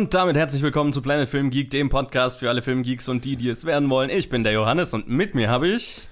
Und 0.00 0.14
damit 0.14 0.34
herzlich 0.34 0.62
willkommen 0.62 0.94
zu 0.94 1.02
Planet 1.02 1.28
Film 1.28 1.50
Geek, 1.50 1.68
dem 1.68 1.90
Podcast 1.90 2.38
für 2.38 2.48
alle 2.48 2.62
Filmgeeks 2.62 3.10
und 3.10 3.26
die, 3.26 3.36
die 3.36 3.50
es 3.50 3.66
werden 3.66 3.90
wollen. 3.90 4.08
Ich 4.08 4.30
bin 4.30 4.44
der 4.44 4.52
Johannes 4.54 4.94
und 4.94 5.10
mit 5.10 5.34
mir 5.34 5.50
habe 5.50 5.68
ich. 5.68 6.08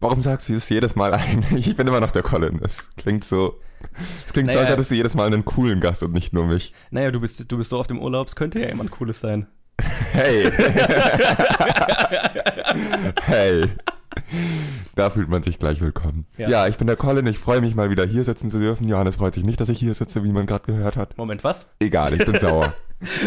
Warum 0.00 0.22
sagst 0.22 0.48
du 0.48 0.54
das 0.54 0.66
jedes 0.70 0.96
Mal 0.96 1.12
eigentlich? 1.12 1.66
Ich 1.68 1.76
bin 1.76 1.86
immer 1.86 2.00
noch 2.00 2.10
der 2.10 2.22
Colin. 2.22 2.58
Das 2.58 2.88
klingt 2.96 3.24
so. 3.24 3.60
Es 4.26 4.32
klingt 4.32 4.46
naja, 4.46 4.60
so, 4.60 4.62
als 4.62 4.70
hättest 4.72 4.90
du 4.92 4.94
jedes 4.94 5.14
Mal 5.14 5.26
einen 5.26 5.44
coolen 5.44 5.80
Gast 5.80 6.02
und 6.02 6.14
nicht 6.14 6.32
nur 6.32 6.46
mich. 6.46 6.72
Naja, 6.90 7.10
du 7.10 7.20
bist, 7.20 7.52
du 7.52 7.58
bist 7.58 7.68
so 7.68 7.78
auf 7.78 7.86
dem 7.86 8.00
Urlaub, 8.00 8.28
es 8.28 8.34
könnte 8.34 8.60
ja 8.60 8.68
jemand 8.68 8.92
Cooles 8.92 9.20
sein. 9.20 9.46
Hey. 10.12 10.50
hey. 13.26 13.66
Da 14.94 15.10
fühlt 15.10 15.28
man 15.28 15.42
sich 15.42 15.58
gleich 15.58 15.82
willkommen. 15.82 16.24
Ja, 16.38 16.48
ja 16.48 16.66
ich 16.66 16.78
bin 16.78 16.86
der 16.86 16.96
Colin, 16.96 17.26
ich 17.26 17.38
freue 17.38 17.60
mich 17.60 17.74
mal 17.74 17.90
wieder 17.90 18.06
hier 18.06 18.24
sitzen 18.24 18.48
zu 18.50 18.58
dürfen. 18.58 18.88
Johannes 18.88 19.16
freut 19.16 19.34
sich 19.34 19.44
nicht, 19.44 19.60
dass 19.60 19.68
ich 19.68 19.78
hier 19.78 19.92
sitze, 19.92 20.24
wie 20.24 20.32
man 20.32 20.46
gerade 20.46 20.64
gehört 20.64 20.96
hat. 20.96 21.18
Moment, 21.18 21.44
was? 21.44 21.68
Egal, 21.78 22.14
ich 22.14 22.24
bin 22.24 22.40
sauer. 22.40 22.72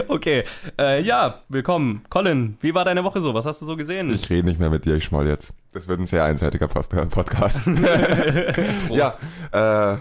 okay, 0.07 0.43
äh, 0.77 1.01
ja, 1.01 1.43
willkommen. 1.49 2.03
Colin, 2.09 2.57
wie 2.61 2.73
war 2.73 2.85
deine 2.85 3.03
Woche 3.03 3.21
so? 3.21 3.33
Was 3.33 3.45
hast 3.45 3.61
du 3.61 3.65
so 3.65 3.75
gesehen? 3.75 4.13
Ich 4.13 4.29
rede 4.29 4.47
nicht 4.47 4.59
mehr 4.59 4.69
mit 4.69 4.85
dir, 4.85 4.95
ich 4.95 5.05
schmoll 5.05 5.27
jetzt. 5.27 5.53
Das 5.71 5.87
wird 5.87 5.99
ein 5.99 6.05
sehr 6.05 6.23
einseitiger 6.25 6.67
Podcast. 6.67 7.61
ja, 8.89 9.13
äh, 9.51 9.97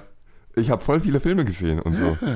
ich 0.55 0.70
habe 0.70 0.83
voll 0.83 1.01
viele 1.01 1.20
Filme 1.20 1.45
gesehen 1.45 1.80
und 1.80 1.95
so. 1.95 2.16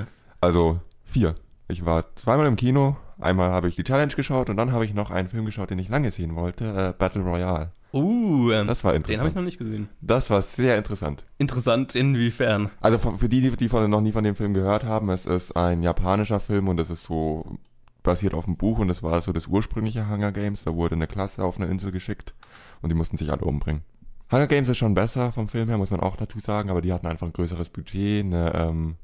Also 0.40 0.78
vier. 1.04 1.36
Ich 1.68 1.86
war 1.86 2.14
zweimal 2.16 2.46
im 2.46 2.56
Kino, 2.56 2.98
einmal 3.20 3.50
habe 3.50 3.68
ich 3.68 3.76
die 3.76 3.84
Challenge 3.84 4.14
geschaut 4.14 4.50
und 4.50 4.56
dann 4.56 4.72
habe 4.72 4.84
ich 4.84 4.94
noch 4.94 5.10
einen 5.10 5.28
Film 5.28 5.44
geschaut, 5.44 5.70
den 5.70 5.78
ich 5.78 5.88
lange 5.88 6.10
sehen 6.10 6.36
wollte, 6.36 6.64
äh, 6.64 6.92
Battle 6.96 7.22
Royale. 7.22 7.70
Uh, 7.92 8.50
ähm, 8.50 8.66
das 8.66 8.82
war 8.82 8.94
interessant. 8.94 9.08
Den 9.08 9.20
habe 9.20 9.28
ich 9.28 9.34
noch 9.36 9.42
nicht 9.42 9.58
gesehen. 9.58 9.88
Das 10.00 10.28
war 10.28 10.42
sehr 10.42 10.76
interessant. 10.76 11.24
Interessant 11.38 11.94
inwiefern? 11.94 12.70
Also 12.80 12.98
für 12.98 13.28
die, 13.28 13.56
die 13.56 13.68
von, 13.68 13.88
noch 13.88 14.00
nie 14.00 14.10
von 14.10 14.24
dem 14.24 14.34
Film 14.34 14.52
gehört 14.52 14.82
haben, 14.82 15.10
es 15.10 15.26
ist 15.26 15.56
ein 15.56 15.82
japanischer 15.82 16.40
Film 16.40 16.66
und 16.66 16.80
es 16.80 16.90
ist 16.90 17.04
so 17.04 17.58
basiert 18.02 18.34
auf 18.34 18.46
einem 18.46 18.56
Buch 18.56 18.80
und 18.80 18.90
es 18.90 19.02
war 19.02 19.22
so 19.22 19.32
das 19.32 19.46
ursprüngliche 19.46 20.08
Hunger 20.08 20.32
Games. 20.32 20.64
Da 20.64 20.74
wurde 20.74 20.96
eine 20.96 21.06
Klasse 21.06 21.44
auf 21.44 21.58
eine 21.58 21.70
Insel 21.70 21.92
geschickt 21.92 22.34
und 22.82 22.90
die 22.90 22.96
mussten 22.96 23.16
sich 23.16 23.30
alle 23.30 23.44
umbringen. 23.44 23.82
Hunger 24.30 24.48
Games 24.48 24.68
ist 24.68 24.78
schon 24.78 24.94
besser 24.94 25.30
vom 25.30 25.48
Film 25.48 25.68
her, 25.68 25.78
muss 25.78 25.90
man 25.90 26.00
auch 26.00 26.16
dazu 26.16 26.40
sagen, 26.40 26.70
aber 26.70 26.82
die 26.82 26.92
hatten 26.92 27.06
einfach 27.06 27.26
ein 27.26 27.32
größeres 27.32 27.70
Budget, 27.70 28.24
eine 28.24 28.52
ähm, 28.54 28.96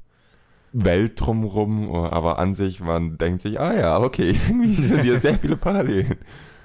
Welt 0.73 1.19
drumrum, 1.19 1.93
aber 1.93 2.39
an 2.39 2.55
sich, 2.55 2.79
man 2.79 3.17
denkt 3.17 3.41
sich, 3.41 3.59
ah 3.59 3.73
ja, 3.73 3.99
okay, 3.99 4.35
irgendwie 4.47 4.81
sind 4.81 5.01
hier 5.01 5.19
sehr 5.19 5.37
viele 5.37 5.57
Parallelen. 5.57 6.17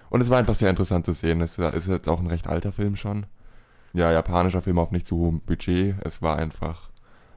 Und 0.09 0.21
es 0.21 0.31
war 0.31 0.39
einfach 0.39 0.55
sehr 0.55 0.71
interessant 0.71 1.07
zu 1.07 1.13
sehen. 1.13 1.41
Es 1.41 1.59
ist 1.59 1.89
jetzt 1.89 2.09
auch 2.09 2.21
ein 2.21 2.29
recht 2.29 2.47
alter 2.47 2.73
Film 2.73 2.97
schon. 2.97 3.27
Ja, 3.93 4.13
japanischer 4.13 4.63
Film 4.63 4.79
auf 4.79 4.91
nicht 4.91 5.07
zu 5.07 5.17
hohem 5.17 5.41
Budget. 5.41 5.97
Es 6.05 6.23
war 6.23 6.39
einfach. 6.39 6.91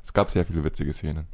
Es 0.03 0.13
gab 0.13 0.31
sehr 0.31 0.45
viele 0.45 0.63
witzige 0.63 0.93
Szenen. 0.93 1.27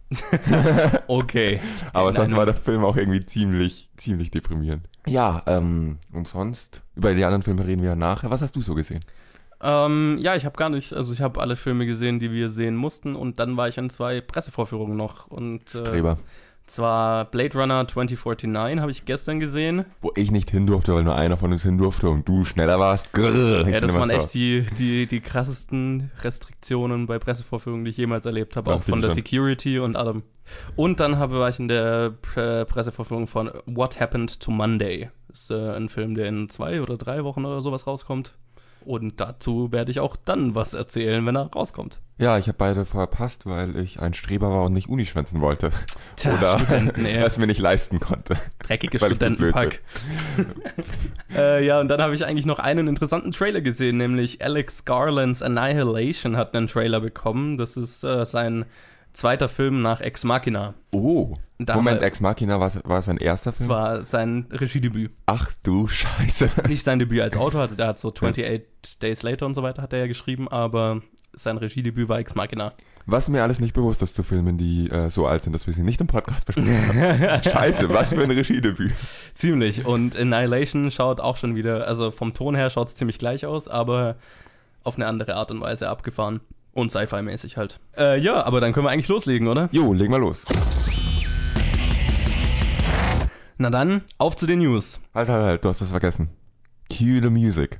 okay. 1.08 1.60
Aber 1.94 2.12
Nein, 2.12 2.22
sonst 2.22 2.36
war 2.36 2.46
der 2.46 2.56
Film 2.56 2.84
auch 2.84 2.96
irgendwie 2.96 3.26
ziemlich, 3.26 3.90
ziemlich 3.98 4.32
deprimierend. 4.32 4.88
Ja, 5.08 5.44
ähm, 5.46 6.00
und 6.12 6.28
sonst, 6.28 6.82
über 6.96 7.14
die 7.14 7.24
anderen 7.24 7.44
Filme 7.44 7.66
reden 7.66 7.82
wir 7.82 7.90
ja 7.90 7.96
nachher. 7.96 8.32
Was 8.32 8.42
hast 8.42 8.56
du 8.56 8.62
so 8.62 8.74
gesehen? 8.74 9.00
Ähm, 9.62 10.18
ja, 10.20 10.36
ich 10.36 10.46
habe 10.46 10.58
gar 10.58 10.70
nicht, 10.70 10.94
also 10.94 11.14
ich 11.14 11.22
habe 11.22 11.42
alle 11.42 11.56
Filme 11.56 11.86
gesehen, 11.86 12.20
die 12.20 12.32
wir 12.32 12.50
sehen 12.50 12.76
mussten 12.76 13.16
und 13.16 13.40
dann 13.40 13.58
war 13.58 13.68
ich 13.68 13.80
an 13.80 13.90
zwei 13.90 14.22
Pressevorführungen 14.22 14.98
noch 14.98 15.28
und 15.28 15.76
äh. 15.76 16.16
Zwar 16.68 17.26
Blade 17.26 17.60
Runner 17.60 17.88
2049 17.88 18.82
habe 18.82 18.92
ich 18.92 19.06
gestern 19.06 19.40
gesehen. 19.40 19.86
Wo 20.02 20.12
ich 20.16 20.32
nicht 20.32 20.50
hin 20.50 20.66
durfte, 20.66 20.96
weil 20.96 21.04
nur 21.04 21.16
einer 21.16 21.38
von 21.38 21.52
uns 21.52 21.62
hin 21.62 21.78
durfte 21.78 22.10
und 22.10 22.28
du 22.28 22.44
schneller 22.44 22.80
warst. 22.80 23.14
Grrr, 23.14 23.68
ja, 23.70 23.80
das 23.80 23.94
waren 23.94 24.10
echt 24.10 24.34
die, 24.34 24.66
die, 24.76 25.06
die 25.06 25.22
krassesten 25.22 26.10
Restriktionen 26.22 27.06
bei 27.06 27.20
Pressevorführungen, 27.20 27.86
die 27.86 27.92
ich 27.92 27.98
jemals 27.98 28.26
erlebt 28.26 28.56
habe. 28.56 28.74
Auch 28.74 28.82
von 28.82 29.02
der 29.02 29.10
schon. 29.10 29.16
Security 29.16 29.78
und 29.78 29.96
allem. 29.96 30.24
Und 30.76 31.00
dann 31.00 31.20
habe, 31.20 31.40
war 31.40 31.50
ich 31.50 31.60
in 31.60 31.68
der 31.68 32.14
Pre 32.20 32.66
Pressevorführung 32.66 33.28
von 33.28 33.52
What 33.68 34.00
Happened 34.00 34.40
to 34.40 34.50
Monday. 34.50 35.12
Das 35.28 35.42
ist 35.42 35.52
äh, 35.52 35.76
ein 35.76 35.88
Film, 35.88 36.16
der 36.16 36.28
in 36.30 36.50
zwei 36.50 36.82
oder 36.82 36.98
drei 36.98 37.24
Wochen 37.24 37.46
oder 37.46 37.62
sowas 37.62 37.86
rauskommt. 37.86 38.34
Und 38.86 39.20
dazu 39.20 39.72
werde 39.72 39.92
ich 39.92 40.00
auch 40.00 40.16
dann 40.16 40.54
was 40.54 40.74
erzählen, 40.74 41.26
wenn 41.26 41.36
er 41.36 41.52
rauskommt. 41.52 42.00
Ja, 42.18 42.38
ich 42.38 42.48
habe 42.48 42.58
beide 42.58 42.86
verpasst, 42.86 43.46
weil 43.46 43.76
ich 43.78 44.00
ein 44.00 44.14
Streber 44.14 44.50
war 44.50 44.66
und 44.66 44.74
nicht 44.74 44.88
Uni 44.88 45.06
schwänzen 45.06 45.42
wollte. 45.42 45.72
Tja, 46.16 46.38
Oder 46.38 46.62
es 47.26 47.38
mir 47.40 47.48
nicht 47.48 47.60
leisten 47.60 48.00
konnte. 48.00 48.38
Dreckiges 48.60 49.04
Studentenpack. 49.04 49.82
äh, 51.36 51.66
ja, 51.66 51.82
und 51.82 51.90
dann 51.90 52.02
habe 52.02 52.16
ich 52.16 52.24
eigentlich 52.24 52.46
noch 52.46 52.60
einen 52.60 52.88
interessanten 52.88 53.32
Trailer 53.32 53.60
gesehen, 53.60 53.98
nämlich 53.98 54.42
Alex 54.42 54.86
Garlands 54.86 55.42
Annihilation 55.42 56.38
hat 56.38 56.56
einen 56.56 56.68
Trailer 56.68 57.02
bekommen. 57.02 57.58
Das 57.58 57.76
ist 57.76 58.04
äh, 58.04 58.24
sein 58.24 58.66
zweiter 59.16 59.50
Film 59.50 59.82
nach 59.82 60.02
Ex 60.02 60.24
Machina. 60.24 60.76
Oh. 60.92 61.36
Da 61.58 61.76
Moment, 61.76 62.02
Ex 62.02 62.20
Machina 62.20 62.60
war, 62.60 62.72
war 62.84 63.02
sein 63.02 63.18
erster 63.18 63.54
Film? 63.54 63.70
Das 63.70 63.78
war 63.78 64.04
sein 64.04 64.48
Regiedebüt. 64.52 65.12
Ach 65.26 65.52
du 65.64 65.88
Scheiße. 65.88 66.50
Nicht 66.68 66.84
sein 66.84 67.00
Debüt 67.00 67.22
als 67.22 67.38
Autor, 67.38 67.62
also 67.62 67.82
er 67.82 67.88
hat 67.88 68.00
so 68.00 68.10
28 68.10 69.00
Days 69.02 69.24
Later 69.24 69.46
und 69.46 69.54
so 69.54 69.64
weiter 69.64 69.82
hat 69.82 69.94
er 69.94 70.00
ja 70.00 70.08
geschrieben, 70.08 70.48
aber 70.50 71.02
sein 71.34 71.58
Regiedebüt 71.58 72.10
war 72.10 72.20
Ex 72.20 72.36
Machina. 72.36 72.74
Was 73.08 73.30
mir 73.30 73.44
alles 73.44 73.60
nicht 73.60 73.74
bewusst 73.76 74.02
ist 74.02 74.16
zu 74.16 74.24
Filmen, 74.24 74.58
die 74.58 74.90
äh, 74.90 75.12
so 75.12 75.28
alt 75.28 75.44
sind, 75.44 75.54
dass 75.54 75.68
wir 75.68 75.74
sie 75.74 75.84
nicht 75.84 76.02
im 76.02 76.08
Podcast 76.08 76.48
besprechen 76.48 76.88
haben. 76.88 77.44
Scheiße, 77.44 77.88
was 77.90 78.14
für 78.14 78.24
ein 78.24 78.32
Regiedebüt. 78.32 78.94
Ziemlich. 79.32 79.86
Und 79.86 80.18
Annihilation 80.18 80.90
schaut 80.90 81.22
auch 81.22 81.38
schon 81.38 81.56
wieder, 81.56 81.88
also 81.88 82.10
vom 82.10 82.34
Ton 82.34 82.56
her 82.56 82.72
schaut 82.72 82.88
es 82.88 82.96
ziemlich 82.96 83.20
gleich 83.20 83.46
aus, 83.46 83.68
aber 83.68 84.16
auf 84.84 84.96
eine 84.96 85.06
andere 85.06 85.36
Art 85.36 85.52
und 85.52 85.62
Weise 85.62 85.88
abgefahren. 85.88 86.42
Und 86.76 86.92
Sci-Fi-mäßig 86.92 87.56
halt. 87.56 87.80
Äh, 87.98 88.20
ja, 88.20 88.44
aber 88.44 88.60
dann 88.60 88.74
können 88.74 88.86
wir 88.86 88.90
eigentlich 88.90 89.08
loslegen, 89.08 89.48
oder? 89.48 89.70
Jo, 89.72 89.94
legen 89.94 90.12
wir 90.12 90.20
los. 90.20 90.44
Na 93.58 93.70
dann, 93.70 94.02
auf 94.18 94.36
zu 94.36 94.46
den 94.46 94.60
News. 94.60 95.00
Halt, 95.14 95.30
halt, 95.30 95.44
halt, 95.46 95.64
du 95.64 95.70
hast 95.70 95.82
was 95.82 95.90
vergessen. 95.90 96.32
Cue 96.90 97.22
the 97.22 97.30
music. 97.30 97.78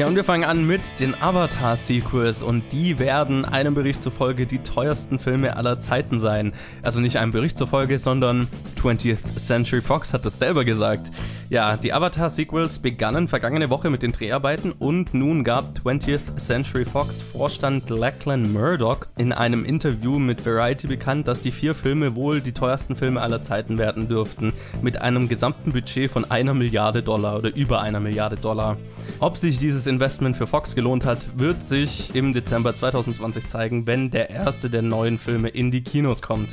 Ja, 0.00 0.06
und 0.06 0.16
wir 0.16 0.24
fangen 0.24 0.44
an 0.44 0.66
mit 0.66 0.98
den 0.98 1.14
Avatar-Sequels 1.20 2.42
und 2.42 2.72
die 2.72 2.98
werden 2.98 3.44
einem 3.44 3.74
Bericht 3.74 4.02
zufolge 4.02 4.46
die 4.46 4.60
teuersten 4.60 5.18
Filme 5.18 5.58
aller 5.58 5.78
Zeiten 5.78 6.18
sein. 6.18 6.54
Also 6.80 7.00
nicht 7.00 7.18
einem 7.18 7.32
Bericht 7.32 7.58
zufolge, 7.58 7.98
sondern 7.98 8.48
20th 8.82 9.36
Century 9.36 9.82
Fox 9.82 10.14
hat 10.14 10.24
das 10.24 10.38
selber 10.38 10.64
gesagt. 10.64 11.10
Ja, 11.50 11.76
die 11.76 11.92
Avatar-Sequels 11.92 12.78
begannen 12.78 13.28
vergangene 13.28 13.68
Woche 13.68 13.90
mit 13.90 14.02
den 14.02 14.12
Dreharbeiten 14.12 14.72
und 14.72 15.12
nun 15.12 15.44
gab 15.44 15.76
20th 15.84 16.38
Century 16.38 16.86
Fox 16.86 17.20
Vorstand 17.20 17.90
Lachlan 17.90 18.52
Murdoch 18.52 19.00
in 19.18 19.32
einem 19.32 19.66
Interview 19.66 20.18
mit 20.18 20.46
Variety 20.46 20.86
bekannt, 20.86 21.28
dass 21.28 21.42
die 21.42 21.50
vier 21.50 21.74
Filme 21.74 22.14
wohl 22.14 22.40
die 22.40 22.52
teuersten 22.52 22.96
Filme 22.96 23.20
aller 23.20 23.42
Zeiten 23.42 23.78
werden 23.78 24.08
dürften, 24.08 24.54
mit 24.80 25.02
einem 25.02 25.28
gesamten 25.28 25.72
Budget 25.72 26.10
von 26.10 26.30
einer 26.30 26.54
Milliarde 26.54 27.02
Dollar 27.02 27.36
oder 27.36 27.54
über 27.54 27.82
einer 27.82 28.00
Milliarde 28.00 28.36
Dollar. 28.36 28.78
Ob 29.18 29.36
sich 29.36 29.58
dieses 29.58 29.88
Investment 29.90 30.36
für 30.36 30.46
Fox 30.46 30.74
gelohnt 30.74 31.04
hat, 31.04 31.38
wird 31.38 31.62
sich 31.62 32.14
im 32.14 32.32
Dezember 32.32 32.74
2020 32.74 33.46
zeigen, 33.48 33.86
wenn 33.86 34.10
der 34.10 34.30
erste 34.30 34.70
der 34.70 34.80
neuen 34.80 35.18
Filme 35.18 35.48
in 35.48 35.70
die 35.70 35.82
Kinos 35.82 36.22
kommt. 36.22 36.48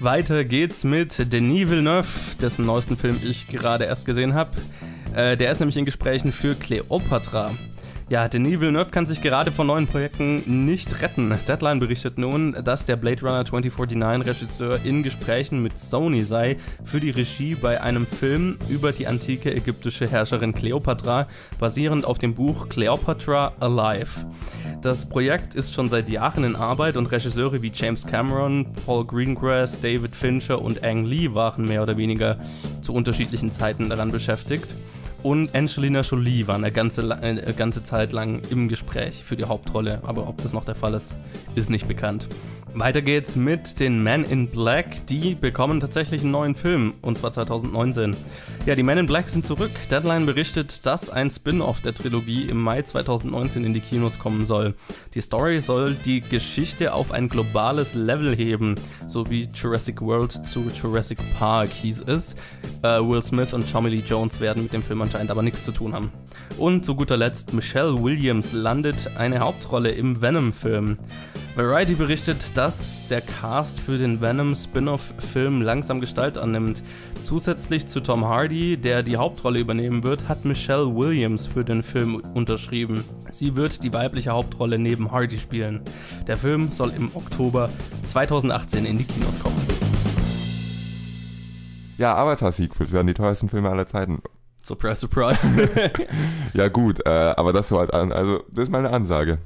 Weiter 0.00 0.44
geht's 0.44 0.82
mit 0.82 1.32
Denis 1.32 1.70
Villeneuve, 1.70 2.08
dessen 2.40 2.66
neuesten 2.66 2.96
Film 2.96 3.16
ich 3.22 3.46
gerade 3.46 3.84
erst 3.84 4.06
gesehen 4.06 4.34
habe. 4.34 4.50
Äh, 5.14 5.36
der 5.36 5.52
ist 5.52 5.60
nämlich 5.60 5.76
in 5.76 5.84
Gesprächen 5.84 6.32
für 6.32 6.54
Cleopatra. 6.54 7.52
Ja, 8.10 8.26
Denis 8.26 8.58
Villeneuve 8.58 8.90
kann 8.90 9.06
sich 9.06 9.22
gerade 9.22 9.52
von 9.52 9.68
neuen 9.68 9.86
Projekten 9.86 10.66
nicht 10.66 11.00
retten. 11.00 11.32
Deadline 11.46 11.78
berichtet 11.78 12.18
nun, 12.18 12.56
dass 12.64 12.84
der 12.84 12.96
Blade 12.96 13.20
Runner 13.20 13.44
2049 13.44 14.26
Regisseur 14.26 14.80
in 14.82 15.04
Gesprächen 15.04 15.62
mit 15.62 15.78
Sony 15.78 16.24
sei 16.24 16.56
für 16.82 16.98
die 16.98 17.10
Regie 17.10 17.54
bei 17.54 17.80
einem 17.80 18.06
Film 18.06 18.58
über 18.68 18.90
die 18.90 19.06
antike 19.06 19.54
ägyptische 19.54 20.08
Herrscherin 20.08 20.52
Cleopatra, 20.52 21.28
basierend 21.60 22.04
auf 22.04 22.18
dem 22.18 22.34
Buch 22.34 22.68
Cleopatra 22.68 23.52
Alive. 23.60 24.26
Das 24.82 25.08
Projekt 25.08 25.54
ist 25.54 25.72
schon 25.72 25.88
seit 25.88 26.08
Jahren 26.08 26.42
in 26.42 26.56
Arbeit 26.56 26.96
und 26.96 27.12
Regisseure 27.12 27.62
wie 27.62 27.70
James 27.72 28.04
Cameron, 28.04 28.66
Paul 28.86 29.06
Greengrass, 29.06 29.80
David 29.80 30.16
Fincher 30.16 30.60
und 30.60 30.82
Ang 30.82 31.04
Lee 31.04 31.32
waren 31.32 31.62
mehr 31.62 31.84
oder 31.84 31.96
weniger 31.96 32.38
zu 32.80 32.92
unterschiedlichen 32.92 33.52
Zeiten 33.52 33.88
daran 33.88 34.10
beschäftigt 34.10 34.74
und 35.22 35.54
Angelina 35.54 36.00
Jolie 36.00 36.46
war 36.46 36.54
eine 36.54 36.72
ganze, 36.72 37.16
eine 37.20 37.52
ganze 37.54 37.82
Zeit 37.82 38.12
lang 38.12 38.42
im 38.50 38.68
Gespräch 38.68 39.22
für 39.22 39.36
die 39.36 39.44
Hauptrolle, 39.44 40.00
aber 40.02 40.28
ob 40.28 40.40
das 40.42 40.52
noch 40.52 40.64
der 40.64 40.74
Fall 40.74 40.94
ist, 40.94 41.14
ist 41.54 41.70
nicht 41.70 41.86
bekannt. 41.86 42.28
Weiter 42.72 43.02
geht's 43.02 43.34
mit 43.34 43.80
den 43.80 44.02
Men 44.02 44.22
in 44.22 44.46
Black. 44.46 45.06
Die 45.08 45.34
bekommen 45.34 45.80
tatsächlich 45.80 46.22
einen 46.22 46.30
neuen 46.30 46.54
Film, 46.54 46.94
und 47.02 47.18
zwar 47.18 47.32
2019. 47.32 48.16
Ja, 48.66 48.74
die 48.74 48.82
Men 48.82 48.98
in 48.98 49.06
Black 49.06 49.30
sind 49.30 49.46
zurück. 49.46 49.70
Deadline 49.90 50.26
berichtet, 50.26 50.84
dass 50.84 51.08
ein 51.08 51.30
Spin-off 51.30 51.80
der 51.80 51.94
Trilogie 51.94 52.44
im 52.44 52.60
Mai 52.60 52.82
2019 52.82 53.64
in 53.64 53.72
die 53.72 53.80
Kinos 53.80 54.18
kommen 54.18 54.44
soll. 54.44 54.74
Die 55.14 55.22
Story 55.22 55.62
soll 55.62 55.94
die 55.94 56.20
Geschichte 56.20 56.92
auf 56.92 57.10
ein 57.10 57.30
globales 57.30 57.94
Level 57.94 58.36
heben, 58.36 58.74
so 59.08 59.30
wie 59.30 59.48
Jurassic 59.54 60.02
World 60.02 60.46
zu 60.46 60.70
Jurassic 60.70 61.18
Park 61.38 61.70
hieß 61.70 62.02
es. 62.06 62.34
Äh, 62.82 63.00
Will 63.00 63.22
Smith 63.22 63.54
und 63.54 63.70
Tommy 63.70 63.88
Lee 63.88 64.02
Jones 64.06 64.40
werden 64.40 64.62
mit 64.62 64.74
dem 64.74 64.82
Film 64.82 65.00
anscheinend 65.00 65.30
aber 65.30 65.42
nichts 65.42 65.64
zu 65.64 65.72
tun 65.72 65.94
haben. 65.94 66.12
Und 66.58 66.84
zu 66.84 66.94
guter 66.94 67.16
Letzt, 67.16 67.54
Michelle 67.54 68.02
Williams 68.02 68.52
landet 68.52 69.10
eine 69.16 69.40
Hauptrolle 69.40 69.90
im 69.90 70.20
Venom-Film. 70.20 70.98
Variety 71.56 71.94
berichtet, 71.94 72.56
dass 72.56 73.08
der 73.08 73.22
Cast 73.22 73.80
für 73.80 73.98
den 73.98 74.20
Venom 74.20 74.54
Spin-off-Film 74.54 75.62
langsam 75.62 76.00
Gestalt 76.00 76.38
annimmt. 76.38 76.82
Zusätzlich 77.24 77.86
zu 77.86 78.00
Tom 78.00 78.24
Hardy, 78.24 78.49
der 78.50 79.04
die 79.04 79.16
Hauptrolle 79.16 79.60
übernehmen 79.60 80.02
wird, 80.02 80.28
hat 80.28 80.44
Michelle 80.44 80.92
Williams 80.96 81.46
für 81.46 81.64
den 81.64 81.84
Film 81.84 82.16
unterschrieben. 82.34 83.04
Sie 83.30 83.54
wird 83.54 83.84
die 83.84 83.92
weibliche 83.92 84.30
Hauptrolle 84.30 84.76
neben 84.76 85.12
Hardy 85.12 85.38
spielen. 85.38 85.82
Der 86.26 86.36
Film 86.36 86.72
soll 86.72 86.90
im 86.96 87.14
Oktober 87.14 87.70
2018 88.02 88.84
in 88.86 88.98
die 88.98 89.04
Kinos 89.04 89.38
kommen. 89.38 89.54
Ja, 91.96 92.16
Avatar-Sequels 92.16 92.90
werden 92.90 93.06
die 93.06 93.14
teuersten 93.14 93.48
Filme 93.48 93.70
aller 93.70 93.86
Zeiten. 93.86 94.20
Surprise, 94.64 94.96
surprise. 94.96 95.70
ja, 96.52 96.66
gut, 96.66 97.06
äh, 97.06 97.08
aber 97.08 97.52
das 97.52 97.68
so 97.68 97.78
halt 97.78 97.94
an, 97.94 98.10
also, 98.10 98.42
das 98.50 98.64
ist 98.64 98.72
meine 98.72 98.90
Ansage. 98.90 99.38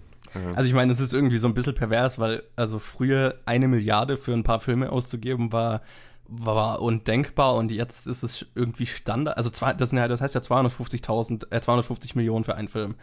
Also 0.57 0.67
ich 0.67 0.75
meine, 0.75 0.91
es 0.91 0.99
ist 0.99 1.13
irgendwie 1.13 1.37
so 1.37 1.47
ein 1.47 1.55
bisschen 1.55 1.75
pervers, 1.75 2.19
weil 2.19 2.43
also 2.57 2.79
früher 2.79 3.37
eine 3.45 3.69
Milliarde 3.69 4.17
für 4.17 4.33
ein 4.33 4.43
paar 4.43 4.61
Filme 4.61 4.91
auszugeben 4.91 5.53
war 5.53 5.83
war 6.27 6.81
undenkbar 6.81 7.55
und 7.55 7.71
jetzt 7.71 8.07
ist 8.07 8.23
es 8.23 8.47
irgendwie 8.55 8.87
Standard. 8.87 9.37
Also 9.37 9.51
zwei, 9.51 9.73
das, 9.73 9.91
das 9.91 10.21
heißt 10.21 10.35
ja 10.35 10.41
250.000, 10.41 11.53
äh, 11.53 11.61
250 11.61 12.15
Millionen 12.15 12.45
für 12.45 12.55
einen 12.55 12.69
Film. 12.69 12.97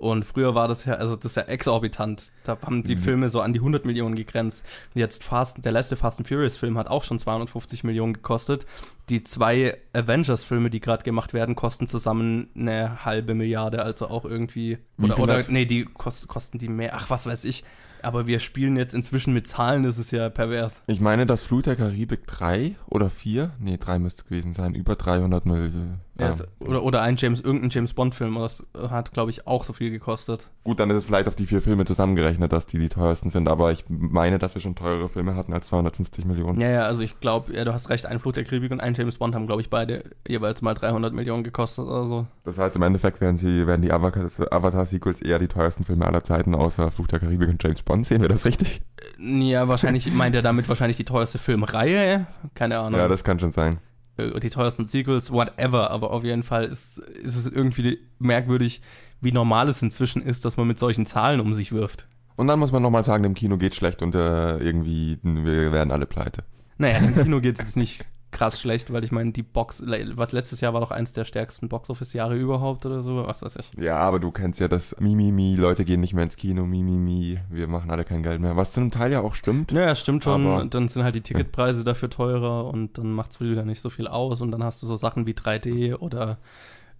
Und 0.00 0.24
früher 0.24 0.54
war 0.54 0.66
das 0.66 0.86
ja, 0.86 0.94
also 0.94 1.14
das 1.14 1.32
ist 1.32 1.36
ja 1.36 1.42
exorbitant. 1.42 2.32
Da 2.44 2.56
haben 2.62 2.82
die 2.84 2.96
mhm. 2.96 3.00
Filme 3.00 3.28
so 3.28 3.42
an 3.42 3.52
die 3.52 3.58
100 3.58 3.84
Millionen 3.84 4.14
gegrenzt. 4.14 4.64
Jetzt 4.94 5.22
Fast, 5.22 5.62
der 5.62 5.72
letzte 5.72 5.94
Fast 5.94 6.18
and 6.18 6.26
Furious 6.26 6.56
Film 6.56 6.78
hat 6.78 6.88
auch 6.88 7.04
schon 7.04 7.18
250 7.18 7.84
Millionen 7.84 8.14
gekostet. 8.14 8.64
Die 9.10 9.24
zwei 9.24 9.76
Avengers 9.92 10.42
Filme, 10.42 10.70
die 10.70 10.80
gerade 10.80 11.04
gemacht 11.04 11.34
werden, 11.34 11.54
kosten 11.54 11.86
zusammen 11.86 12.48
eine 12.56 13.04
halbe 13.04 13.34
Milliarde, 13.34 13.82
also 13.82 14.08
auch 14.08 14.24
irgendwie. 14.24 14.78
Oder, 14.96 15.18
oder 15.18 15.44
nee, 15.48 15.66
die 15.66 15.84
kost, 15.84 16.28
kosten 16.28 16.58
die 16.58 16.68
mehr. 16.68 16.94
Ach, 16.94 17.10
was 17.10 17.26
weiß 17.26 17.44
ich. 17.44 17.62
Aber 18.02 18.26
wir 18.26 18.40
spielen 18.40 18.76
jetzt 18.76 18.94
inzwischen 18.94 19.34
mit 19.34 19.46
Zahlen, 19.46 19.82
das 19.82 19.98
ist 19.98 20.10
ja 20.10 20.28
pervers. 20.30 20.82
Ich 20.86 21.00
meine, 21.00 21.26
dass 21.26 21.42
Flut 21.42 21.66
der 21.66 21.76
Karibik 21.76 22.26
3 22.26 22.76
oder 22.88 23.10
4, 23.10 23.52
nee, 23.58 23.76
3 23.78 23.98
müsste 23.98 24.22
es 24.22 24.28
gewesen 24.28 24.52
sein, 24.52 24.74
über 24.74 24.96
300 24.96 25.46
Millionen. 25.46 26.00
Ja, 26.20 26.66
oder, 26.66 26.82
oder 26.82 27.02
ein 27.02 27.16
James, 27.16 27.40
irgendein 27.40 27.70
James 27.70 27.94
Bond-Film, 27.94 28.34
das 28.36 28.66
hat, 28.74 29.12
glaube 29.12 29.30
ich, 29.30 29.46
auch 29.46 29.64
so 29.64 29.72
viel 29.72 29.90
gekostet. 29.90 30.48
Gut, 30.64 30.80
dann 30.80 30.90
ist 30.90 30.96
es 30.96 31.04
vielleicht 31.04 31.28
auf 31.28 31.34
die 31.34 31.46
vier 31.46 31.62
Filme 31.62 31.84
zusammengerechnet, 31.84 32.52
dass 32.52 32.66
die 32.66 32.78
die 32.78 32.88
teuersten 32.88 33.30
sind, 33.30 33.48
aber 33.48 33.72
ich 33.72 33.84
meine, 33.88 34.38
dass 34.38 34.54
wir 34.54 34.62
schon 34.62 34.74
teurere 34.74 35.08
Filme 35.08 35.34
hatten 35.34 35.52
als 35.52 35.68
250 35.68 36.24
Millionen. 36.24 36.60
Ja, 36.60 36.68
ja, 36.68 36.82
also 36.82 37.02
ich 37.02 37.20
glaube, 37.20 37.54
ja, 37.54 37.64
du 37.64 37.72
hast 37.72 37.88
recht, 37.90 38.06
ein 38.06 38.18
Flut 38.18 38.36
der 38.36 38.44
Karibik 38.44 38.70
und 38.70 38.80
ein 38.80 38.94
James 38.94 39.18
Bond 39.18 39.34
haben, 39.34 39.46
glaube 39.46 39.62
ich, 39.62 39.70
beide 39.70 40.04
jeweils 40.26 40.62
mal 40.62 40.74
300 40.74 41.12
Millionen 41.12 41.44
gekostet 41.44 41.86
oder 41.86 42.06
so. 42.06 42.26
Das 42.44 42.58
heißt, 42.58 42.76
im 42.76 42.82
Endeffekt 42.82 43.20
werden, 43.20 43.36
sie, 43.36 43.66
werden 43.66 43.82
die 43.82 43.92
Avatar-Sequels 43.92 45.22
eher 45.22 45.38
die 45.38 45.48
teuersten 45.48 45.84
Filme 45.84 46.06
aller 46.06 46.24
Zeiten, 46.24 46.54
außer 46.54 46.90
Flut 46.90 47.12
der 47.12 47.20
Karibik 47.20 47.48
und 47.48 47.62
James 47.62 47.82
Bond. 47.82 48.06
Sehen 48.06 48.22
wir 48.22 48.28
das 48.28 48.44
richtig? 48.44 48.82
Ja, 49.18 49.68
wahrscheinlich 49.68 50.12
meint 50.12 50.34
er 50.34 50.42
damit 50.42 50.68
wahrscheinlich 50.68 50.96
die 50.96 51.04
teuerste 51.04 51.38
Filmreihe. 51.38 52.26
Keine 52.54 52.78
Ahnung. 52.78 52.98
Ja, 52.98 53.08
das 53.08 53.24
kann 53.24 53.38
schon 53.38 53.52
sein. 53.52 53.78
Äh, 54.20 54.40
die 54.40 54.50
teuersten 54.50 54.86
Sequels, 54.86 55.30
whatever, 55.32 55.90
aber 55.90 56.10
auf 56.10 56.24
jeden 56.24 56.42
Fall 56.42 56.64
ist, 56.64 56.98
ist 56.98 57.36
es 57.36 57.46
irgendwie 57.46 57.98
merkwürdig, 58.18 58.82
wie 59.20 59.32
normal 59.32 59.68
es 59.68 59.82
inzwischen 59.82 60.22
ist, 60.22 60.44
dass 60.44 60.56
man 60.56 60.66
mit 60.66 60.78
solchen 60.78 61.06
Zahlen 61.06 61.40
um 61.40 61.54
sich 61.54 61.72
wirft. 61.72 62.06
Und 62.36 62.46
dann 62.46 62.58
muss 62.58 62.72
man 62.72 62.82
nochmal 62.82 63.04
sagen, 63.04 63.22
dem 63.22 63.34
Kino 63.34 63.58
geht 63.58 63.74
schlecht 63.74 64.02
und 64.02 64.14
äh, 64.14 64.56
irgendwie, 64.58 65.18
wir 65.22 65.72
werden 65.72 65.90
alle 65.90 66.06
pleite. 66.06 66.44
Naja, 66.78 67.00
dem 67.00 67.14
Kino 67.14 67.40
geht 67.40 67.58
es 67.58 67.64
jetzt 67.66 67.76
nicht 67.76 68.04
krass 68.30 68.60
schlecht, 68.60 68.92
weil 68.92 69.04
ich 69.04 69.12
meine, 69.12 69.32
die 69.32 69.42
Box, 69.42 69.82
was 70.14 70.32
letztes 70.32 70.60
Jahr 70.60 70.72
war 70.72 70.80
doch 70.80 70.90
eins 70.90 71.12
der 71.12 71.24
stärksten 71.24 71.68
Box-Office-Jahre 71.68 72.36
überhaupt 72.36 72.86
oder 72.86 73.02
so, 73.02 73.26
was 73.26 73.42
weiß 73.42 73.56
ich. 73.56 73.72
Ja, 73.82 73.96
aber 73.98 74.20
du 74.20 74.30
kennst 74.30 74.60
ja 74.60 74.68
das 74.68 74.96
Mimimi, 75.00 75.56
Leute 75.56 75.84
gehen 75.84 76.00
nicht 76.00 76.14
mehr 76.14 76.24
ins 76.24 76.36
Kino, 76.36 76.64
Mimimi, 76.64 77.40
wir 77.50 77.66
machen 77.66 77.90
alle 77.90 78.04
kein 78.04 78.22
Geld 78.22 78.40
mehr, 78.40 78.56
was 78.56 78.72
zum 78.72 78.90
Teil 78.90 79.12
ja 79.12 79.20
auch 79.20 79.34
stimmt. 79.34 79.72
Ja, 79.72 79.94
stimmt 79.94 80.24
schon, 80.24 80.46
aber, 80.46 80.64
dann 80.64 80.88
sind 80.88 81.02
halt 81.02 81.14
die 81.14 81.22
Ticketpreise 81.22 81.80
ja. 81.80 81.84
dafür 81.84 82.10
teurer 82.10 82.66
und 82.66 82.98
dann 82.98 83.12
macht 83.12 83.32
es 83.32 83.40
wieder 83.40 83.64
nicht 83.64 83.80
so 83.80 83.90
viel 83.90 84.06
aus 84.06 84.40
und 84.40 84.50
dann 84.50 84.62
hast 84.62 84.82
du 84.82 84.86
so 84.86 84.96
Sachen 84.96 85.26
wie 85.26 85.32
3D 85.32 85.96
oder 85.96 86.38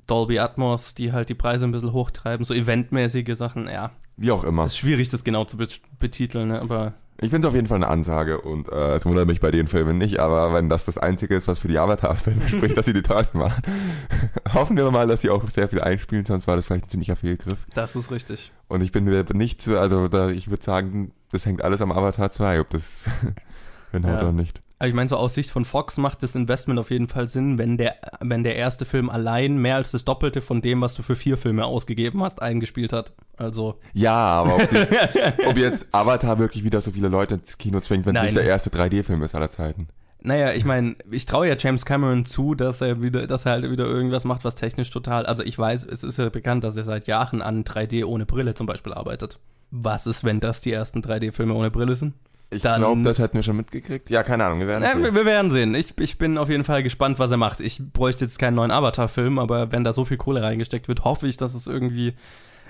Dolby 0.06 0.40
Atmos, 0.40 0.94
die 0.94 1.12
halt 1.12 1.28
die 1.28 1.34
Preise 1.34 1.66
ein 1.66 1.72
bisschen 1.72 1.92
hochtreiben, 1.92 2.44
so 2.44 2.54
eventmäßige 2.54 3.36
Sachen, 3.36 3.68
ja. 3.68 3.92
Wie 4.16 4.32
auch 4.32 4.44
immer. 4.44 4.64
Ist 4.66 4.76
schwierig, 4.76 5.08
das 5.08 5.24
genau 5.24 5.44
zu 5.44 5.56
betiteln, 5.98 6.48
ne? 6.48 6.60
aber 6.60 6.94
ich 7.22 7.30
finde 7.30 7.46
es 7.46 7.50
auf 7.50 7.54
jeden 7.54 7.66
Fall 7.66 7.76
eine 7.76 7.88
Ansage 7.88 8.40
und 8.40 8.68
äh, 8.68 8.94
es 8.94 9.04
wundert 9.04 9.26
mich 9.26 9.40
bei 9.40 9.50
den 9.50 9.68
Filmen 9.68 9.98
nicht, 9.98 10.18
aber 10.20 10.54
wenn 10.54 10.70
das 10.70 10.86
das 10.86 10.96
Einzige 10.96 11.36
ist, 11.36 11.48
was 11.48 11.58
für 11.58 11.68
die 11.68 11.78
Avatar-Filme 11.78 12.48
spricht, 12.48 12.76
dass 12.76 12.86
sie 12.86 12.94
die 12.94 13.02
teuersten 13.02 13.38
machen, 13.38 13.62
hoffen 14.54 14.76
wir 14.76 14.90
mal, 14.90 15.06
dass 15.06 15.20
sie 15.20 15.28
auch 15.28 15.46
sehr 15.48 15.68
viel 15.68 15.80
einspielen, 15.80 16.24
sonst 16.24 16.46
war 16.46 16.56
das 16.56 16.66
vielleicht 16.66 16.86
ein 16.86 16.88
ziemlicher 16.88 17.16
Fehlgriff. 17.16 17.58
Das 17.74 17.94
ist 17.94 18.10
richtig. 18.10 18.52
Und 18.68 18.80
ich 18.80 18.90
bin 18.90 19.04
mir 19.04 19.24
nicht, 19.34 19.68
also 19.68 20.08
da, 20.08 20.30
ich 20.30 20.48
würde 20.48 20.64
sagen, 20.64 21.12
das 21.30 21.44
hängt 21.44 21.62
alles 21.62 21.82
am 21.82 21.92
Avatar 21.92 22.32
2, 22.32 22.60
ob 22.60 22.70
das 22.70 23.06
hinhaut 23.92 24.14
ja. 24.14 24.20
oder 24.20 24.32
nicht. 24.32 24.62
Also 24.80 24.88
ich 24.88 24.94
meine, 24.94 25.10
so 25.10 25.16
aus 25.18 25.34
Sicht 25.34 25.50
von 25.50 25.66
Fox 25.66 25.98
macht 25.98 26.22
das 26.22 26.34
Investment 26.34 26.80
auf 26.80 26.90
jeden 26.90 27.06
Fall 27.06 27.28
Sinn, 27.28 27.58
wenn 27.58 27.76
der, 27.76 27.96
wenn 28.20 28.42
der 28.42 28.56
erste 28.56 28.86
Film 28.86 29.10
allein 29.10 29.58
mehr 29.58 29.76
als 29.76 29.90
das 29.90 30.06
Doppelte 30.06 30.40
von 30.40 30.62
dem, 30.62 30.80
was 30.80 30.94
du 30.94 31.02
für 31.02 31.16
vier 31.16 31.36
Filme 31.36 31.66
ausgegeben 31.66 32.22
hast, 32.22 32.40
eingespielt 32.40 32.94
hat. 32.94 33.12
Also. 33.36 33.78
Ja, 33.92 34.16
aber 34.16 34.56
ob, 34.56 34.70
das, 34.70 34.90
ob 35.46 35.58
jetzt 35.58 35.86
Avatar 35.92 36.38
wirklich 36.38 36.64
wieder 36.64 36.80
so 36.80 36.92
viele 36.92 37.08
Leute 37.08 37.34
ins 37.34 37.58
Kino 37.58 37.80
zwingt, 37.80 38.06
wenn 38.06 38.16
es 38.16 38.22
nicht 38.22 38.36
der 38.36 38.44
erste 38.44 38.70
3D-Film 38.70 39.22
ist 39.22 39.34
aller 39.34 39.50
Zeiten. 39.50 39.88
Naja, 40.22 40.52
ich 40.52 40.64
meine, 40.64 40.96
ich 41.10 41.26
traue 41.26 41.46
ja 41.46 41.56
James 41.58 41.84
Cameron 41.84 42.24
zu, 42.24 42.54
dass 42.54 42.80
er 42.80 43.02
wieder, 43.02 43.26
dass 43.26 43.44
er 43.44 43.52
halt 43.52 43.70
wieder 43.70 43.84
irgendwas 43.84 44.24
macht, 44.24 44.44
was 44.44 44.54
technisch 44.54 44.88
total. 44.88 45.26
Also 45.26 45.42
ich 45.42 45.58
weiß, 45.58 45.84
es 45.84 46.04
ist 46.04 46.18
ja 46.18 46.30
bekannt, 46.30 46.64
dass 46.64 46.78
er 46.78 46.84
seit 46.84 47.06
Jahren 47.06 47.42
an 47.42 47.64
3D 47.64 48.06
ohne 48.06 48.24
Brille 48.24 48.54
zum 48.54 48.66
Beispiel 48.66 48.94
arbeitet. 48.94 49.38
Was 49.70 50.06
ist, 50.06 50.24
wenn 50.24 50.40
das 50.40 50.62
die 50.62 50.72
ersten 50.72 51.00
3D-Filme 51.00 51.52
ohne 51.52 51.70
Brille 51.70 51.96
sind? 51.96 52.14
Ich 52.52 52.62
glaube, 52.62 53.02
das 53.02 53.20
hätten 53.20 53.34
wir 53.34 53.42
schon 53.44 53.56
mitgekriegt. 53.56 54.10
Ja, 54.10 54.24
keine 54.24 54.44
Ahnung, 54.44 54.58
wir 54.58 54.66
werden 54.66 55.02
sehen. 55.02 55.14
Wir 55.14 55.24
werden 55.24 55.50
sehen. 55.52 55.74
Ich, 55.74 55.94
ich 56.00 56.18
bin 56.18 56.36
auf 56.36 56.48
jeden 56.48 56.64
Fall 56.64 56.82
gespannt, 56.82 57.20
was 57.20 57.30
er 57.30 57.36
macht. 57.36 57.60
Ich 57.60 57.80
bräuchte 57.92 58.24
jetzt 58.24 58.40
keinen 58.40 58.56
neuen 58.56 58.72
Avatar-Film, 58.72 59.38
aber 59.38 59.70
wenn 59.70 59.84
da 59.84 59.92
so 59.92 60.04
viel 60.04 60.16
Kohle 60.16 60.42
reingesteckt 60.42 60.88
wird, 60.88 61.04
hoffe 61.04 61.28
ich, 61.28 61.36
dass 61.36 61.54
es 61.54 61.68
irgendwie 61.68 62.14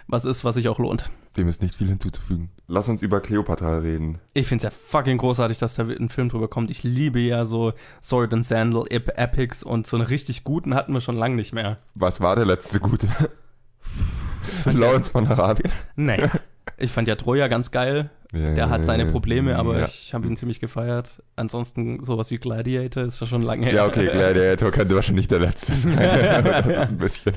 was 0.06 0.24
ist, 0.24 0.44
was 0.44 0.56
sich 0.56 0.68
auch 0.68 0.78
lohnt. 0.78 1.10
Dem 1.36 1.48
ist 1.48 1.62
nicht 1.62 1.76
viel 1.76 1.86
hinzuzufügen. 1.88 2.50
Lass 2.66 2.88
uns 2.88 3.00
über 3.00 3.20
Cleopatra 3.20 3.78
reden. 3.78 4.18
Ich 4.34 4.48
finde 4.48 4.66
es 4.66 4.72
ja 4.72 4.78
fucking 4.78 5.18
großartig, 5.18 5.58
dass 5.58 5.76
da 5.76 5.84
ein 5.84 6.08
Film 6.08 6.28
drüber 6.28 6.48
kommt. 6.48 6.70
Ich 6.70 6.82
liebe 6.82 7.20
ja 7.20 7.44
so 7.44 7.72
Sword 8.02 8.34
and 8.34 8.44
Sandal 8.44 8.84
Ep 8.90 9.16
Epics 9.16 9.62
und 9.62 9.86
so 9.86 9.96
einen 9.96 10.06
richtig 10.06 10.44
guten 10.44 10.74
hatten 10.74 10.92
wir 10.92 11.00
schon 11.00 11.16
lange 11.16 11.36
nicht 11.36 11.52
mehr. 11.52 11.78
Was 11.94 12.20
war 12.20 12.34
der 12.34 12.44
letzte 12.44 12.80
gute? 12.80 13.08
Lawrence 14.64 15.10
von 15.10 15.26
Arabien? 15.26 15.72
Nee. 15.96 16.28
Ich 16.80 16.90
fand 16.90 17.08
ja 17.08 17.16
Troja 17.16 17.48
ganz 17.48 17.70
geil. 17.70 18.10
Ja, 18.32 18.54
der 18.54 18.70
hat 18.70 18.84
seine 18.84 19.06
Probleme, 19.06 19.56
aber 19.56 19.80
ja. 19.80 19.86
ich 19.86 20.14
habe 20.14 20.26
ihn 20.28 20.36
ziemlich 20.36 20.60
gefeiert. 20.60 21.20
Ansonsten 21.34 22.04
sowas 22.04 22.30
wie 22.30 22.38
Gladiator 22.38 23.02
ist 23.02 23.20
ja 23.20 23.26
schon 23.26 23.42
lange 23.42 23.66
her. 23.66 23.74
Ja, 23.74 23.86
okay, 23.86 24.08
Gladiator 24.08 24.70
könnte 24.70 24.94
wahrscheinlich 24.94 25.26
der 25.26 25.40
letzte 25.40 25.72
sein. 25.72 25.96
das 26.44 26.66
ist 26.66 26.90
ein 26.90 26.98
bisschen. 26.98 27.34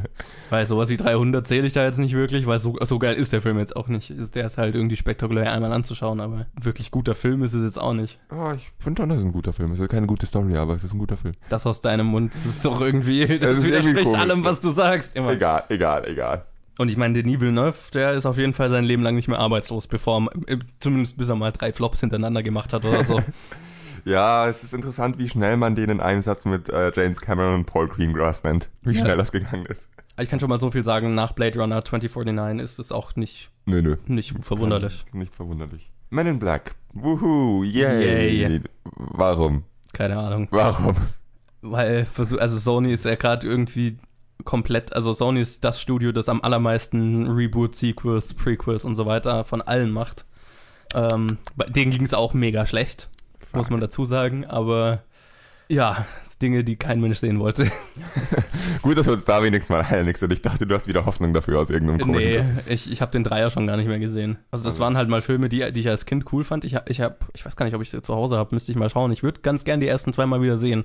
Weil 0.52 0.68
sowas 0.68 0.90
wie 0.90 0.98
300 0.98 1.48
zähle 1.48 1.66
ich 1.66 1.74
da 1.74 1.84
jetzt 1.84 1.98
nicht 1.98 2.14
wirklich, 2.14 2.46
weil 2.46 2.60
so, 2.60 2.78
so 2.82 3.00
geil 3.00 3.16
ist 3.16 3.34
der 3.34 3.42
Film 3.42 3.58
jetzt 3.58 3.76
auch 3.76 3.88
nicht. 3.88 4.14
Der 4.36 4.46
ist 4.46 4.60
halt 4.60 4.76
irgendwie 4.76 4.96
spektakulär 4.96 5.52
einmal 5.52 5.74
anzuschauen, 5.74 6.20
aber 6.20 6.46
wirklich 6.62 6.92
guter 6.92 7.16
Film 7.16 7.42
ist 7.42 7.56
es 7.56 7.64
jetzt 7.64 7.80
auch 7.80 7.94
nicht. 7.94 8.20
Oh, 8.32 8.52
ich 8.56 8.72
finde 8.78 9.02
schon, 9.02 9.10
das 9.10 9.20
ist 9.20 9.26
ein 9.26 9.32
guter 9.32 9.54
Film. 9.54 9.72
Es 9.72 9.80
ist 9.80 9.90
keine 9.90 10.06
gute 10.06 10.28
Story, 10.28 10.56
aber 10.58 10.76
es 10.76 10.84
ist 10.84 10.94
ein 10.94 11.00
guter 11.00 11.18
Film. 11.18 11.34
Das 11.50 11.66
aus 11.66 11.82
deinem 11.82 12.06
Mund 12.06 12.36
ist 12.36 12.66
doch 12.66 12.82
irgendwie, 12.82 13.40
das, 13.40 13.58
das 13.58 13.66
widerspricht 13.66 14.16
allem, 14.16 14.46
was 14.46 14.60
du 14.60 14.70
sagst. 14.70 15.16
Immer. 15.16 15.32
Egal, 15.32 15.64
egal, 15.70 16.08
egal. 16.08 16.46
Und 16.78 16.90
ich 16.90 16.98
meine, 16.98 17.14
Denis 17.14 17.40
Villeneuve, 17.40 17.92
der 17.94 18.14
ist 18.14 18.26
auf 18.26 18.38
jeden 18.38 18.54
Fall 18.54 18.70
sein 18.70 18.84
Leben 18.84 19.04
lang 19.04 19.16
nicht 19.16 19.28
mehr 19.28 19.40
arbeitslos, 19.40 19.88
bevor 19.88 20.28
er, 20.48 20.58
zumindest 20.80 21.18
bis 21.18 21.30
er 21.30 21.36
mal 21.36 21.52
drei 21.52 21.72
Flops 21.72 22.00
hintereinander 22.00 22.42
gemacht 22.42 22.74
hat 22.74 22.84
oder 22.84 23.04
so. 23.04 23.20
ja, 24.06 24.48
es 24.48 24.64
ist 24.64 24.74
interessant, 24.74 25.20
wie 25.20 25.30
schnell 25.30 25.58
man 25.58 25.76
den 25.76 25.90
in 25.90 26.00
einem 26.00 26.24
Satz 26.24 26.46
mit 26.46 26.70
äh, 26.70 26.92
James 26.96 27.22
Cameron 27.22 27.56
und 27.56 27.66
Paul 27.66 27.88
Greengrass 27.88 28.44
nennt. 28.44 28.70
Wie 28.82 28.98
schnell 28.98 29.18
das 29.18 29.32
gegangen 29.32 29.66
ist. 29.68 29.88
Ich 30.20 30.30
kann 30.30 30.40
schon 30.40 30.50
mal 30.50 30.60
so 30.60 30.72
viel 30.72 30.84
sagen, 30.84 31.16
nach 31.16 31.34
Blade 31.34 31.60
Runner 31.60 31.84
2049 31.84 32.64
ist 32.64 32.80
es 32.80 32.92
auch 32.92 33.16
nicht, 33.16 33.50
nö, 33.66 33.82
nö. 33.82 33.98
nicht 34.08 34.36
verwunderlich. 34.42 35.06
Nicht 35.12 35.36
verwunderlich. 35.36 35.92
Men 36.10 36.28
in 36.28 36.40
Black. 36.40 36.76
Woohoo, 36.94 37.64
yay. 37.64 38.30
yay. 38.30 38.62
Warum? 38.96 39.64
Keine 39.94 40.18
Ahnung. 40.20 40.48
Warum? 40.52 40.96
Weil, 41.62 42.06
also 42.18 42.58
Sony 42.58 42.94
ist 42.94 43.06
ja 43.06 43.16
gerade 43.16 43.48
irgendwie 43.48 43.98
komplett, 44.44 44.94
also 44.94 45.14
Sony 45.14 45.42
ist 45.42 45.64
das 45.64 45.82
Studio, 45.82 46.12
das 46.12 46.30
am 46.30 46.42
allermeisten 46.42 47.28
Reboot, 47.32 47.76
Sequels, 47.76 48.34
Prequels 48.34 48.86
und 48.86 48.96
so 48.96 49.06
weiter 49.06 49.46
von 49.46 49.62
allen 49.62 49.92
macht. 49.92 50.26
Ähm, 50.96 51.38
denen 51.70 51.92
ging 51.92 52.04
es 52.04 52.14
auch 52.14 52.34
mega 52.34 52.66
schlecht, 52.66 53.10
Fuck. 53.40 53.56
muss 53.56 53.70
man 53.70 53.80
dazu 53.82 54.06
sagen, 54.06 54.46
aber 54.46 55.04
Ja, 55.70 56.06
Dinge, 56.42 56.64
die 56.66 56.76
kein 56.76 57.00
Mensch 57.00 57.20
sehen 57.20 57.40
wollte. 57.40 57.72
Gut, 58.82 58.98
dass 58.98 59.06
wir 59.06 59.14
uns 59.14 59.24
da 59.24 59.42
wenigstens 59.42 59.70
mal 59.70 59.82
einig 59.82 60.18
sind. 60.18 60.34
Ich 60.34 60.42
dachte, 60.42 60.68
du 60.68 60.76
hast 60.76 60.88
wieder 60.88 61.06
Hoffnung 61.06 61.32
dafür 61.34 61.60
aus 61.62 61.70
irgendeinem 61.70 62.00
Grund. 62.00 62.18
Nee, 62.18 62.44
ich, 62.68 62.92
ich 62.92 63.02
habe 63.02 63.12
den 63.14 63.24
Dreier 63.24 63.50
schon 63.50 63.66
gar 63.66 63.78
nicht 63.78 63.88
mehr 63.88 63.98
gesehen. 64.00 64.38
Also 64.52 64.66
das 64.66 64.74
Also- 64.74 64.82
waren 64.84 64.98
halt 64.98 65.08
mal 65.10 65.22
Filme, 65.22 65.48
die, 65.48 65.72
die 65.72 65.80
ich 65.80 65.88
als 65.90 66.06
Kind 66.06 66.26
cool 66.34 66.44
fand. 66.44 66.66
Ich, 66.66 66.76
ich, 66.88 67.00
hab, 67.02 67.26
ich 67.34 67.46
weiß 67.46 67.56
gar 67.56 67.66
nicht, 67.66 67.76
ob 67.76 67.82
ich 67.82 67.90
sie 67.92 68.02
zu 68.02 68.14
Hause 68.14 68.38
habe, 68.38 68.54
müsste 68.54 68.72
ich 68.74 68.78
mal 68.78 68.90
schauen. 68.90 69.12
Ich 69.14 69.24
würde 69.24 69.40
ganz 69.42 69.64
gern 69.64 69.80
die 69.80 69.88
ersten 69.88 70.12
zwei 70.12 70.26
mal 70.26 70.42
wieder 70.42 70.58
sehen. 70.58 70.84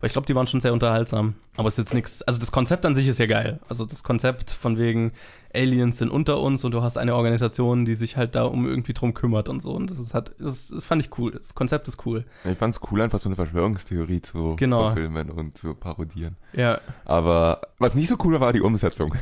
Weil 0.00 0.06
ich 0.08 0.12
glaube, 0.12 0.26
die 0.26 0.34
waren 0.36 0.46
schon 0.46 0.60
sehr 0.60 0.72
unterhaltsam. 0.72 1.34
Aber 1.56 1.68
es 1.68 1.74
ist 1.74 1.84
jetzt 1.86 1.94
nichts. 1.94 2.22
Also 2.22 2.38
das 2.38 2.52
Konzept 2.52 2.86
an 2.86 2.94
sich 2.94 3.08
ist 3.08 3.18
ja 3.18 3.26
geil. 3.26 3.58
Also 3.68 3.84
das 3.84 4.04
Konzept 4.04 4.50
von 4.52 4.78
wegen 4.78 5.12
Aliens 5.52 5.98
sind 5.98 6.10
unter 6.10 6.38
uns 6.40 6.64
und 6.64 6.70
du 6.72 6.82
hast 6.82 6.96
eine 6.98 7.16
Organisation, 7.16 7.84
die 7.84 7.94
sich 7.94 8.16
halt 8.16 8.34
da 8.36 8.44
um 8.44 8.64
irgendwie 8.66 8.92
drum 8.92 9.12
kümmert 9.12 9.48
und 9.48 9.60
so. 9.60 9.72
Und 9.72 9.90
das 9.90 9.98
ist 9.98 10.14
halt, 10.14 10.32
das, 10.38 10.68
das 10.68 10.84
fand 10.84 11.02
ich 11.02 11.18
cool. 11.18 11.32
Das 11.32 11.54
Konzept 11.56 11.88
ist 11.88 12.06
cool. 12.06 12.24
Ich 12.44 12.56
fand's 12.58 12.80
cool, 12.92 13.00
einfach 13.00 13.18
so 13.18 13.28
eine 13.28 13.34
Verschwörungstheorie 13.36 14.20
zu 14.22 14.54
Genau. 14.56 14.84
verfilmen 14.86 15.30
und 15.30 15.58
zu 15.58 15.74
parodieren. 15.74 16.36
Ja, 16.52 16.80
Aber 17.04 17.62
was 17.78 17.94
nicht 17.94 18.08
so 18.08 18.16
cool 18.24 18.34
war, 18.34 18.40
war 18.40 18.52
die 18.52 18.60
Umsetzung. 18.60 19.14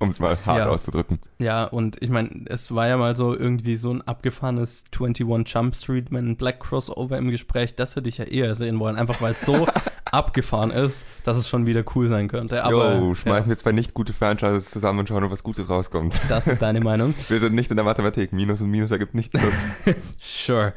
Um 0.00 0.08
es 0.08 0.18
mal 0.18 0.36
hart 0.44 0.58
Ja. 0.58 0.68
auszudrücken. 0.68 1.20
Ja, 1.38 1.64
und 1.64 2.02
ich 2.02 2.10
meine, 2.10 2.30
es 2.46 2.74
war 2.74 2.88
ja 2.88 2.96
mal 2.96 3.14
so 3.14 3.36
irgendwie 3.36 3.76
so 3.76 3.92
ein 3.92 4.02
abgefahrenes 4.02 4.84
21 4.98 5.54
Jump 5.54 5.76
Street 5.76 6.10
Man 6.10 6.36
Black 6.36 6.58
Crossover 6.60 7.16
im 7.18 7.30
Gespräch. 7.30 7.76
Das 7.76 7.94
hätte 7.96 8.08
ich 8.08 8.18
ja 8.18 8.24
eher 8.24 8.54
sehen 8.54 8.80
wollen, 8.80 8.96
einfach 8.96 9.20
weil 9.20 9.32
es 9.32 9.42
so 9.42 9.66
abgefahren 10.10 10.70
ist, 10.70 11.06
dass 11.22 11.36
es 11.36 11.48
schon 11.48 11.66
wieder 11.66 11.84
cool 11.94 12.08
sein 12.08 12.28
könnte. 12.28 12.64
Aber 12.64 12.96
Jo, 12.96 13.14
schmeißen 13.14 13.48
wir 13.48 13.56
zwei 13.58 13.72
nicht 13.72 13.94
gute 13.94 14.12
Franchises 14.12 14.70
zusammen 14.70 15.00
und 15.00 15.08
schauen, 15.08 15.22
ob 15.22 15.30
was 15.30 15.42
Gutes 15.42 15.68
rauskommt. 15.68 16.14
ja, 16.14 16.20
das 16.28 16.48
ist 16.48 16.60
deine 16.62 16.80
Meinung. 16.80 17.14
Wir 17.28 17.38
sind 17.38 17.54
nicht 17.54 17.70
in 17.70 17.76
der 17.76 17.84
Mathematik. 17.84 18.32
Minus 18.32 18.60
und 18.60 18.70
Minus 18.70 18.90
ergibt 18.90 19.14
nicht 19.14 19.32
Plus. 19.32 19.66
Sure. 20.20 20.72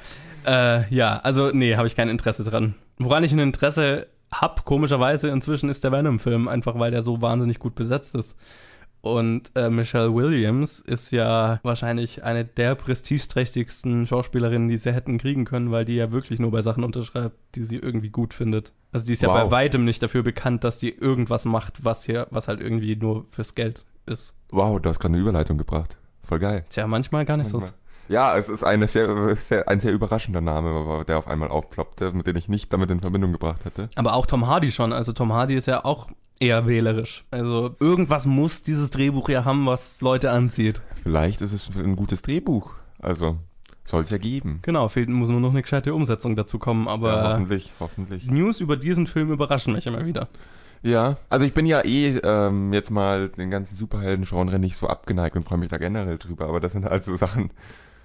Äh, 0.45 0.93
ja, 0.93 1.17
also 1.19 1.49
nee, 1.53 1.75
habe 1.77 1.87
ich 1.87 1.95
kein 1.95 2.09
Interesse 2.09 2.43
dran. 2.43 2.75
Woran 2.99 3.23
ich 3.23 3.31
ein 3.31 3.39
Interesse 3.39 4.07
hab, 4.31 4.65
komischerweise 4.65 5.29
inzwischen, 5.29 5.69
ist 5.69 5.83
der 5.83 5.91
Venom-Film, 5.91 6.47
einfach 6.47 6.77
weil 6.79 6.91
der 6.91 7.01
so 7.01 7.21
wahnsinnig 7.21 7.59
gut 7.59 7.75
besetzt 7.75 8.15
ist. 8.15 8.35
Und 9.03 9.51
äh, 9.55 9.69
Michelle 9.69 10.15
Williams 10.15 10.79
ist 10.79 11.11
ja 11.11 11.59
wahrscheinlich 11.63 12.23
eine 12.23 12.45
der 12.45 12.73
prestigeträchtigsten 12.75 14.07
Schauspielerinnen, 14.07 14.69
die 14.69 14.77
sie 14.77 14.93
hätten 14.93 15.17
kriegen 15.17 15.43
können, 15.43 15.71
weil 15.71 15.83
die 15.83 15.95
ja 15.95 16.13
wirklich 16.13 16.39
nur 16.39 16.51
bei 16.51 16.61
Sachen 16.61 16.85
unterschreibt, 16.85 17.35
die 17.55 17.65
sie 17.65 17.75
irgendwie 17.75 18.09
gut 18.11 18.33
findet. 18.33 18.71
Also 18.93 19.05
die 19.05 19.11
ist 19.11 19.21
ja 19.21 19.27
Wow. 19.27 19.43
bei 19.43 19.51
weitem 19.51 19.83
nicht 19.83 20.01
dafür 20.01 20.23
bekannt, 20.23 20.63
dass 20.63 20.77
die 20.79 20.89
irgendwas 20.89 21.43
macht, 21.43 21.83
was 21.83 22.05
hier, 22.05 22.27
was 22.29 22.47
halt 22.47 22.61
irgendwie 22.61 22.95
nur 22.95 23.25
fürs 23.29 23.55
Geld 23.55 23.83
ist. 24.05 24.33
Wow, 24.51 24.79
du 24.81 24.87
hast 24.87 25.01
gerade 25.01 25.15
eine 25.15 25.21
Überleitung 25.21 25.57
gebracht. 25.57 25.97
Voll 26.23 26.39
geil. 26.39 26.63
Tja, 26.69 26.87
manchmal 26.87 27.25
gar 27.25 27.35
nicht 27.35 27.49
so. 27.49 27.61
Ja, 28.07 28.37
es 28.37 28.47
ist 28.47 28.63
eine 28.63 28.87
sehr, 28.87 29.35
sehr, 29.35 29.67
ein 29.67 29.81
sehr 29.81 29.91
überraschender 29.91 30.39
Name, 30.39 31.03
der 31.05 31.17
auf 31.17 31.27
einmal 31.27 31.49
aufploppte, 31.49 32.13
mit 32.13 32.25
dem 32.25 32.37
ich 32.37 32.47
nicht 32.47 32.71
damit 32.71 32.89
in 32.89 33.01
Verbindung 33.01 33.33
gebracht 33.33 33.65
hätte. 33.65 33.89
Aber 33.95 34.13
auch 34.13 34.25
Tom 34.25 34.47
Hardy 34.47 34.71
schon. 34.71 34.93
Also 34.93 35.11
Tom 35.11 35.33
Hardy 35.33 35.55
ist 35.55 35.67
ja 35.67 35.83
auch 35.83 36.07
eher 36.43 36.67
wählerisch. 36.67 37.23
Also 37.31 37.75
irgendwas 37.79 38.25
muss 38.25 38.63
dieses 38.63 38.91
Drehbuch 38.91 39.29
ja 39.29 39.45
haben, 39.45 39.65
was 39.65 40.01
Leute 40.01 40.31
anzieht. 40.31 40.81
Vielleicht 41.03 41.41
ist 41.41 41.53
es 41.53 41.69
ein 41.75 41.95
gutes 41.95 42.21
Drehbuch. 42.21 42.71
Also, 42.99 43.37
soll 43.85 44.01
es 44.01 44.09
ja 44.09 44.17
geben. 44.17 44.59
Genau, 44.61 44.87
fehlt 44.87 45.09
muss 45.09 45.29
nur 45.29 45.39
noch 45.39 45.51
eine 45.51 45.61
gescheite 45.61 45.93
Umsetzung 45.93 46.35
dazu 46.35 46.59
kommen. 46.59 46.85
Ja, 46.85 46.91
Aber 46.91 47.33
hoffentlich, 47.33 47.73
hoffentlich. 47.79 48.29
News 48.29 48.59
über 48.59 48.77
diesen 48.77 49.07
Film 49.07 49.31
überraschen 49.31 49.73
mich 49.73 49.87
immer 49.87 50.05
wieder. 50.05 50.27
Ja, 50.83 51.15
also 51.29 51.45
ich 51.45 51.53
bin 51.53 51.65
ja 51.65 51.81
eh 51.85 52.17
ähm, 52.23 52.73
jetzt 52.73 52.91
mal 52.91 53.29
den 53.29 53.49
ganzen 53.49 53.77
Superhelden-Genre 53.77 54.59
nicht 54.59 54.75
so 54.75 54.87
abgeneigt 54.87 55.35
und 55.37 55.43
freue 55.43 55.57
mich 55.57 55.69
da 55.69 55.77
generell 55.77 56.17
drüber, 56.17 56.47
aber 56.49 56.59
das 56.59 56.73
sind 56.73 56.83
halt 56.83 57.05
so 57.05 57.15
Sachen, 57.15 57.51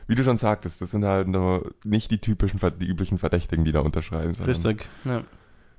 wie 0.07 0.15
du 0.15 0.23
schon 0.23 0.39
sagtest, 0.39 0.81
das 0.81 0.93
sind 0.93 1.05
halt 1.05 1.27
nur 1.27 1.73
nicht 1.85 2.11
die 2.13 2.19
typischen, 2.19 2.61
die 2.81 2.87
üblichen 2.87 3.19
Verdächtigen, 3.19 3.65
die 3.65 3.73
da 3.73 3.81
unterschreiben. 3.81 4.33
Richtig. 4.45 4.89
Ja. 5.05 5.23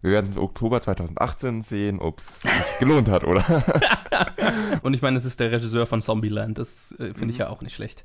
Wir 0.02 0.12
werden 0.12 0.32
im 0.34 0.42
Oktober 0.42 0.82
2018 0.82 1.62
sehen, 1.62 2.00
ob 2.00 2.20
es 2.20 2.42
sich 2.42 2.52
gelohnt 2.80 3.10
hat, 3.10 3.24
oder? 3.26 3.44
Und 4.82 4.94
ich 4.96 5.02
meine, 5.02 5.18
es 5.18 5.26
ist 5.26 5.40
der 5.40 5.52
Regisseur 5.52 5.86
von 5.88 6.02
Zombieland. 6.02 6.58
Das 6.58 6.94
äh, 7.00 7.14
finde 7.14 7.32
ich 7.32 7.38
ja 7.38 7.50
auch 7.50 7.62
nicht 7.62 7.76
schlecht. 7.76 8.04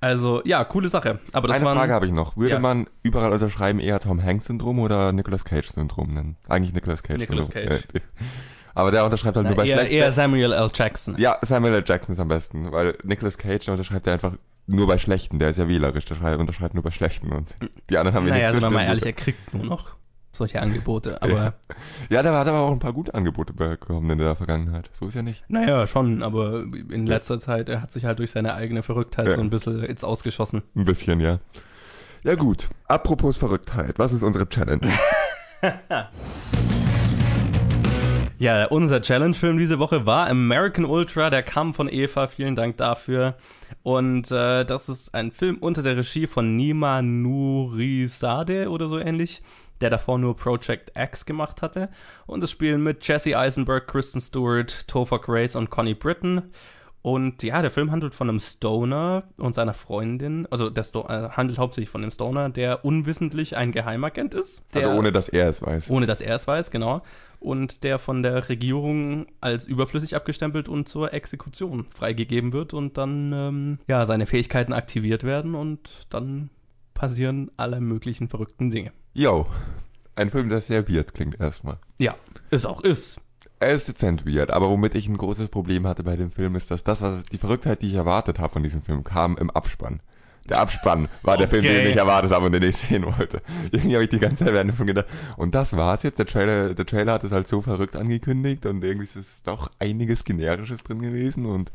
Also, 0.00 0.42
ja, 0.44 0.62
coole 0.64 0.90
Sache. 0.90 1.20
Aber 1.32 1.48
das 1.48 1.56
Eine 1.56 1.66
waren, 1.66 1.78
Frage 1.78 1.94
habe 1.94 2.04
ich 2.06 2.12
noch. 2.12 2.36
Würde 2.36 2.54
Ja. 2.56 2.60
man 2.60 2.86
überall 3.02 3.32
unterschreiben 3.32 3.80
eher 3.80 4.00
Tom 4.00 4.22
Hanks-Syndrom 4.22 4.78
oder 4.80 5.12
Nicolas 5.12 5.46
Cage-Syndrom 5.46 6.12
nennen? 6.12 6.36
Eigentlich 6.46 6.74
Nicolas 6.74 7.02
Cage. 7.02 7.18
Nicolas 7.20 7.48
Cage. 7.48 7.84
Aber 8.74 8.90
der 8.90 9.04
unterschreibt 9.06 9.36
halt 9.36 9.44
na, 9.44 9.50
nur 9.50 9.56
bei 9.56 9.66
eher, 9.66 9.78
schlechten. 9.78 9.94
eher 9.94 10.12
Samuel 10.12 10.52
L. 10.52 10.68
Jackson. 10.74 11.16
Ja, 11.16 11.38
Samuel 11.40 11.74
L. 11.74 11.84
Jackson 11.86 12.12
ist 12.14 12.20
am 12.20 12.28
besten, 12.28 12.70
weil 12.70 12.98
Nicolas 13.02 13.38
Cage 13.38 13.68
unterschreibt 13.68 14.06
ja 14.06 14.12
einfach 14.14 14.32
nur 14.66 14.86
bei 14.86 14.98
schlechten. 14.98 15.38
Der 15.38 15.50
ist 15.50 15.56
ja 15.58 15.68
wählerisch, 15.68 16.04
der 16.04 16.16
schreibt, 16.16 16.38
unterschreibt 16.38 16.74
nur 16.74 16.82
bei 16.82 16.90
schlechten 16.90 17.32
und 17.32 17.54
die 17.88 17.96
anderen 17.96 18.14
haben 18.16 18.26
ja 18.26 18.34
naja, 18.34 18.46
nichts 18.48 18.60
sind 18.60 18.62
wir 18.62 18.76
mal 18.76 18.84
ehrlich, 18.84 19.06
er 19.06 19.12
kriegt 19.12 19.54
nur 19.54 19.64
noch 19.64 19.94
solche 20.34 20.60
Angebote. 20.60 21.20
Aber 21.22 21.32
Ja. 21.32 21.52
Ja, 22.10 22.22
der 22.22 22.32
hat 22.38 22.46
aber 22.46 22.60
auch 22.60 22.72
ein 22.72 22.78
paar 22.78 22.92
gute 22.92 23.14
Angebote 23.14 23.52
bekommen 23.52 24.10
in 24.10 24.18
der 24.18 24.36
Vergangenheit. 24.36 24.90
So 24.92 25.06
ist 25.08 25.14
ja 25.14 25.22
nicht. 25.22 25.44
Naja, 25.48 25.86
schon, 25.86 26.22
aber 26.22 26.64
in 26.90 27.06
letzter 27.06 27.38
Zeit, 27.40 27.68
er 27.68 27.80
hat 27.82 27.92
sich 27.92 28.04
halt 28.04 28.18
durch 28.18 28.30
seine 28.30 28.54
eigene 28.54 28.82
Verrücktheit 28.82 29.26
Ja. 29.28 29.32
so 29.34 29.40
ein 29.40 29.50
bisschen 29.50 29.82
ins 29.84 30.04
Ausgeschossen. 30.04 30.62
Ein 30.74 30.84
bisschen, 30.84 31.20
ja. 31.20 31.38
Ja 32.22 32.34
gut. 32.36 32.70
Apropos 32.88 33.36
Verrücktheit, 33.36 33.98
was 33.98 34.12
ist 34.12 34.22
unsere 34.22 34.48
Challenge? 34.48 34.80
Ja, 38.38 38.66
unser 38.66 39.00
Challenge-Film 39.00 39.56
diese 39.58 39.78
Woche 39.78 40.06
war 40.06 40.26
American 40.28 40.84
Ultra, 40.84 41.30
der 41.30 41.42
kam 41.42 41.72
von 41.72 41.88
Eva, 41.88 42.26
vielen 42.26 42.56
Dank 42.56 42.76
dafür. 42.76 43.36
Und 43.82 44.30
äh, 44.30 44.64
das 44.64 44.88
ist 44.88 45.14
ein 45.14 45.30
Film 45.30 45.58
unter 45.60 45.82
der 45.82 45.96
Regie 45.96 46.26
von 46.26 46.56
Nima 46.56 47.00
Nurizadeh 47.00 48.66
oder 48.66 48.88
so 48.88 48.98
ähnlich, 48.98 49.40
der 49.80 49.90
davor 49.90 50.18
nur 50.18 50.36
Project 50.36 50.92
X 50.96 51.26
gemacht 51.26 51.62
hatte. 51.62 51.88
Und 52.26 52.42
es 52.42 52.50
spielen 52.50 52.82
mit 52.82 53.06
Jesse 53.06 53.36
Eisenberg, 53.36 53.86
Kristen 53.86 54.20
Stewart, 54.20 54.86
Topher 54.88 55.18
Grace 55.18 55.56
und 55.56 55.70
Connie 55.70 55.94
Britton. 55.94 56.42
Und 57.04 57.42
ja, 57.42 57.60
der 57.60 57.70
Film 57.70 57.90
handelt 57.90 58.14
von 58.14 58.30
einem 58.30 58.40
Stoner 58.40 59.24
und 59.36 59.54
seiner 59.54 59.74
Freundin, 59.74 60.48
also 60.50 60.70
der 60.70 60.84
Sto 60.84 61.06
äh, 61.06 61.28
handelt 61.32 61.58
hauptsächlich 61.58 61.90
von 61.90 62.00
dem 62.00 62.10
Stoner, 62.10 62.48
der 62.48 62.82
unwissentlich 62.82 63.58
ein 63.58 63.72
Geheimagent 63.72 64.32
ist. 64.32 64.64
Der, 64.72 64.86
also 64.86 64.98
ohne, 64.98 65.12
dass 65.12 65.28
er 65.28 65.48
es 65.50 65.60
weiß. 65.60 65.90
ohne 65.90 66.06
dass 66.06 66.22
er 66.22 66.34
es 66.34 66.46
weiß, 66.46 66.70
genau. 66.70 67.02
Und 67.40 67.84
der 67.84 67.98
von 67.98 68.22
der 68.22 68.48
Regierung 68.48 69.26
als 69.42 69.66
überflüssig 69.66 70.16
abgestempelt 70.16 70.66
und 70.66 70.88
zur 70.88 71.12
Exekution 71.12 71.84
freigegeben 71.90 72.54
wird 72.54 72.72
und 72.72 72.96
dann 72.96 73.34
ähm, 73.34 73.78
ja 73.86 74.06
seine 74.06 74.24
Fähigkeiten 74.24 74.72
aktiviert 74.72 75.24
werden 75.24 75.54
und 75.54 76.06
dann 76.08 76.48
passieren 76.94 77.50
alle 77.56 77.80
möglichen 77.80 78.28
verrückten 78.28 78.70
Dinge. 78.70 78.92
Yo. 79.12 79.46
Ein 80.16 80.30
Film, 80.30 80.48
der 80.48 80.60
sehr 80.60 80.88
weird 80.88 81.12
klingt 81.12 81.40
erstmal. 81.40 81.78
Ja, 81.98 82.14
ist 82.50 82.66
auch 82.66 82.80
ist. 82.82 83.20
Er 83.58 83.70
ist 83.72 83.88
dezent 83.88 84.24
weird, 84.26 84.50
aber 84.50 84.70
womit 84.70 84.94
ich 84.94 85.08
ein 85.08 85.16
großes 85.16 85.48
Problem 85.48 85.86
hatte 85.86 86.04
bei 86.04 86.16
dem 86.16 86.30
Film 86.30 86.54
ist, 86.54 86.70
dass 86.70 86.84
das, 86.84 87.02
was 87.02 87.24
die 87.24 87.38
Verrücktheit, 87.38 87.82
die 87.82 87.88
ich 87.88 87.94
erwartet 87.94 88.38
habe 88.38 88.52
von 88.52 88.62
diesem 88.62 88.82
Film, 88.82 89.02
kam 89.02 89.36
im 89.38 89.50
Abspann. 89.50 90.00
Der 90.48 90.60
Abspann 90.60 91.08
war 91.22 91.38
der 91.38 91.48
Film, 91.48 91.64
Okay. 91.64 91.78
den 91.82 91.90
ich 91.90 91.96
erwartet 91.96 92.30
habe 92.30 92.46
und 92.46 92.52
den 92.52 92.62
ich 92.62 92.76
sehen 92.76 93.06
wollte. 93.06 93.40
Irgendwie 93.72 93.94
habe 93.94 94.04
ich 94.04 94.10
die 94.10 94.18
ganze 94.18 94.44
Zeit 94.44 94.52
während 94.52 94.70
dem 94.70 94.76
Film 94.76 94.88
gedacht, 94.88 95.06
und 95.36 95.54
das 95.54 95.74
war's 95.74 96.02
jetzt. 96.02 96.18
Der 96.18 96.26
Trailer, 96.26 96.74
der 96.74 96.84
Trailer 96.86 97.14
hat 97.14 97.24
es 97.24 97.32
halt 97.32 97.48
so 97.48 97.62
verrückt 97.62 97.96
angekündigt 97.96 98.66
und 98.66 98.84
irgendwie 98.84 99.04
ist 99.04 99.16
es 99.16 99.42
doch 99.42 99.70
einiges 99.78 100.22
Generisches 100.24 100.82
drin 100.82 101.00
gewesen 101.00 101.46
und 101.46 101.72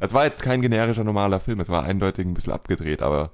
es 0.00 0.12
war 0.12 0.24
jetzt 0.26 0.42
kein 0.42 0.62
generischer 0.62 1.04
normaler 1.04 1.40
Film, 1.40 1.60
es 1.60 1.68
war 1.68 1.82
eindeutig 1.84 2.26
ein 2.26 2.34
bisschen 2.34 2.52
abgedreht, 2.52 3.02
aber 3.02 3.30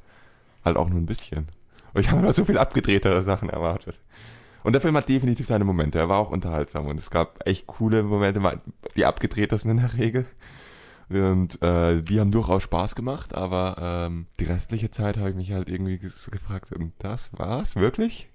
halt 0.67 0.77
auch 0.77 0.89
nur 0.89 1.01
ein 1.01 1.07
bisschen. 1.07 1.49
Und 1.95 2.03
ich 2.03 2.11
habe 2.11 2.21
aber 2.21 2.33
so 2.33 2.45
viel 2.45 2.59
abgedrehtere 2.59 3.23
Sachen 3.23 3.49
erwartet. 3.49 4.01
Und 4.63 4.73
der 4.73 4.83
Film 4.83 4.97
hat 4.97 5.09
definitiv 5.09 5.47
seine 5.47 5.65
Momente. 5.65 5.99
Er 5.99 6.09
war 6.09 6.19
auch 6.19 6.31
unterhaltsam 6.31 6.87
und 6.87 6.99
es 6.99 7.09
gab 7.09 7.47
echt 7.47 7.67
coole 7.67 8.03
Momente, 8.03 8.61
die 8.97 9.05
abgedrehtesten 9.07 9.71
in 9.71 9.77
der 9.79 9.95
Regel. 9.95 10.27
Und 11.09 11.63
äh, 11.63 12.03
die 12.03 12.19
haben 12.19 12.33
durchaus 12.33 12.65
Spaß 12.65 12.97
gemacht, 12.97 13.35
aber 13.35 13.77
ähm, 13.81 14.27
die 14.41 14.45
restliche 14.45 14.91
Zeit 14.91 15.17
habe 15.19 15.31
ich 15.31 15.37
mich 15.37 15.53
halt 15.53 15.71
irgendwie 15.71 16.01
so 16.09 16.33
gefragt, 16.33 16.73
und 16.73 16.93
das 16.99 17.31
war's? 17.33 17.77
Wirklich? 17.77 18.29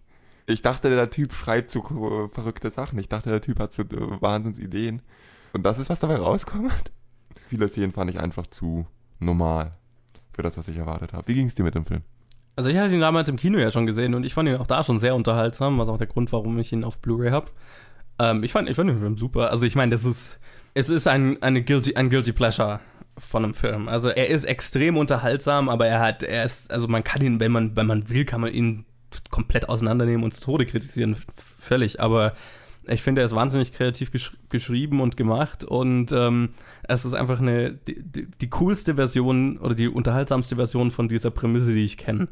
Ich 0.47 0.61
dachte, 0.61 0.89
der 0.89 1.09
Typ 1.09 1.33
schreibt 1.33 1.69
so 1.69 1.81
verrückte 2.31 2.71
Sachen. 2.71 2.97
Ich 2.97 3.09
dachte, 3.09 3.29
der 3.29 3.41
Typ 3.41 3.59
hat 3.59 3.73
so 3.73 3.83
äh, 3.83 4.21
Wahnsinnsideen. 4.21 5.01
Und 5.53 5.63
das 5.63 5.79
ist, 5.79 5.89
was 5.89 5.99
dabei 5.99 6.15
rauskommt? 6.15 6.91
Viele 7.49 7.67
Szenen 7.67 7.91
fand 7.91 8.09
ich 8.09 8.19
einfach 8.19 8.47
zu 8.47 8.87
normal 9.19 9.73
für 10.31 10.41
das, 10.41 10.57
was 10.57 10.69
ich 10.69 10.77
erwartet 10.77 11.11
habe. 11.11 11.27
Wie 11.27 11.35
ging 11.35 11.47
es 11.47 11.55
dir 11.55 11.63
mit 11.63 11.75
dem 11.75 11.85
Film? 11.85 12.03
Also 12.55 12.69
ich 12.69 12.77
hatte 12.77 12.93
ihn 12.93 13.01
damals 13.01 13.29
im 13.29 13.37
Kino 13.37 13.57
ja 13.57 13.71
schon 13.71 13.85
gesehen 13.85 14.13
und 14.13 14.25
ich 14.25 14.33
fand 14.33 14.49
ihn 14.49 14.55
auch 14.55 14.67
da 14.67 14.83
schon 14.83 14.99
sehr 14.99 15.15
unterhaltsam, 15.15 15.77
was 15.77 15.87
auch 15.87 15.97
der 15.97 16.07
Grund, 16.07 16.31
warum 16.31 16.59
ich 16.59 16.71
ihn 16.73 16.83
auf 16.83 16.99
Blu-ray 16.99 17.31
habe. 17.31 17.47
Ähm, 18.19 18.43
ich, 18.43 18.51
fand, 18.51 18.69
ich 18.69 18.75
fand 18.75 18.89
den 18.89 18.99
Film 18.99 19.17
super. 19.17 19.51
Also 19.51 19.65
ich 19.65 19.75
meine, 19.75 19.91
das 19.91 20.05
ist, 20.05 20.39
es 20.73 20.89
ist 20.89 21.07
ein, 21.07 21.41
eine 21.41 21.63
guilty, 21.63 21.95
ein 21.95 22.09
Guilty 22.09 22.33
Pleasure 22.33 22.79
von 23.17 23.43
einem 23.43 23.53
Film. 23.53 23.87
Also 23.87 24.09
er 24.09 24.27
ist 24.27 24.43
extrem 24.43 24.97
unterhaltsam, 24.97 25.69
aber 25.69 25.87
er 25.87 25.99
hat, 25.99 26.23
er 26.23 26.43
ist, 26.43 26.71
also 26.71 26.87
man 26.87 27.03
kann 27.03 27.21
ihn, 27.23 27.39
wenn 27.39 27.51
man, 27.51 27.75
wenn 27.75 27.87
man 27.87 28.09
will, 28.09 28.25
kann 28.25 28.41
man 28.41 28.53
ihn 28.53 28.85
komplett 29.29 29.67
auseinandernehmen 29.67 30.23
und 30.23 30.33
zu 30.33 30.41
Tode 30.41 30.65
kritisieren, 30.65 31.17
völlig. 31.35 31.99
Aber 31.99 32.33
ich 32.87 33.01
finde, 33.01 33.21
er 33.21 33.25
ist 33.25 33.35
wahnsinnig 33.35 33.73
kreativ 33.73 34.11
gesch 34.11 34.35
geschrieben 34.49 35.01
und 35.01 35.17
gemacht 35.17 35.63
und 35.63 36.11
ähm, 36.11 36.49
es 36.83 37.05
ist 37.05 37.13
einfach 37.13 37.39
eine 37.39 37.73
die, 37.73 38.01
die, 38.01 38.25
die 38.25 38.49
coolste 38.49 38.95
Version 38.95 39.57
oder 39.57 39.75
die 39.75 39.87
unterhaltsamste 39.87 40.55
Version 40.55 40.91
von 40.91 41.07
dieser 41.07 41.31
Prämisse, 41.31 41.73
die 41.73 41.83
ich 41.83 41.97
kenne. 41.97 42.27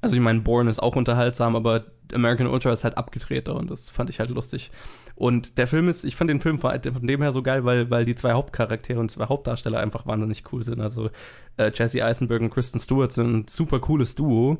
Also 0.00 0.16
ich 0.16 0.20
meine, 0.20 0.40
Born 0.40 0.66
ist 0.66 0.82
auch 0.82 0.96
unterhaltsam, 0.96 1.54
aber 1.54 1.84
American 2.12 2.48
Ultra 2.48 2.72
ist 2.72 2.82
halt 2.82 2.96
abgedrehter 2.96 3.54
und 3.54 3.70
das 3.70 3.88
fand 3.88 4.10
ich 4.10 4.18
halt 4.18 4.30
lustig. 4.30 4.72
Und 5.14 5.58
der 5.58 5.68
Film 5.68 5.88
ist, 5.88 6.04
ich 6.04 6.16
fand 6.16 6.28
den 6.28 6.40
Film 6.40 6.58
von 6.58 6.72
dem 6.82 7.22
her 7.22 7.32
so 7.32 7.42
geil, 7.42 7.64
weil, 7.64 7.88
weil 7.90 8.04
die 8.04 8.16
zwei 8.16 8.32
Hauptcharaktere 8.32 8.98
und 8.98 9.10
zwei 9.10 9.26
Hauptdarsteller 9.26 9.78
einfach 9.78 10.04
wahnsinnig 10.04 10.42
cool 10.52 10.64
sind. 10.64 10.80
Also 10.80 11.10
äh, 11.56 11.70
Jesse 11.72 12.04
Eisenberg 12.04 12.42
und 12.42 12.50
Kristen 12.50 12.80
Stewart 12.80 13.12
sind 13.12 13.32
ein 13.32 13.48
super 13.48 13.78
cooles 13.78 14.16
Duo, 14.16 14.58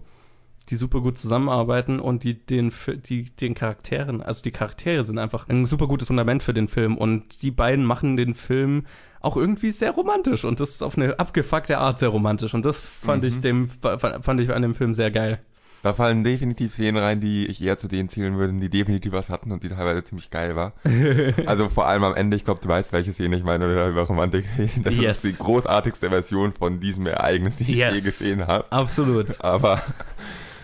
die 0.68 0.76
super 0.76 1.00
gut 1.00 1.18
zusammenarbeiten 1.18 2.00
und 2.00 2.24
die 2.24 2.34
den, 2.34 2.72
die, 3.08 3.24
den 3.24 3.54
Charakteren, 3.54 4.22
also 4.22 4.42
die 4.42 4.52
Charaktere 4.52 5.04
sind 5.04 5.18
einfach 5.18 5.48
ein 5.48 5.66
super 5.66 5.86
gutes 5.86 6.08
Fundament 6.08 6.42
für 6.42 6.54
den 6.54 6.68
Film 6.68 6.96
und 6.96 7.42
die 7.42 7.50
beiden 7.50 7.84
machen 7.84 8.16
den 8.16 8.34
Film 8.34 8.86
auch 9.20 9.36
irgendwie 9.36 9.70
sehr 9.70 9.92
romantisch 9.92 10.44
und 10.44 10.60
das 10.60 10.70
ist 10.70 10.82
auf 10.82 10.96
eine 10.96 11.18
abgefuckte 11.18 11.78
Art 11.78 11.98
sehr 11.98 12.08
romantisch 12.08 12.54
und 12.54 12.64
das 12.64 12.78
fand 12.78 13.22
mhm. 13.22 13.28
ich 13.28 13.40
dem 13.40 13.68
fand 13.68 14.40
ich 14.40 14.52
an 14.52 14.62
dem 14.62 14.74
Film 14.74 14.94
sehr 14.94 15.10
geil. 15.10 15.40
Da 15.82 15.94
fallen 15.94 16.22
definitiv 16.22 16.74
Szenen 16.74 17.02
rein, 17.02 17.20
die 17.20 17.48
ich 17.48 17.60
eher 17.60 17.76
zu 17.76 17.88
denen 17.88 18.08
zählen 18.08 18.38
würde, 18.38 18.52
die 18.52 18.70
definitiv 18.70 19.12
was 19.12 19.28
hatten 19.28 19.50
und 19.50 19.64
die 19.64 19.68
teilweise 19.68 20.04
ziemlich 20.04 20.30
geil 20.30 20.54
war. 20.54 20.74
also 21.46 21.68
vor 21.68 21.88
allem 21.88 22.04
am 22.04 22.14
Ende, 22.14 22.36
ich 22.36 22.44
glaube, 22.44 22.60
du 22.62 22.68
weißt, 22.68 22.92
welche 22.92 23.12
Szene 23.12 23.36
ich 23.36 23.42
meine 23.42 23.64
oder 23.64 23.88
über 23.88 24.02
Romantik. 24.02 24.44
Das 24.84 24.94
yes. 24.94 25.24
ist 25.24 25.34
die 25.34 25.42
großartigste 25.42 26.10
Version 26.10 26.52
von 26.52 26.78
diesem 26.78 27.06
Ereignis, 27.06 27.56
die 27.56 27.64
yes. 27.64 27.92
ich 27.92 27.98
je 27.98 28.04
gesehen 28.04 28.46
habe. 28.46 28.70
Absolut. 28.70 29.40
Aber 29.40 29.82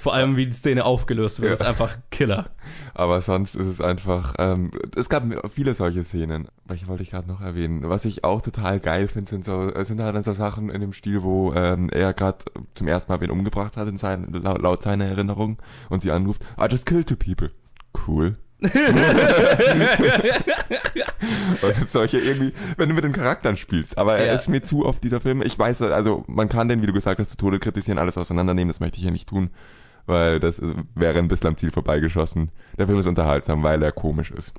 vor 0.00 0.14
allem, 0.14 0.37
wie 0.37 0.47
die 0.47 0.52
Szene 0.52 0.85
aufgelöst 0.85 1.40
wird, 1.40 1.50
ja. 1.50 1.55
ist 1.55 1.62
einfach 1.62 1.97
Killer. 2.11 2.50
Aber 2.95 3.21
sonst 3.21 3.55
ist 3.55 3.67
es 3.67 3.81
einfach, 3.81 4.35
ähm, 4.38 4.71
es 4.97 5.09
gab 5.09 5.25
viele 5.52 5.75
solche 5.75 6.05
Szenen. 6.05 6.49
Welche 6.64 6.87
wollte 6.88 7.02
ich 7.02 7.11
gerade 7.11 7.28
noch 7.28 7.40
erwähnen? 7.40 7.88
Was 7.88 8.05
ich 8.05 8.25
auch 8.25 8.43
total 8.43 8.81
geil 8.81 9.09
finde, 9.09 9.31
sind 9.31 9.45
so, 9.45 9.71
sind 9.85 10.00
halt 10.00 10.25
so 10.25 10.33
Sachen 10.33 10.71
in 10.71 10.81
dem 10.81 10.93
Stil, 10.93 11.23
wo 11.23 11.52
ähm, 11.55 11.90
er 11.90 12.12
gerade 12.12 12.38
zum 12.75 12.88
ersten 12.88 13.12
Mal 13.12 13.21
wen 13.21 13.31
umgebracht 13.31 13.76
hat 13.76 13.88
in 13.88 13.99
sein, 13.99 14.26
laut, 14.31 14.61
laut 14.61 14.83
seiner 14.83 15.07
Erinnerung 15.07 15.59
und 15.88 16.02
sie 16.02 16.11
anruft, 16.11 16.43
I 16.61 16.67
just 16.71 16.87
killed 16.87 17.09
two 17.09 17.17
people. 17.17 17.50
Cool. 18.07 18.37
und 18.61 18.71
solche 21.88 22.19
irgendwie, 22.19 22.52
wenn 22.76 22.88
du 22.88 22.95
mit 22.97 23.05
den 23.05 23.12
Charakteren 23.12 23.57
spielst. 23.57 23.97
Aber 23.97 24.19
er 24.19 24.26
ja. 24.26 24.33
ist 24.33 24.49
mir 24.49 24.64
zu 24.64 24.85
oft 24.85 25.05
dieser 25.05 25.21
Film. 25.21 25.43
Ich 25.43 25.57
weiß, 25.57 25.83
also 25.83 26.25
man 26.26 26.49
kann 26.49 26.69
den, 26.69 26.83
wie 26.83 26.87
du 26.87 26.93
gesagt 26.93 27.21
hast, 27.21 27.31
zu 27.31 27.37
Tode 27.37 27.61
kritisieren, 27.61 27.99
alles 27.99 28.19
auseinandernehmen, 28.19 28.69
das 28.69 28.81
möchte 28.81 28.99
ich 28.99 29.05
ja 29.05 29.12
nicht 29.12 29.28
tun 29.28 29.50
weil 30.08 30.40
das 30.40 30.60
wäre 30.94 31.18
ein 31.18 31.28
bisschen 31.28 31.48
am 31.48 31.56
Ziel 31.56 31.70
vorbeigeschossen. 31.70 32.50
Der 32.78 32.86
Film 32.86 32.98
ist 32.98 33.06
unterhaltsam, 33.06 33.62
weil 33.62 33.82
er 33.82 33.92
komisch 33.92 34.30
ist. 34.30 34.52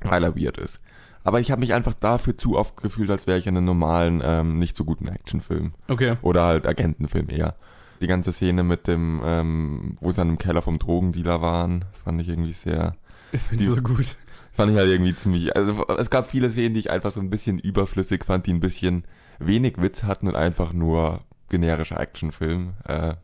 Weil 0.00 0.24
er 0.24 0.36
weird 0.36 0.58
ist. 0.58 0.80
Aber 1.24 1.40
ich 1.40 1.50
habe 1.50 1.60
mich 1.60 1.74
einfach 1.74 1.94
dafür 1.94 2.36
zu 2.36 2.56
oft 2.56 2.82
gefühlt, 2.82 3.10
als 3.10 3.26
wäre 3.26 3.38
ich 3.38 3.46
in 3.46 3.56
einem 3.56 3.66
normalen, 3.66 4.20
ähm, 4.24 4.58
nicht 4.58 4.76
so 4.76 4.84
guten 4.84 5.06
Actionfilm. 5.06 5.72
Okay. 5.88 6.16
Oder 6.22 6.44
halt 6.44 6.66
Agentenfilm 6.66 7.28
eher. 7.30 7.54
Die 8.00 8.08
ganze 8.08 8.32
Szene 8.32 8.64
mit 8.64 8.88
dem, 8.88 9.20
ähm, 9.24 9.94
wo 10.00 10.10
sie 10.10 10.20
an 10.20 10.28
einem 10.28 10.38
Keller 10.38 10.62
vom 10.62 10.80
Drogendealer 10.80 11.40
waren, 11.40 11.84
fand 12.04 12.20
ich 12.20 12.28
irgendwie 12.28 12.52
sehr. 12.52 12.96
Ich 13.30 13.40
finde 13.40 13.64
die 13.64 13.70
so 13.70 13.76
gut. 13.76 14.16
Fand 14.52 14.72
ich 14.72 14.76
halt 14.76 14.90
irgendwie 14.90 15.14
ziemlich. 15.14 15.56
Also 15.56 15.86
es 15.96 16.10
gab 16.10 16.30
viele 16.30 16.50
Szenen, 16.50 16.74
die 16.74 16.80
ich 16.80 16.90
einfach 16.90 17.12
so 17.12 17.20
ein 17.20 17.30
bisschen 17.30 17.58
überflüssig 17.58 18.24
fand, 18.24 18.46
die 18.46 18.52
ein 18.52 18.60
bisschen 18.60 19.04
wenig 19.38 19.80
Witz 19.80 20.02
hatten 20.02 20.28
und 20.28 20.34
einfach 20.34 20.72
nur 20.72 21.20
generischer 21.48 22.00
Actionfilm. 22.00 22.74
Äh, 22.84 23.14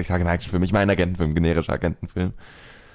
ich 0.00 0.08
sage 0.08 0.24
einen 0.24 0.34
Actionfilm, 0.34 0.62
ich 0.62 0.72
meine 0.72 0.92
Agentenfilm, 0.92 1.34
generischer 1.34 1.72
Agentenfilm. 1.72 2.32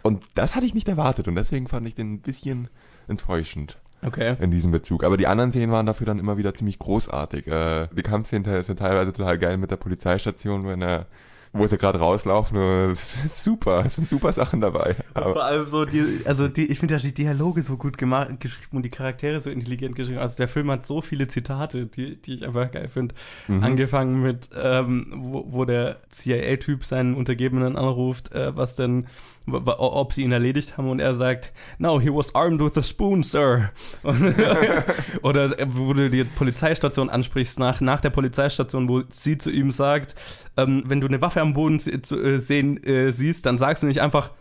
Und 0.01 0.23
das 0.35 0.55
hatte 0.55 0.65
ich 0.65 0.73
nicht 0.73 0.87
erwartet 0.87 1.27
und 1.27 1.35
deswegen 1.35 1.67
fand 1.67 1.87
ich 1.87 1.95
den 1.95 2.13
ein 2.13 2.19
bisschen 2.19 2.69
enttäuschend. 3.07 3.77
Okay. 4.05 4.35
In 4.41 4.51
diesem 4.51 4.71
Bezug. 4.71 5.03
Aber 5.03 5.15
die 5.15 5.27
anderen 5.27 5.51
Szenen 5.51 5.71
waren 5.71 5.85
dafür 5.85 6.05
dann 6.05 6.19
immer 6.19 6.37
wieder 6.37 6.53
ziemlich 6.53 6.77
großartig. 6.77 7.47
Äh, 7.47 7.87
die 7.95 8.01
Kampfszenen 8.03 8.63
sind 8.63 8.79
teilweise 8.79 9.13
total 9.13 9.37
geil 9.37 9.57
mit 9.57 9.71
der 9.71 9.77
Polizeistation, 9.77 10.67
wenn 10.67 10.81
er 10.81 11.07
wo 11.53 11.67
sie 11.67 11.77
gerade 11.77 11.99
rauslaufen. 11.99 12.95
Super, 12.95 13.83
es 13.85 13.95
sind 13.95 14.09
super 14.09 14.33
Sachen 14.33 14.59
dabei. 14.59 14.95
Vor 15.13 15.43
allem 15.43 15.67
so 15.67 15.85
die, 15.85 16.21
also 16.25 16.47
die, 16.47 16.65
ich 16.65 16.79
finde 16.79 16.95
ja 16.95 16.99
die 16.99 17.13
Dialoge 17.13 17.61
so 17.61 17.77
gut 17.77 17.97
gemacht, 17.97 18.39
geschrieben 18.39 18.77
und 18.77 18.83
die 18.83 18.89
Charaktere 18.89 19.39
so 19.39 19.51
intelligent 19.51 19.95
geschrieben. 19.95 20.19
Also 20.19 20.35
der 20.37 20.47
Film 20.47 20.71
hat 20.71 20.85
so 20.85 21.01
viele 21.01 21.27
Zitate, 21.27 21.85
die, 21.85 22.19
die 22.19 22.33
ich 22.33 22.45
einfach 22.45 22.71
geil 22.71 22.87
finde. 22.87 23.13
Mhm. 23.47 23.63
Angefangen 23.63 24.21
mit, 24.23 24.49
ähm, 24.59 25.13
wo, 25.15 25.45
wo 25.47 25.65
der 25.65 25.97
CIA-Typ 26.09 26.83
seinen 26.83 27.13
Untergebenen 27.13 27.77
anruft, 27.77 28.31
äh, 28.31 28.57
was 28.57 28.75
denn 28.75 29.07
ob 29.45 30.13
sie 30.13 30.23
ihn 30.23 30.31
erledigt 30.31 30.77
haben 30.77 30.89
und 30.89 30.99
er 30.99 31.13
sagt, 31.13 31.51
no, 31.77 31.99
he 31.99 32.09
was 32.09 32.33
armed 32.33 32.61
with 32.61 32.77
a 32.77 32.83
spoon, 32.83 33.23
sir. 33.23 33.71
Oder 35.21 35.51
wo 35.67 35.93
du 35.93 36.09
die 36.09 36.23
Polizeistation 36.23 37.09
ansprichst, 37.09 37.59
nach, 37.59 37.81
nach 37.81 37.99
der 37.99 38.09
Polizeistation, 38.09 38.87
wo 38.87 39.01
sie 39.09 39.37
zu 39.37 39.51
ihm 39.51 39.71
sagt, 39.71 40.15
ähm, 40.55 40.83
wenn 40.85 41.01
du 41.01 41.07
eine 41.07 41.21
Waffe 41.21 41.41
am 41.43 41.53
Boden 41.53 41.79
äh, 41.79 42.39
sehen 42.39 42.83
äh, 42.83 43.11
siehst, 43.11 43.45
dann 43.45 43.57
sagst 43.57 43.83
du 43.83 43.87
nicht 43.87 44.01
einfach 44.01 44.31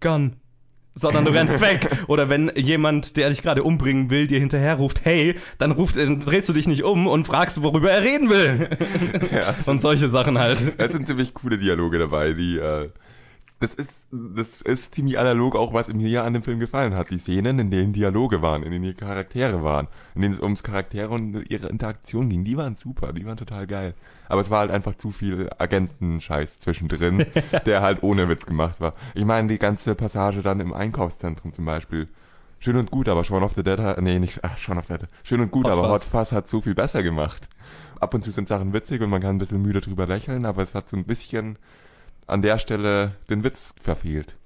Gun, 0.00 0.36
sondern 0.94 1.24
du 1.24 1.32
rennst 1.32 1.60
weg. 1.60 1.88
Oder 2.06 2.28
wenn 2.28 2.52
jemand, 2.54 3.16
der 3.16 3.30
dich 3.30 3.42
gerade 3.42 3.62
umbringen 3.62 4.10
will, 4.10 4.26
dir 4.26 4.38
hinterher 4.38 4.74
ruft, 4.74 5.04
hey, 5.04 5.36
dann 5.58 5.72
ruft, 5.72 5.96
dann 5.96 6.20
äh, 6.20 6.24
drehst 6.24 6.48
du 6.48 6.52
dich 6.52 6.66
nicht 6.66 6.84
um 6.84 7.06
und 7.06 7.26
fragst, 7.26 7.62
worüber 7.62 7.90
er 7.90 8.02
reden 8.02 8.28
will. 8.28 8.68
Ja, 9.32 9.54
und 9.66 9.80
solche 9.80 10.08
Sachen 10.08 10.38
halt. 10.38 10.74
Es 10.76 10.92
sind 10.92 11.06
ziemlich 11.06 11.34
coole 11.34 11.58
Dialoge 11.58 11.98
dabei, 11.98 12.32
die 12.32 12.58
äh, 12.58 12.90
das 13.60 13.74
ist, 13.74 14.06
das 14.12 14.62
ist 14.62 14.94
ziemlich 14.94 15.18
analog 15.18 15.56
auch, 15.56 15.72
was 15.74 15.88
mir 15.88 16.22
an 16.22 16.32
dem 16.32 16.44
Film 16.44 16.60
gefallen 16.60 16.94
hat. 16.94 17.10
Die 17.10 17.18
Szenen, 17.18 17.58
in 17.58 17.70
denen 17.70 17.92
Dialoge 17.92 18.40
waren, 18.40 18.62
in 18.62 18.70
denen 18.70 18.84
die 18.84 18.94
Charaktere 18.94 19.64
waren, 19.64 19.88
in 20.14 20.22
denen 20.22 20.34
es 20.34 20.40
ums 20.40 20.62
Charaktere 20.62 21.08
und 21.08 21.50
ihre 21.50 21.68
Interaktion 21.68 22.28
ging, 22.28 22.44
die 22.44 22.56
waren 22.56 22.76
super, 22.76 23.12
die 23.12 23.26
waren 23.26 23.36
total 23.36 23.66
geil. 23.66 23.94
Aber 24.28 24.40
es 24.40 24.50
war 24.50 24.60
halt 24.60 24.70
einfach 24.70 24.94
zu 24.94 25.10
viel 25.10 25.50
Agentenscheiß 25.58 26.60
zwischendrin, 26.60 27.26
der 27.66 27.82
halt 27.82 28.04
ohne 28.04 28.28
Witz 28.28 28.46
gemacht 28.46 28.80
war. 28.80 28.92
Ich 29.14 29.24
meine, 29.24 29.48
die 29.48 29.58
ganze 29.58 29.96
Passage 29.96 30.42
dann 30.42 30.60
im 30.60 30.72
Einkaufszentrum 30.72 31.52
zum 31.52 31.64
Beispiel. 31.64 32.08
Schön 32.60 32.76
und 32.76 32.90
gut, 32.92 33.08
aber 33.08 33.24
Shaun 33.24 33.42
of 33.42 33.54
the 33.54 33.64
Dead 33.64 33.78
hat, 33.78 34.00
nee, 34.00 34.18
nicht, 34.20 34.44
ach, 34.44 34.56
Shaun 34.56 34.78
of 34.78 34.86
the 34.86 34.98
Dead. 34.98 35.08
Schön 35.24 35.40
und 35.40 35.50
gut, 35.50 35.66
Hot 35.66 35.72
aber 35.72 35.88
Hot 35.88 36.02
Fuzz 36.02 36.30
hat 36.30 36.48
so 36.48 36.60
viel 36.60 36.74
besser 36.74 37.02
gemacht. 37.02 37.48
Ab 37.98 38.14
und 38.14 38.24
zu 38.24 38.30
sind 38.30 38.46
Sachen 38.46 38.72
witzig 38.72 39.00
und 39.00 39.10
man 39.10 39.20
kann 39.20 39.36
ein 39.36 39.38
bisschen 39.38 39.62
müde 39.62 39.80
drüber 39.80 40.06
lächeln, 40.06 40.44
aber 40.44 40.62
es 40.62 40.76
hat 40.76 40.88
so 40.88 40.96
ein 40.96 41.04
bisschen 41.04 41.58
an 42.28 42.42
der 42.42 42.58
Stelle 42.58 43.12
den 43.28 43.42
Witz 43.42 43.74
verfehlt. 43.82 44.36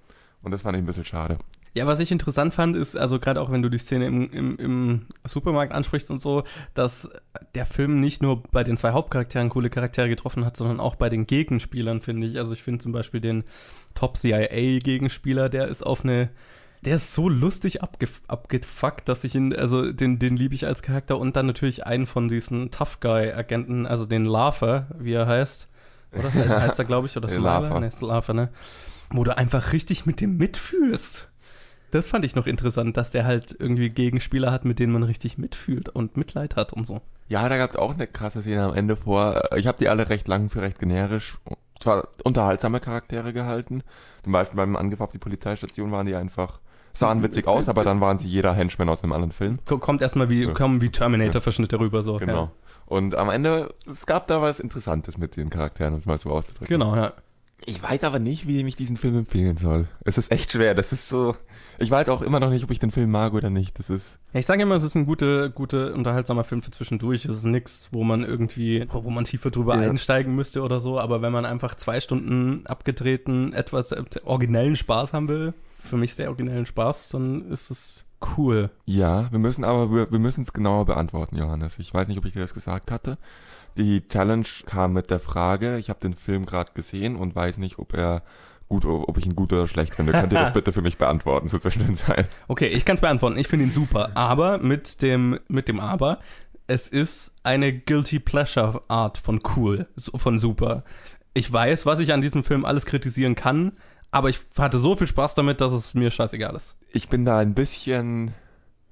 Und 0.42 0.52
das 0.52 0.62
fand 0.62 0.76
ich 0.76 0.82
ein 0.82 0.86
bisschen 0.86 1.04
schade. 1.04 1.38
Ja, 1.74 1.86
was 1.86 2.00
ich 2.00 2.12
interessant 2.12 2.52
fand, 2.52 2.76
ist, 2.76 2.96
also 2.96 3.18
gerade 3.18 3.40
auch 3.40 3.50
wenn 3.50 3.62
du 3.62 3.70
die 3.70 3.78
Szene 3.78 4.06
im, 4.06 4.30
im, 4.30 4.56
im 4.58 5.06
Supermarkt 5.24 5.72
ansprichst 5.72 6.10
und 6.10 6.20
so, 6.20 6.44
dass 6.74 7.10
der 7.54 7.64
Film 7.64 7.98
nicht 7.98 8.20
nur 8.20 8.42
bei 8.42 8.62
den 8.62 8.76
zwei 8.76 8.90
Hauptcharakteren 8.90 9.48
coole 9.48 9.70
Charaktere 9.70 10.10
getroffen 10.10 10.44
hat, 10.44 10.56
sondern 10.56 10.80
auch 10.80 10.96
bei 10.96 11.08
den 11.08 11.26
Gegenspielern, 11.26 12.02
finde 12.02 12.26
ich. 12.26 12.38
Also 12.38 12.52
ich 12.52 12.62
finde 12.62 12.82
zum 12.82 12.92
Beispiel 12.92 13.22
den 13.22 13.44
Top-CIA-Gegenspieler, 13.94 15.48
der 15.48 15.68
ist 15.68 15.82
auf 15.82 16.04
eine, 16.04 16.28
der 16.84 16.96
ist 16.96 17.14
so 17.14 17.30
lustig 17.30 17.82
abge, 17.82 18.06
abgefuckt, 18.28 19.08
dass 19.08 19.24
ich 19.24 19.34
ihn, 19.34 19.54
also 19.54 19.92
den, 19.92 20.18
den 20.18 20.36
liebe 20.36 20.54
ich 20.54 20.66
als 20.66 20.82
Charakter 20.82 21.16
und 21.16 21.36
dann 21.36 21.46
natürlich 21.46 21.86
einen 21.86 22.04
von 22.04 22.28
diesen 22.28 22.70
Tough 22.70 23.00
Guy-Agenten, 23.00 23.86
also 23.86 24.04
den 24.04 24.26
Larver, 24.26 24.88
wie 24.98 25.14
er 25.14 25.26
heißt 25.26 25.68
oder? 26.18 26.33
Heißt, 26.33 26.51
heißt 26.51 26.79
er, 26.79 26.85
glaube 26.85 27.07
ich, 27.07 27.16
oder 27.16 27.29
Slava? 27.29 27.81
Ne, 27.81 27.90
Slava, 27.90 28.33
ne? 28.33 28.51
Wo 29.11 29.25
du 29.25 29.37
einfach 29.37 29.72
richtig 29.72 30.07
mit 30.07 30.20
dem 30.20 30.37
mitfühlst. 30.37 31.31
Das 31.90 32.09
fand 32.09 32.25
ich 32.25 32.35
noch 32.35 32.46
interessant, 32.46 32.96
dass 32.96 33.11
der 33.11 33.27
halt 33.27 33.55
irgendwie 33.59 33.90
Gegenspieler 33.90 34.51
hat, 34.51 34.64
mit 34.64 34.79
denen 34.79 34.94
man 34.94 35.03
richtig 35.03 35.37
mitfühlt 35.37 35.90
und 35.90 36.16
Mitleid 36.16 36.57
hat 36.57 36.72
und 36.72 36.87
so. 36.87 37.03
Ja, 37.29 37.46
da 37.48 37.59
gab 37.59 37.70
es 37.70 37.77
auch 37.77 37.94
eine 37.94 38.07
krasse 38.07 38.40
Szene 38.40 38.64
am 38.64 38.75
Ende 38.75 38.96
vor. 38.96 39.42
Ich 39.57 39.66
habe 39.66 39.77
die 39.79 39.90
alle 39.90 40.09
recht 40.09 40.27
lang 40.27 40.48
für 40.48 40.62
recht 40.62 40.79
generisch, 40.79 41.37
zwar 41.81 42.09
unterhaltsame 42.25 42.81
Charaktere 42.81 43.35
gehalten. 43.35 43.83
Zum 44.22 44.33
Beispiel 44.33 44.57
beim 44.57 44.75
Angriff 44.77 45.03
auf 45.03 45.12
die 45.12 45.18
Polizeistation 45.18 45.92
waren 45.92 46.07
die 46.07 46.14
einfach 46.14 46.61
sahen 46.94 47.22
witzig 47.22 47.46
aus, 47.46 47.68
aber 47.68 47.85
dann 47.85 48.01
waren 48.01 48.18
sie 48.18 48.29
jeder 48.29 48.55
Henchman 48.55 48.88
aus 48.88 49.03
einem 49.03 49.12
anderen 49.12 49.33
Film. 49.33 49.59
Kommt 49.64 50.03
erstmal 50.03 50.31
wie, 50.31 50.44
ja. 50.44 50.53
kommen 50.53 50.81
wie 50.81 50.90
Terminator-Verschnitte 50.90 51.79
rüber, 51.81 52.03
so. 52.03 52.18
Genau. 52.18 52.44
Ja. 52.44 52.51
Und 52.92 53.14
am 53.14 53.31
Ende, 53.31 53.74
es 53.90 54.05
gab 54.05 54.26
da 54.26 54.42
was 54.42 54.61
Interessantes 54.61 55.16
mit 55.16 55.38
den 55.38 55.48
Charakteren, 55.48 55.94
um 55.94 55.98
es 55.98 56.05
mal 56.05 56.18
so 56.18 56.28
auszudrücken. 56.28 56.68
Genau, 56.68 56.94
ja. 56.94 57.14
Ich 57.64 57.83
weiß 57.83 58.05
aber 58.05 58.18
nicht, 58.18 58.46
wie 58.46 58.61
ich 58.61 58.76
diesen 58.76 58.98
Film 58.98 59.16
empfehlen 59.16 59.57
soll. 59.57 59.88
Es 60.05 60.18
ist 60.18 60.31
echt 60.31 60.52
schwer. 60.52 60.74
Das 60.74 60.92
ist 60.92 61.09
so. 61.09 61.35
Ich 61.78 61.90
weiß 61.90 62.11
auch 62.11 62.20
immer 62.20 62.38
noch 62.38 62.50
nicht, 62.50 62.64
ob 62.64 62.70
ich 62.70 62.81
den 62.81 62.90
Film 62.90 63.11
mag 63.11 63.33
oder 63.33 63.48
nicht. 63.48 63.78
Das 63.78 63.88
ist. 63.88 64.18
Ja, 64.35 64.40
ich 64.40 64.44
sage 64.44 64.61
immer, 64.62 64.74
es 64.74 64.83
ist 64.83 64.94
ein 64.94 65.07
guter, 65.07 65.48
guter, 65.48 65.94
unterhaltsamer 65.94 66.44
Film 66.44 66.61
für 66.61 66.70
zwischendurch. 66.70 67.24
Es 67.24 67.37
ist 67.37 67.46
nichts, 67.46 67.88
wo 67.92 68.05
man 68.05 68.24
irgendwie, 68.24 68.87
wo 68.92 69.09
man 69.09 69.24
tiefer 69.24 69.50
drüber 69.50 69.81
ja. 69.81 69.88
einsteigen 69.88 70.35
müsste 70.35 70.61
oder 70.61 70.78
so. 70.78 71.00
Aber 71.00 71.22
wenn 71.22 71.33
man 71.33 71.46
einfach 71.46 71.74
zwei 71.76 71.98
Stunden 71.98 72.66
abgedrehten, 72.66 73.55
etwas 73.55 73.92
äh, 73.92 74.02
originellen 74.24 74.76
Spaß 74.76 75.14
haben 75.14 75.31
will, 75.31 75.55
für 75.72 75.96
mich 75.96 76.14
sehr 76.14 76.28
originellen 76.28 76.66
Spaß, 76.66 77.09
dann 77.09 77.48
ist 77.48 77.70
es 77.70 78.05
Cool. 78.37 78.70
Ja, 78.85 79.30
wir 79.30 79.38
müssen 79.38 79.64
aber, 79.64 79.92
wir, 79.92 80.11
wir 80.11 80.18
müssen 80.18 80.42
es 80.42 80.52
genauer 80.52 80.87
beantworten, 80.87 81.37
Johannes. 81.37 81.78
Ich 81.78 81.92
weiß 81.92 82.08
nicht, 82.08 82.18
ob 82.18 82.24
ich 82.24 82.32
dir 82.32 82.40
das 82.40 82.54
gesagt 82.54 82.90
hatte. 82.90 83.18
Die 83.76 84.06
Challenge 84.06 84.46
kam 84.66 84.92
mit 84.92 85.11
der 85.11 85.20
Frage, 85.20 85.78
ich 85.78 85.88
habe 85.88 86.00
den 86.00 86.14
Film 86.14 86.44
gerade 86.46 86.72
gesehen 86.74 87.16
und 87.16 87.35
weiß 87.35 87.58
nicht, 87.58 87.78
ob 87.78 87.94
er 87.94 88.22
gut, 88.68 88.85
ob 88.85 89.16
ich 89.18 89.26
ihn 89.26 89.37
gut 89.37 89.52
oder 89.52 89.66
schlecht 89.66 89.94
finde. 89.94 90.12
Könnt 90.12 90.32
ihr 90.32 90.38
das 90.38 90.52
bitte 90.54 90.72
für 90.72 90.82
mich 90.82 90.98
beantworten, 90.98 91.48
so 91.48 91.58
zwischen 91.58 91.87
den 91.87 91.94
Zeilen? 91.94 92.26
Okay, 92.48 92.68
ich 92.68 92.85
kann 92.85 92.96
es 92.96 93.00
beantworten. 93.00 93.38
Ich 93.38 93.48
finde 93.48 93.66
ihn 93.66 93.72
super. 93.72 94.11
Aber 94.14 94.58
mit 94.58 95.02
dem, 95.02 95.38
mit 95.48 95.68
dem 95.68 95.80
Aber, 95.80 96.18
es 96.66 96.88
ist 96.88 97.35
eine 97.42 97.72
Guilty 97.72 98.20
Pleasure 98.20 98.82
Art 98.88 99.18
von 99.18 99.40
cool, 99.56 99.87
von 99.98 100.38
super 100.38 100.85
ich 101.35 101.50
weiß, 101.50 101.87
was 101.87 102.00
ich 102.00 102.12
an 102.12 102.22
diesem 102.22 102.44
Film 102.44 102.64
alles 102.64 102.87
kritisieren 102.87 103.35
kann, 103.35 103.72
aber 104.12 104.29
ich 104.29 104.40
hatte 104.57 104.79
so 104.79 104.94
viel 104.94 105.09
Spaß 105.09 105.35
damit, 105.35 105.61
dass 105.61 105.72
es 105.72 105.94
mir 105.94 106.11
scheißegal 106.11 106.55
ist. 106.55 106.77
Ich 106.92 107.09
bin 107.09 107.25
da 107.25 107.38
ein 107.38 107.55
bisschen 107.55 108.33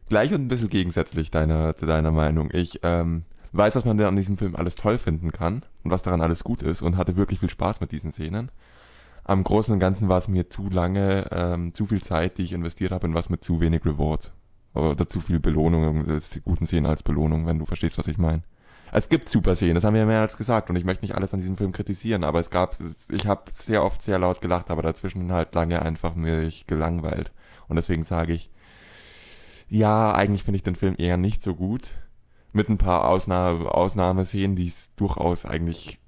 gleich 0.09 0.33
und 0.33 0.41
ein 0.41 0.49
bisschen 0.49 0.71
gegensätzlich 0.71 1.31
deiner, 1.31 1.77
zu 1.77 1.87
deiner 1.87 2.11
Meinung. 2.11 2.51
Ich 2.53 2.81
ähm, 2.83 3.25
weiß, 3.53 3.77
was 3.77 3.85
man 3.85 3.99
denn 3.99 4.07
an 4.07 4.17
diesem 4.17 4.39
Film 4.39 4.57
alles 4.57 4.75
toll 4.75 4.99
finden 4.99 5.31
kann 5.31 5.63
und 5.85 5.91
was 5.91 6.03
daran 6.03 6.23
alles 6.23 6.43
gut 6.43 6.63
ist 6.63 6.83
und 6.83 6.97
hatte 6.97 7.17
wirklich 7.17 7.39
viel 7.39 7.51
Spaß 7.51 7.81
mit 7.81 7.93
diesen 7.93 8.13
Szenen. 8.13 8.51
Am 9.23 9.45
Großen 9.45 9.75
und 9.75 9.79
Ganzen 9.79 10.09
war 10.09 10.19
es 10.19 10.27
mir 10.27 10.49
zu 10.49 10.71
lange, 10.71 11.27
ähm, 11.31 11.75
zu 11.75 11.87
viel 11.87 12.03
Zeit, 12.03 12.39
die 12.39 12.45
ich 12.45 12.53
investiert 12.53 12.91
habe 12.91 13.07
in 13.07 13.15
was 13.15 13.29
mit 13.29 13.45
zu 13.45 13.61
wenig 13.61 13.85
Rewards. 13.85 14.33
Oder 14.73 15.09
zu 15.09 15.21
viel 15.21 15.39
Belohnung, 15.39 16.07
das 16.07 16.41
guten 16.45 16.65
Szenen 16.65 16.87
als 16.87 17.03
Belohnung, 17.03 17.45
wenn 17.47 17.59
du 17.59 17.67
verstehst, 17.67 17.99
was 17.99 18.07
ich 18.07 18.19
meine. 18.19 18.43
Es 18.93 19.09
gibt 19.09 19.29
super 19.29 19.55
Szenen, 19.57 19.77
das 19.77 19.85
haben 19.85 19.95
wir 19.95 20.01
ja 20.01 20.07
mehr 20.07 20.21
als 20.21 20.37
gesagt 20.37 20.69
und 20.69 20.77
ich 20.77 20.85
möchte 20.85 21.05
nicht 21.05 21.15
alles 21.15 21.33
an 21.33 21.41
diesem 21.41 21.57
Film 21.57 21.73
kritisieren, 21.73 22.25
aber 22.25 22.41
es 22.41 22.51
gab, 22.51 22.77
ich 23.11 23.27
habe 23.27 23.43
sehr 23.53 23.85
oft 23.85 24.03
sehr 24.03 24.19
laut 24.19 24.41
gelacht, 24.41 24.71
aber 24.71 24.83
dazwischen 24.83 25.33
halt 25.33 25.55
lange 25.55 25.83
einfach 25.83 26.15
mich 26.15 26.67
gelangweilt. 26.67 27.31
Und 27.69 27.77
deswegen 27.77 28.05
sage 28.05 28.33
ich, 28.33 28.51
ja, 29.69 30.13
eigentlich 30.13 30.43
finde 30.43 30.57
ich 30.57 30.65
den 30.65 30.75
Film 30.75 30.97
eher 30.99 31.17
nicht 31.17 31.43
so 31.43 31.55
gut. 31.55 31.93
Mit 32.53 32.69
ein 32.69 32.79
paar 32.79 33.09
Ausnahme, 33.09 33.73
Ausnahmeszenen, 33.73 34.57
die 34.57 34.67
es 34.67 34.91
durchaus 34.97 35.45
eigentlich 35.45 36.01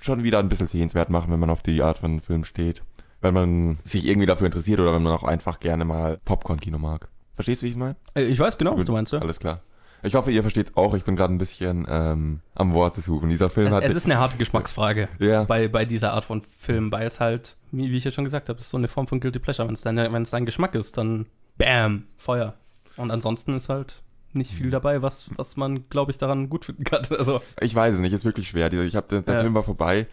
schon 0.00 0.24
wieder 0.24 0.40
ein 0.40 0.48
bisschen 0.48 0.66
sehenswert 0.66 1.10
machen, 1.10 1.30
wenn 1.30 1.38
man 1.38 1.50
auf 1.50 1.62
die 1.62 1.80
Art 1.80 1.98
von 1.98 2.20
Film 2.20 2.44
steht. 2.44 2.82
Wenn 3.20 3.34
man 3.34 3.78
sich 3.84 4.04
irgendwie 4.04 4.26
dafür 4.26 4.46
interessiert 4.46 4.80
oder 4.80 4.92
wenn 4.92 5.02
man 5.02 5.12
auch 5.12 5.22
einfach 5.22 5.60
gerne 5.60 5.84
mal 5.84 6.18
Popcorn-Kino 6.24 6.78
mag. 6.78 7.08
Verstehst 7.36 7.62
du, 7.62 7.66
wie 7.66 7.68
ich 7.68 7.74
es 7.76 7.78
meine? 7.78 7.96
Äh, 8.14 8.24
Ich 8.24 8.38
weiß 8.38 8.58
genau, 8.58 8.76
was 8.76 8.84
du 8.84 8.92
meinst, 8.92 9.12
ja. 9.12 9.20
Alles 9.20 9.38
klar. 9.38 9.60
Ich 10.06 10.14
hoffe, 10.14 10.30
ihr 10.30 10.42
versteht 10.42 10.76
auch. 10.76 10.94
Ich 10.94 11.04
bin 11.04 11.16
gerade 11.16 11.34
ein 11.34 11.38
bisschen 11.38 11.86
ähm, 11.88 12.40
am 12.54 12.72
Worte 12.74 13.00
suchen. 13.00 13.28
Dieser 13.28 13.50
Film 13.50 13.72
hat. 13.72 13.82
Es 13.82 13.94
ist 13.94 14.04
eine 14.06 14.18
harte 14.18 14.36
Geschmacksfrage 14.36 15.08
ja, 15.18 15.44
bei, 15.44 15.66
bei 15.66 15.84
dieser 15.84 16.12
Art 16.12 16.24
von 16.24 16.42
Film, 16.56 16.92
weil 16.92 17.06
es 17.08 17.18
halt, 17.18 17.56
wie, 17.72 17.90
wie 17.90 17.96
ich 17.96 18.04
ja 18.04 18.12
schon 18.12 18.24
gesagt 18.24 18.48
habe, 18.48 18.60
ist 18.60 18.70
so 18.70 18.76
eine 18.76 18.86
Form 18.86 19.08
von 19.08 19.18
Guilty 19.18 19.40
Pleasure. 19.40 19.66
Wenn 19.66 19.74
es 19.74 19.82
dein, 19.82 19.96
dein 19.96 20.46
Geschmack 20.46 20.74
ist, 20.76 20.96
dann 20.96 21.26
Bam, 21.58 22.04
Feuer. 22.16 22.54
Und 22.96 23.10
ansonsten 23.10 23.54
ist 23.54 23.68
halt 23.68 24.02
nicht 24.32 24.52
viel 24.52 24.70
dabei, 24.70 25.02
was, 25.02 25.30
was 25.36 25.56
man, 25.56 25.88
glaube 25.88 26.12
ich, 26.12 26.18
daran 26.18 26.48
gut 26.48 26.64
finden 26.66 26.84
kann. 26.84 27.02
Also, 27.18 27.40
ich 27.60 27.74
weiß 27.74 27.94
es 27.94 28.00
nicht. 28.00 28.12
Ist 28.12 28.24
wirklich 28.24 28.48
schwer. 28.48 28.72
Ich 28.72 28.94
habe 28.94 29.22
der, 29.22 29.34
Ja. 29.34 29.40
Film 29.40 29.54
war 29.54 29.64
vorbei. 29.64 30.06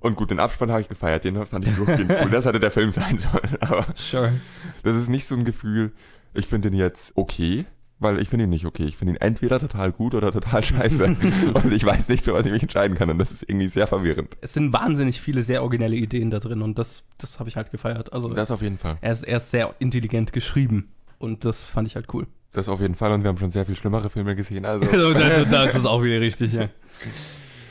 Und 0.00 0.16
gut, 0.16 0.30
den 0.30 0.38
Abspann 0.38 0.70
habe 0.70 0.82
ich 0.82 0.88
gefeiert. 0.88 1.24
Den 1.24 1.46
fand 1.46 1.66
ich 1.66 1.74
durchgehend 1.76 2.10
cool. 2.10 2.30
Das 2.30 2.44
hätte 2.44 2.60
der 2.60 2.70
Film 2.70 2.90
sein 2.92 3.16
sollen. 3.16 3.56
Aber 3.60 3.86
sure. 3.94 4.32
das 4.82 4.96
ist 4.96 5.08
nicht 5.08 5.26
so 5.26 5.34
ein 5.34 5.44
Gefühl. 5.44 5.92
Ich 6.34 6.46
finde 6.46 6.68
ihn 6.68 6.74
jetzt 6.74 7.12
okay. 7.14 7.64
Weil 8.04 8.20
ich 8.20 8.28
finde 8.28 8.44
ihn 8.44 8.50
nicht 8.50 8.66
okay. 8.66 8.84
Ich 8.84 8.96
finde 8.98 9.14
ihn 9.14 9.20
entweder 9.20 9.58
total 9.58 9.90
gut 9.90 10.14
oder 10.14 10.30
total 10.30 10.62
scheiße. 10.62 11.04
und 11.54 11.72
ich 11.72 11.84
weiß 11.84 12.08
nicht, 12.08 12.24
für 12.24 12.34
was 12.34 12.44
ich 12.44 12.52
mich 12.52 12.62
entscheiden 12.62 12.96
kann. 12.96 13.08
Und 13.08 13.18
das 13.18 13.32
ist 13.32 13.48
irgendwie 13.48 13.68
sehr 13.68 13.86
verwirrend. 13.86 14.36
Es 14.42 14.52
sind 14.52 14.72
wahnsinnig 14.74 15.20
viele 15.22 15.40
sehr 15.42 15.62
originelle 15.62 15.96
Ideen 15.96 16.30
da 16.30 16.38
drin 16.38 16.60
und 16.60 16.78
das, 16.78 17.04
das 17.18 17.40
habe 17.40 17.48
ich 17.48 17.56
halt 17.56 17.70
gefeiert. 17.70 18.12
Also, 18.12 18.28
Das 18.34 18.50
auf 18.50 18.60
jeden 18.60 18.76
Fall. 18.78 18.98
er 19.00 19.12
ist, 19.12 19.22
er 19.22 19.38
ist 19.38 19.50
sehr 19.50 19.74
intelligent 19.78 20.32
geschrieben 20.34 20.92
und 21.18 21.46
das 21.46 21.64
fand 21.64 21.88
ich 21.88 21.96
halt 21.96 22.12
cool. 22.12 22.26
Das 22.52 22.68
auf 22.68 22.80
jeden 22.80 22.94
Fall. 22.94 23.10
Und 23.12 23.22
wir 23.22 23.28
haben 23.28 23.38
schon 23.38 23.50
sehr 23.50 23.64
viel 23.64 23.74
schlimmere 23.74 24.10
Filme 24.10 24.36
gesehen. 24.36 24.64
Also 24.66 24.84
da, 25.14 25.44
da 25.44 25.64
ist 25.64 25.74
es 25.74 25.86
auch 25.86 26.02
wieder 26.02 26.20
richtig, 26.20 26.52
ja. 26.52 26.68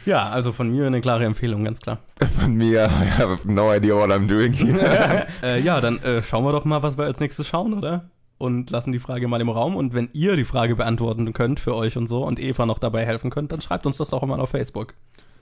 Ja, 0.05 0.29
also 0.29 0.51
von 0.51 0.69
mir 0.69 0.85
eine 0.85 0.99
klare 0.99 1.23
Empfehlung, 1.23 1.63
ganz 1.63 1.79
klar. 1.79 1.99
von 2.37 2.53
mir, 2.55 2.87
I 2.87 3.09
have 3.21 3.49
no 3.49 3.73
idea 3.73 3.95
what 3.95 4.09
I'm 4.09 4.27
doing 4.27 4.51
here. 4.51 5.27
äh, 5.41 5.61
ja, 5.61 5.79
dann 5.79 5.97
äh, 5.99 6.21
schauen 6.21 6.43
wir 6.43 6.51
doch 6.51 6.65
mal, 6.65 6.83
was 6.83 6.97
wir 6.97 7.05
als 7.05 7.21
nächstes 7.21 7.47
schauen, 7.47 7.73
oder? 7.73 8.09
Und 8.43 8.71
lassen 8.71 8.91
die 8.91 8.99
Frage 8.99 9.29
mal 9.29 9.39
im 9.39 9.47
Raum. 9.47 9.77
Und 9.77 9.93
wenn 9.93 10.09
ihr 10.11 10.35
die 10.35 10.43
Frage 10.43 10.75
beantworten 10.75 11.31
könnt 11.31 11.61
für 11.61 11.73
euch 11.75 11.95
und 11.95 12.07
so 12.07 12.25
und 12.27 12.41
Eva 12.41 12.65
noch 12.65 12.77
dabei 12.77 13.05
helfen 13.05 13.29
könnt, 13.29 13.53
dann 13.53 13.61
schreibt 13.61 13.85
uns 13.85 13.95
das 13.95 14.09
doch 14.09 14.21
mal 14.25 14.41
auf 14.41 14.49
Facebook. 14.49 14.95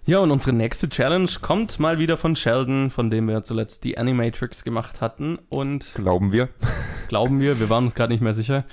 Ja, 0.06 0.20
und 0.20 0.30
unsere 0.30 0.54
nächste 0.54 0.88
Challenge 0.88 1.28
kommt 1.42 1.80
mal 1.80 1.98
wieder 1.98 2.16
von 2.16 2.36
Sheldon, 2.36 2.92
von 2.92 3.10
dem 3.10 3.28
wir 3.28 3.44
zuletzt 3.44 3.86
die 3.86 3.98
Animatrix 3.98 4.64
gemacht 4.64 5.02
hatten. 5.02 5.40
Und 5.50 5.96
Glauben 5.96 6.32
wir. 6.32 6.50
glauben 7.08 7.40
wir, 7.40 7.60
wir 7.60 7.72
waren 7.72 7.86
uns 7.86 7.96
gerade 7.96 8.14
nicht 8.14 8.22
mehr 8.22 8.34
sicher. 8.34 8.66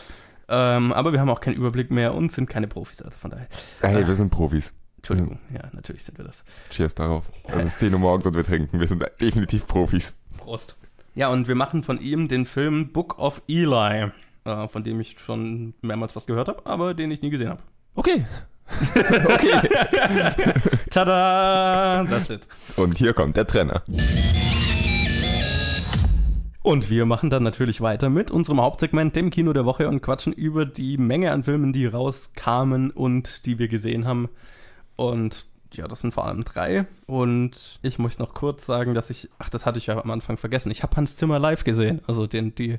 Ähm, 0.50 0.92
aber 0.92 1.14
wir 1.14 1.20
haben 1.20 1.30
auch 1.30 1.40
keinen 1.40 1.56
Überblick 1.56 1.90
mehr 1.90 2.12
und 2.12 2.30
sind 2.30 2.50
keine 2.50 2.68
Profis, 2.68 3.00
also 3.00 3.18
von 3.18 3.30
daher. 3.30 3.48
Hey, 3.80 4.06
wir 4.06 4.14
sind 4.14 4.28
Profis. 4.28 4.74
Entschuldigung, 4.98 5.38
ja, 5.54 5.70
natürlich 5.72 6.04
sind 6.04 6.18
wir 6.18 6.26
das. 6.26 6.44
Cheers 6.68 6.94
darauf. 6.94 7.32
Es 7.46 7.64
ist 7.64 7.78
10 7.78 7.94
Uhr 7.94 8.00
morgens 8.00 8.26
und 8.26 8.36
wir 8.36 8.44
trinken. 8.44 8.78
Wir 8.78 8.88
sind 8.88 9.02
definitiv 9.22 9.66
Profis. 9.66 10.12
Prost. 10.36 10.76
Ja, 11.18 11.30
und 11.30 11.48
wir 11.48 11.56
machen 11.56 11.82
von 11.82 12.00
ihm 12.00 12.28
den 12.28 12.46
Film 12.46 12.92
Book 12.92 13.18
of 13.18 13.42
Eli, 13.48 14.12
äh, 14.44 14.68
von 14.68 14.84
dem 14.84 15.00
ich 15.00 15.18
schon 15.18 15.74
mehrmals 15.82 16.14
was 16.14 16.28
gehört 16.28 16.46
habe, 16.46 16.64
aber 16.64 16.94
den 16.94 17.10
ich 17.10 17.22
nie 17.22 17.30
gesehen 17.30 17.48
habe. 17.48 17.60
Okay. 17.96 18.24
okay. 18.94 19.60
Tada! 20.90 22.06
That's 22.08 22.30
it. 22.30 22.46
Und 22.76 22.98
hier 22.98 23.14
kommt 23.14 23.36
der 23.36 23.48
Trenner. 23.48 23.82
Und 26.62 26.88
wir 26.88 27.04
machen 27.04 27.30
dann 27.30 27.42
natürlich 27.42 27.80
weiter 27.80 28.10
mit 28.10 28.30
unserem 28.30 28.60
Hauptsegment, 28.60 29.16
dem 29.16 29.30
Kino 29.30 29.52
der 29.52 29.64
Woche, 29.64 29.88
und 29.88 30.00
quatschen 30.02 30.32
über 30.32 30.66
die 30.66 30.98
Menge 30.98 31.32
an 31.32 31.42
Filmen, 31.42 31.72
die 31.72 31.86
rauskamen 31.86 32.92
und 32.92 33.44
die 33.44 33.58
wir 33.58 33.66
gesehen 33.66 34.06
haben. 34.06 34.28
Und 34.94 35.46
ja, 35.74 35.88
das 35.88 36.00
sind 36.00 36.14
vor 36.14 36.26
allem 36.26 36.44
drei. 36.44 36.86
Und 37.06 37.78
ich 37.82 37.98
möchte 37.98 38.22
noch 38.22 38.34
kurz 38.34 38.66
sagen, 38.66 38.94
dass 38.94 39.10
ich, 39.10 39.28
ach, 39.38 39.50
das 39.50 39.66
hatte 39.66 39.78
ich 39.78 39.86
ja 39.86 40.00
am 40.00 40.10
Anfang 40.10 40.36
vergessen. 40.36 40.70
Ich 40.70 40.82
habe 40.82 40.96
Hans 40.96 41.16
Zimmer 41.16 41.38
live 41.38 41.64
gesehen, 41.64 42.00
also 42.06 42.26
den, 42.26 42.54
die, 42.54 42.78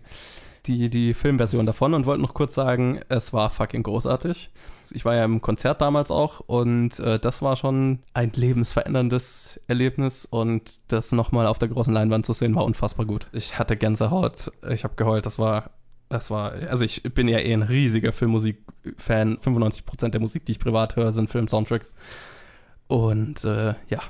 die, 0.66 0.90
die 0.90 1.14
Filmversion 1.14 1.66
davon 1.66 1.94
und 1.94 2.06
wollte 2.06 2.22
noch 2.22 2.34
kurz 2.34 2.56
sagen, 2.56 3.00
es 3.10 3.34
war 3.34 3.50
fucking 3.50 3.84
großartig. 3.84 4.50
Ich 4.92 5.06
war 5.06 5.16
ja 5.16 5.24
im 5.24 5.42
Konzert 5.42 5.82
damals 5.82 6.12
auch 6.12 6.42
und 6.42 7.00
äh, 7.00 7.20
das 7.20 7.42
war 7.42 7.56
schon 7.56 8.00
ein 8.14 8.32
lebensveränderndes 8.34 9.60
Erlebnis 9.68 10.26
und 10.26 10.80
das 10.88 11.12
nochmal 11.12 11.48
auf 11.48 11.60
der 11.60 11.70
großen 11.70 11.94
Leinwand 11.94 12.26
zu 12.26 12.34
sehen 12.34 12.56
war 12.56 12.66
unfassbar 12.66 13.06
gut. 13.06 13.28
Ich 13.32 13.60
hatte 13.60 13.78
Gänsehaut, 13.78 14.52
ich 14.70 14.84
habe 14.84 14.96
geheult, 14.96 15.26
das 15.26 15.38
war 15.38 15.72
das 16.10 16.32
war, 16.32 16.54
also 16.70 16.84
ich 16.84 17.04
bin 17.04 17.28
ja 17.28 17.38
eh 17.38 17.54
ein 17.54 17.62
riesiger 17.62 18.12
Filmmusik-Fan. 18.12 19.38
95% 19.38 20.10
der 20.10 20.20
Musik, 20.20 20.44
die 20.44 20.54
ich 20.54 20.60
privat 20.60 20.96
höre, 20.96 21.12
sind 21.12 21.30
Film-Soundtracks. 21.30 21.94
Und 22.90 23.46
äh, 23.46 23.76
ja, 23.88 24.02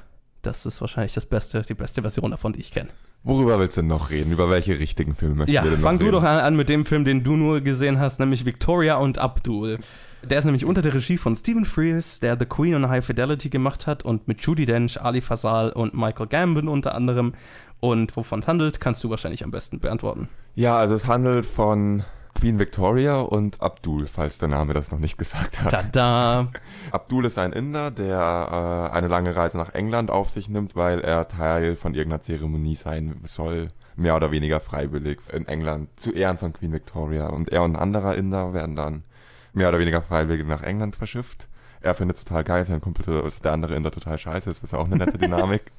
das 0.41 0.65
ist 0.65 0.79
wahrscheinlich 0.79 1.13
das 1.13 1.25
beste, 1.25 1.61
die 1.61 1.73
beste 1.73 2.01
Version 2.01 2.31
davon, 2.31 2.53
die 2.53 2.61
ich 2.61 2.71
kenne. 2.71 2.89
Worüber 3.23 3.59
willst 3.59 3.75
du 3.75 3.81
denn 3.81 3.89
noch 3.89 4.09
reden? 4.09 4.31
Über 4.31 4.49
welche 4.49 4.79
richtigen 4.79 5.15
Filme 5.15 5.35
möchten 5.35 5.51
Ja, 5.51 5.65
wir 5.65 5.71
denn 5.71 5.81
fang 5.81 5.99
du 5.99 6.09
doch 6.09 6.23
an, 6.23 6.39
an 6.39 6.55
mit 6.55 6.69
dem 6.69 6.85
Film, 6.85 7.03
den 7.03 7.25
du 7.25 7.35
nur 7.35 7.59
gesehen 7.59 7.99
hast, 7.99 8.21
nämlich 8.21 8.45
Victoria 8.45 8.95
und 8.95 9.17
Abdul. 9.17 9.79
Der 10.23 10.39
ist 10.39 10.45
nämlich 10.45 10.63
unter 10.63 10.81
der 10.81 10.93
Regie 10.93 11.17
von 11.17 11.35
Stephen 11.35 11.65
Frears, 11.65 12.21
der 12.21 12.39
The 12.39 12.45
Queen 12.45 12.75
und 12.75 12.87
High 12.87 13.05
Fidelity 13.05 13.49
gemacht 13.49 13.85
hat 13.85 14.05
und 14.05 14.29
mit 14.29 14.39
Judy 14.39 14.65
Dench, 14.65 15.01
Ali 15.01 15.19
Fasal 15.19 15.71
und 15.71 15.93
Michael 15.93 16.27
Gambon 16.27 16.69
unter 16.69 16.95
anderem. 16.95 17.33
Und 17.81 18.15
wovon 18.15 18.39
es 18.39 18.47
handelt, 18.47 18.79
kannst 18.79 19.03
du 19.03 19.09
wahrscheinlich 19.09 19.43
am 19.43 19.51
besten 19.51 19.79
beantworten. 19.79 20.29
Ja, 20.55 20.77
also 20.77 20.95
es 20.95 21.05
handelt 21.05 21.45
von 21.45 22.03
Queen 22.35 22.59
Victoria 22.59 23.19
und 23.19 23.61
Abdul, 23.61 24.07
falls 24.07 24.37
der 24.37 24.47
Name 24.47 24.73
das 24.73 24.91
noch 24.91 24.99
nicht 24.99 25.17
gesagt 25.17 25.61
hat. 25.61 25.71
Tada! 25.71 26.49
Abdul 26.91 27.25
ist 27.25 27.37
ein 27.37 27.53
Inder, 27.53 27.91
der 27.91 28.89
äh, 28.91 28.95
eine 28.95 29.07
lange 29.07 29.35
Reise 29.35 29.57
nach 29.57 29.73
England 29.73 30.11
auf 30.11 30.29
sich 30.29 30.49
nimmt, 30.49 30.75
weil 30.75 31.01
er 31.01 31.27
Teil 31.27 31.75
von 31.75 31.93
irgendeiner 31.93 32.21
Zeremonie 32.21 32.75
sein 32.75 33.19
soll, 33.23 33.67
mehr 33.95 34.15
oder 34.15 34.31
weniger 34.31 34.59
freiwillig 34.59 35.19
in 35.33 35.47
England, 35.47 35.89
zu 35.97 36.11
Ehren 36.13 36.37
von 36.37 36.53
Queen 36.53 36.71
Victoria. 36.71 37.27
Und 37.27 37.49
er 37.49 37.63
und 37.63 37.75
ein 37.75 37.81
anderer 37.81 38.15
Inder 38.15 38.53
werden 38.53 38.75
dann 38.75 39.03
mehr 39.53 39.69
oder 39.69 39.79
weniger 39.79 40.01
freiwillig 40.01 40.47
nach 40.47 40.63
England 40.63 40.95
verschifft. 40.95 41.47
Er 41.81 41.95
findet 41.95 42.17
es 42.17 42.23
total 42.25 42.43
geil, 42.43 42.65
sein 42.65 42.81
Kumpel, 42.81 43.25
ist 43.25 43.45
der 43.45 43.53
andere 43.53 43.75
Inder 43.75 43.91
total 43.91 44.17
scheiße, 44.17 44.49
ist, 44.49 44.63
ist 44.63 44.73
auch 44.73 44.85
eine 44.85 44.97
nette 44.97 45.17
Dynamik. 45.17 45.71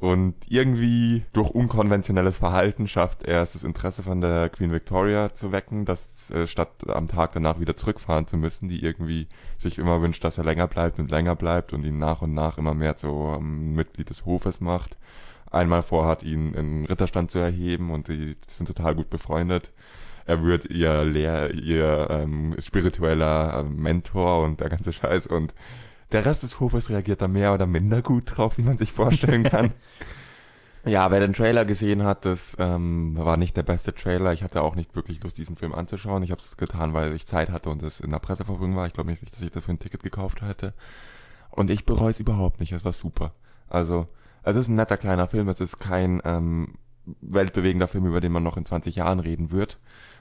Und 0.00 0.34
irgendwie 0.48 1.24
durch 1.32 1.50
unkonventionelles 1.50 2.36
Verhalten 2.36 2.88
schafft 2.88 3.22
er 3.22 3.42
es, 3.42 3.52
das 3.52 3.64
Interesse 3.64 4.02
von 4.02 4.20
der 4.20 4.50
Queen 4.50 4.72
Victoria 4.72 5.32
zu 5.32 5.52
wecken, 5.52 5.84
dass 5.84 6.30
äh, 6.30 6.46
statt 6.46 6.88
am 6.88 7.08
Tag 7.08 7.32
danach 7.32 7.60
wieder 7.60 7.76
zurückfahren 7.76 8.26
zu 8.26 8.36
müssen, 8.36 8.68
die 8.68 8.82
irgendwie 8.82 9.28
sich 9.56 9.78
immer 9.78 10.02
wünscht, 10.02 10.22
dass 10.24 10.36
er 10.36 10.44
länger 10.44 10.66
bleibt 10.66 10.98
und 10.98 11.10
länger 11.10 11.36
bleibt 11.36 11.72
und 11.72 11.84
ihn 11.84 11.98
nach 11.98 12.22
und 12.22 12.34
nach 12.34 12.58
immer 12.58 12.74
mehr 12.74 12.96
zu 12.96 13.34
ähm, 13.38 13.74
Mitglied 13.74 14.10
des 14.10 14.26
Hofes 14.26 14.60
macht. 14.60 14.98
Einmal 15.50 15.82
vorhat, 15.82 16.22
ihn 16.22 16.52
in 16.54 16.84
Ritterstand 16.84 17.30
zu 17.30 17.38
erheben 17.38 17.90
und 17.90 18.08
die 18.08 18.36
sind 18.46 18.66
total 18.66 18.96
gut 18.96 19.08
befreundet. 19.08 19.72
Er 20.26 20.42
wird 20.42 20.64
ihr 20.66 21.04
Lehr 21.04 21.54
ihr 21.54 22.08
ähm, 22.10 22.56
spiritueller 22.58 23.60
ähm, 23.60 23.76
Mentor 23.76 24.42
und 24.42 24.60
der 24.60 24.70
ganze 24.70 24.92
Scheiß 24.92 25.26
und 25.26 25.54
der 26.14 26.24
Rest 26.24 26.44
des 26.44 26.60
Hofes 26.60 26.90
reagiert 26.90 27.20
da 27.20 27.28
mehr 27.28 27.52
oder 27.52 27.66
minder 27.66 28.00
gut 28.00 28.36
drauf, 28.36 28.56
wie 28.56 28.62
man 28.62 28.78
sich 28.78 28.92
vorstellen 28.92 29.42
kann. 29.42 29.72
ja, 30.84 31.10
wer 31.10 31.18
den 31.18 31.32
Trailer 31.32 31.64
gesehen 31.64 32.04
hat, 32.04 32.24
das 32.24 32.56
ähm, 32.60 33.16
war 33.18 33.36
nicht 33.36 33.56
der 33.56 33.64
beste 33.64 33.92
Trailer. 33.92 34.32
Ich 34.32 34.44
hatte 34.44 34.62
auch 34.62 34.76
nicht 34.76 34.94
wirklich 34.94 35.20
Lust, 35.24 35.38
diesen 35.38 35.56
Film 35.56 35.74
anzuschauen. 35.74 36.22
Ich 36.22 36.30
habe 36.30 36.40
es 36.40 36.56
getan, 36.56 36.94
weil 36.94 37.14
ich 37.14 37.26
Zeit 37.26 37.50
hatte 37.50 37.68
und 37.68 37.82
es 37.82 37.98
in 37.98 38.12
der 38.12 38.20
Presseverfügung 38.20 38.76
war. 38.76 38.86
Ich 38.86 38.92
glaube 38.92 39.10
nicht, 39.10 39.22
dass 39.32 39.42
ich 39.42 39.50
dafür 39.50 39.74
ein 39.74 39.80
Ticket 39.80 40.04
gekauft 40.04 40.40
hätte. 40.40 40.72
Und 41.50 41.68
ich 41.68 41.84
bereue 41.84 42.12
es 42.12 42.20
überhaupt 42.20 42.60
nicht. 42.60 42.70
Es 42.70 42.84
war 42.84 42.92
super. 42.92 43.32
Also, 43.68 44.06
es 44.44 44.54
ist 44.54 44.68
ein 44.68 44.76
netter 44.76 44.96
kleiner 44.96 45.26
Film. 45.26 45.48
Es 45.48 45.58
ist 45.58 45.80
kein 45.80 46.22
ähm, 46.24 46.74
weltbewegender 47.22 47.88
Film, 47.88 48.06
über 48.06 48.20
den 48.20 48.30
man 48.30 48.44
noch 48.44 48.56
in 48.56 48.64
20 48.64 48.94
Jahren 48.94 49.18
reden 49.18 49.50
wird. 49.50 49.80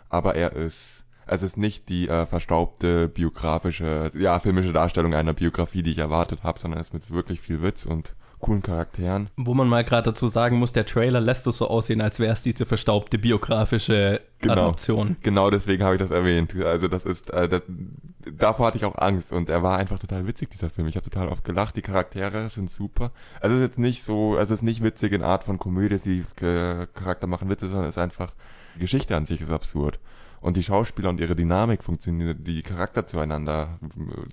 Aber 0.10 0.34
er 0.34 0.54
ist 0.54 1.03
es 1.28 1.44
ist 1.44 1.58
nicht 1.58 1.90
die 1.90 2.08
äh, 2.10 2.26
verstaubte 2.26 3.08
biografische, 3.08 4.12
ja, 4.16 4.40
filmische 4.40 4.74
Darstellung 4.74 5.14
einer 5.14 5.34
Biografie, 5.34 5.84
die 5.84 5.92
ich 5.92 5.98
erwartet 5.98 6.44
habe, 6.44 6.60
sondern 6.60 6.80
es 6.80 6.88
ist 6.88 6.94
mit 6.94 7.12
wirklich 7.12 7.42
viel 7.42 7.62
Witz 7.62 7.86
und 7.86 8.16
coolen 8.40 8.62
Charakteren. 8.62 9.30
Wo 9.38 9.54
man 9.54 9.68
mal 9.70 9.86
gerade 9.86 10.12
dazu 10.12 10.28
sagen 10.28 10.58
muss, 10.58 10.74
der 10.74 10.86
Trailer 10.86 11.22
lässt 11.22 11.48
es 11.48 11.58
so 11.58 11.68
aussehen, 11.70 12.02
als 12.02 12.20
wäre 12.20 12.34
es 12.34 12.44
diese 12.44 12.66
verstaubte 12.66 13.18
biografische 13.18 14.22
Genau. 14.40 14.54
Adaption. 14.54 15.16
Genau 15.22 15.50
deswegen 15.50 15.84
habe 15.84 15.96
ich 15.96 16.02
das 16.02 16.12
erwähnt. 16.12 16.54
Also 16.62 16.90
das 16.90 17.06
ist, 17.06 17.30
äh, 17.30 17.48
das, 17.48 17.62
davor 18.38 18.68
hatte 18.68 18.78
ich 18.78 18.84
auch 18.84 18.98
Angst 18.98 19.32
und 19.32 19.48
er 19.48 19.64
war 19.64 19.78
einfach 19.78 19.98
total 19.98 20.28
witzig, 20.28 20.50
dieser 20.50 20.70
Film. 20.70 20.88
Ich 20.90 20.98
habe 20.98 21.10
total 21.10 21.30
oft 21.30 21.46
gelacht, 21.46 21.78
die 21.78 21.82
Charaktere 21.82 22.50
sind 22.50 22.70
super. 22.70 23.12
Also 23.40 23.56
es 23.56 23.62
ist 23.62 23.68
jetzt 23.70 23.80
nicht 23.80 24.04
so, 24.04 24.36
also 24.36 24.54
es 24.54 24.60
ist 24.60 24.64
nicht 24.64 24.84
witzig 24.84 25.14
in 25.14 25.24
Art 25.24 25.46
von 25.46 25.58
Komödie, 25.58 25.98
die 25.98 26.46
äh, 26.46 26.88
Charakter 26.94 27.28
machen 27.28 27.50
Witze, 27.50 27.68
sondern 27.70 27.88
es 27.88 27.96
ist 27.96 28.02
einfach, 28.04 28.34
die 28.76 28.80
Geschichte 28.80 29.16
an 29.16 29.26
sich 29.26 29.40
ist 29.40 29.52
absurd. 29.52 30.00
Und 30.44 30.58
die 30.58 30.64
Schauspieler 30.64 31.10
und 31.10 31.22
ihre 31.22 31.38
Dynamik 31.38 31.86
funktioniert, 31.86 32.46
die 32.46 32.64
Charakter 32.64 33.06
zueinander, 33.06 33.80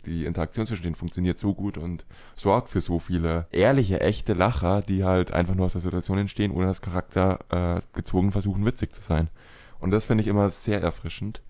die 0.06 0.24
Interaktion 0.24 0.66
zwischen 0.66 0.82
denen 0.82 0.96
funktioniert 0.96 1.38
so 1.38 1.54
gut 1.54 1.78
und 1.78 2.04
sorgt 2.34 2.68
für 2.70 2.80
so 2.80 2.98
viele 2.98 3.46
ehrliche, 3.52 4.00
echte 4.00 4.32
Lacher, 4.32 4.82
die 4.82 5.04
halt 5.04 5.30
einfach 5.30 5.54
nur 5.54 5.66
aus 5.66 5.74
der 5.74 5.82
Situation 5.82 6.18
entstehen, 6.18 6.50
ohne 6.50 6.66
dass 6.66 6.82
Charakter 6.82 7.38
äh, 7.50 7.80
gezwungen 7.92 8.32
versuchen, 8.32 8.66
witzig 8.66 8.92
zu 8.92 9.00
sein. 9.00 9.30
Und 9.78 9.92
das 9.92 10.04
finde 10.04 10.22
ich 10.22 10.26
immer 10.26 10.50
sehr 10.50 10.82
erfrischend. 10.82 11.42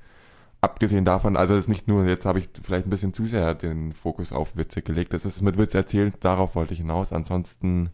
Abgesehen 0.60 1.06
davon, 1.06 1.38
also 1.38 1.54
es 1.54 1.60
ist 1.60 1.68
nicht 1.68 1.88
nur, 1.88 2.04
jetzt 2.04 2.26
habe 2.26 2.38
ich 2.38 2.50
vielleicht 2.62 2.86
ein 2.86 2.90
bisschen 2.90 3.14
zu 3.14 3.24
sehr 3.24 3.54
den 3.54 3.94
Fokus 3.94 4.30
auf 4.30 4.56
Witze 4.56 4.82
gelegt. 4.82 5.14
Das 5.14 5.24
ist 5.24 5.40
mit 5.40 5.56
Witz 5.56 5.72
erzählt, 5.72 6.16
darauf 6.20 6.54
wollte 6.54 6.74
ich 6.74 6.80
hinaus. 6.80 7.14
Ansonsten 7.14 7.88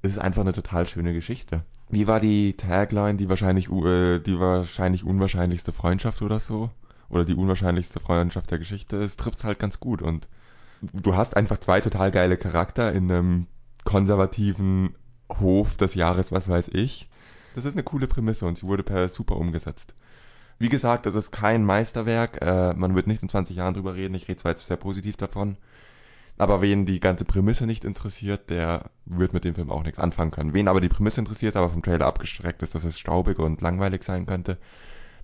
ist 0.00 0.12
es 0.12 0.18
einfach 0.18 0.40
eine 0.40 0.54
total 0.54 0.86
schöne 0.86 1.12
Geschichte. 1.12 1.62
Wie 1.88 2.06
war 2.06 2.20
die 2.20 2.56
Tagline, 2.56 3.16
die 3.16 3.28
wahrscheinlich, 3.28 3.70
äh, 3.70 4.18
die 4.18 4.38
wahrscheinlich 4.38 5.04
unwahrscheinlichste 5.04 5.72
Freundschaft 5.72 6.22
oder 6.22 6.40
so? 6.40 6.70
Oder 7.08 7.24
die 7.24 7.34
unwahrscheinlichste 7.34 8.00
Freundschaft 8.00 8.50
der 8.50 8.58
Geschichte? 8.58 8.96
Es 8.96 9.16
trifft's 9.16 9.44
halt 9.44 9.58
ganz 9.58 9.78
gut 9.78 10.02
und 10.02 10.28
du 10.80 11.14
hast 11.14 11.36
einfach 11.36 11.58
zwei 11.58 11.80
total 11.80 12.10
geile 12.10 12.36
Charakter 12.36 12.92
in 12.92 13.10
einem 13.10 13.46
konservativen 13.84 14.94
Hof 15.40 15.76
des 15.76 15.94
Jahres, 15.94 16.32
was 16.32 16.48
weiß 16.48 16.68
ich. 16.72 17.08
Das 17.54 17.64
ist 17.64 17.74
eine 17.74 17.82
coole 17.82 18.08
Prämisse 18.08 18.46
und 18.46 18.58
sie 18.58 18.66
wurde 18.66 18.82
per 18.82 19.08
super 19.08 19.36
umgesetzt. 19.36 19.94
Wie 20.58 20.68
gesagt, 20.68 21.06
das 21.06 21.14
ist 21.14 21.32
kein 21.32 21.64
Meisterwerk. 21.64 22.38
Äh, 22.40 22.74
man 22.74 22.94
wird 22.94 23.06
nicht 23.06 23.22
in 23.22 23.28
20 23.28 23.56
Jahren 23.56 23.74
drüber 23.74 23.94
reden. 23.94 24.14
Ich 24.14 24.28
rede 24.28 24.40
zwar 24.40 24.52
jetzt 24.52 24.66
sehr 24.66 24.76
positiv 24.76 25.16
davon. 25.16 25.56
Aber 26.36 26.62
wen 26.62 26.84
die 26.84 26.98
ganze 26.98 27.24
Prämisse 27.24 27.66
nicht 27.66 27.84
interessiert, 27.84 28.50
der 28.50 28.90
wird 29.04 29.32
mit 29.32 29.44
dem 29.44 29.54
Film 29.54 29.70
auch 29.70 29.84
nichts 29.84 29.98
anfangen 30.00 30.32
können. 30.32 30.52
Wen 30.52 30.66
aber 30.66 30.80
die 30.80 30.88
Prämisse 30.88 31.20
interessiert, 31.20 31.54
aber 31.56 31.70
vom 31.70 31.82
Trailer 31.82 32.06
abgestreckt 32.06 32.62
ist, 32.62 32.74
dass 32.74 32.84
es 32.84 32.98
staubig 32.98 33.38
und 33.38 33.60
langweilig 33.60 34.02
sein 34.02 34.26
könnte, 34.26 34.58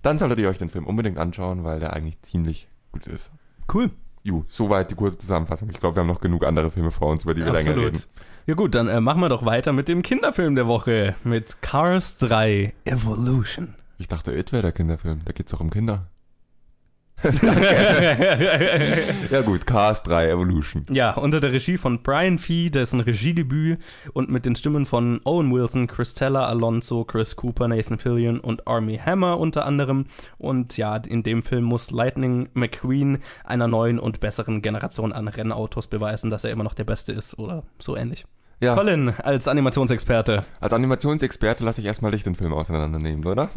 dann 0.01 0.17
solltet 0.19 0.39
ihr 0.39 0.49
euch 0.49 0.57
den 0.57 0.69
Film 0.69 0.87
unbedingt 0.87 1.17
anschauen, 1.17 1.63
weil 1.63 1.79
der 1.79 1.93
eigentlich 1.93 2.21
ziemlich 2.21 2.67
gut 2.91 3.07
ist. 3.07 3.31
Cool. 3.71 3.89
Ju, 4.23 4.43
soweit 4.47 4.91
die 4.91 4.95
kurze 4.95 5.17
Zusammenfassung. 5.17 5.69
Ich 5.69 5.79
glaube, 5.79 5.95
wir 5.95 6.01
haben 6.01 6.07
noch 6.07 6.21
genug 6.21 6.45
andere 6.45 6.71
Filme 6.71 6.91
vor 6.91 7.09
uns, 7.09 7.23
über 7.23 7.33
die 7.33 7.43
wir 7.43 7.51
länger 7.51 7.75
reden. 7.75 8.01
Ja 8.45 8.53
gut, 8.53 8.75
dann 8.75 8.87
äh, 8.87 9.01
machen 9.01 9.19
wir 9.19 9.29
doch 9.29 9.45
weiter 9.45 9.73
mit 9.73 9.87
dem 9.87 10.01
Kinderfilm 10.03 10.55
der 10.55 10.67
Woche. 10.67 11.15
Mit 11.23 11.61
Cars 11.61 12.17
3 12.17 12.73
Evolution. 12.85 13.75
Ich 13.97 14.07
dachte, 14.07 14.31
It 14.33 14.51
wäre 14.51 14.63
der 14.63 14.71
Kinderfilm. 14.71 15.21
Da 15.25 15.31
geht's 15.31 15.51
doch 15.51 15.59
um 15.59 15.69
Kinder. 15.69 16.07
Ja 19.31 19.41
gut, 19.41 19.65
Cars 19.65 20.03
3 20.03 20.29
Evolution. 20.29 20.83
Ja, 20.91 21.11
unter 21.11 21.39
der 21.39 21.53
Regie 21.53 21.77
von 21.77 22.01
Brian 22.01 22.37
Fee, 22.37 22.69
dessen 22.69 22.99
Regiedebüt 22.99 23.79
und 24.13 24.29
mit 24.29 24.45
den 24.45 24.55
Stimmen 24.55 24.85
von 24.85 25.21
Owen 25.23 25.51
Wilson, 25.53 25.87
Christella 25.87 26.45
Alonso, 26.47 27.03
Chris 27.03 27.35
Cooper, 27.35 27.67
Nathan 27.67 27.99
Fillion 27.99 28.39
und 28.39 28.67
Armie 28.67 28.99
Hammer 28.99 29.39
unter 29.39 29.65
anderem. 29.65 30.05
Und 30.37 30.77
ja, 30.77 30.95
in 30.97 31.23
dem 31.23 31.43
Film 31.43 31.63
muss 31.63 31.91
Lightning 31.91 32.49
McQueen 32.53 33.19
einer 33.43 33.67
neuen 33.67 33.99
und 33.99 34.19
besseren 34.19 34.61
Generation 34.61 35.13
an 35.13 35.27
Rennautos 35.27 35.87
beweisen, 35.87 36.29
dass 36.29 36.43
er 36.43 36.51
immer 36.51 36.63
noch 36.63 36.73
der 36.73 36.85
Beste 36.85 37.11
ist 37.11 37.37
oder 37.37 37.63
so 37.79 37.95
ähnlich. 37.95 38.25
Ja, 38.59 38.75
Colin, 38.75 39.09
als 39.23 39.47
Animationsexperte. 39.47 40.43
als 40.59 40.73
Animationsexperte 40.73 41.63
lasse 41.63 41.81
ich 41.81 41.87
erstmal 41.87 42.11
dich 42.11 42.21
den 42.23 42.35
Film 42.35 42.53
auseinandernehmen, 42.53 43.25
oder? 43.25 43.49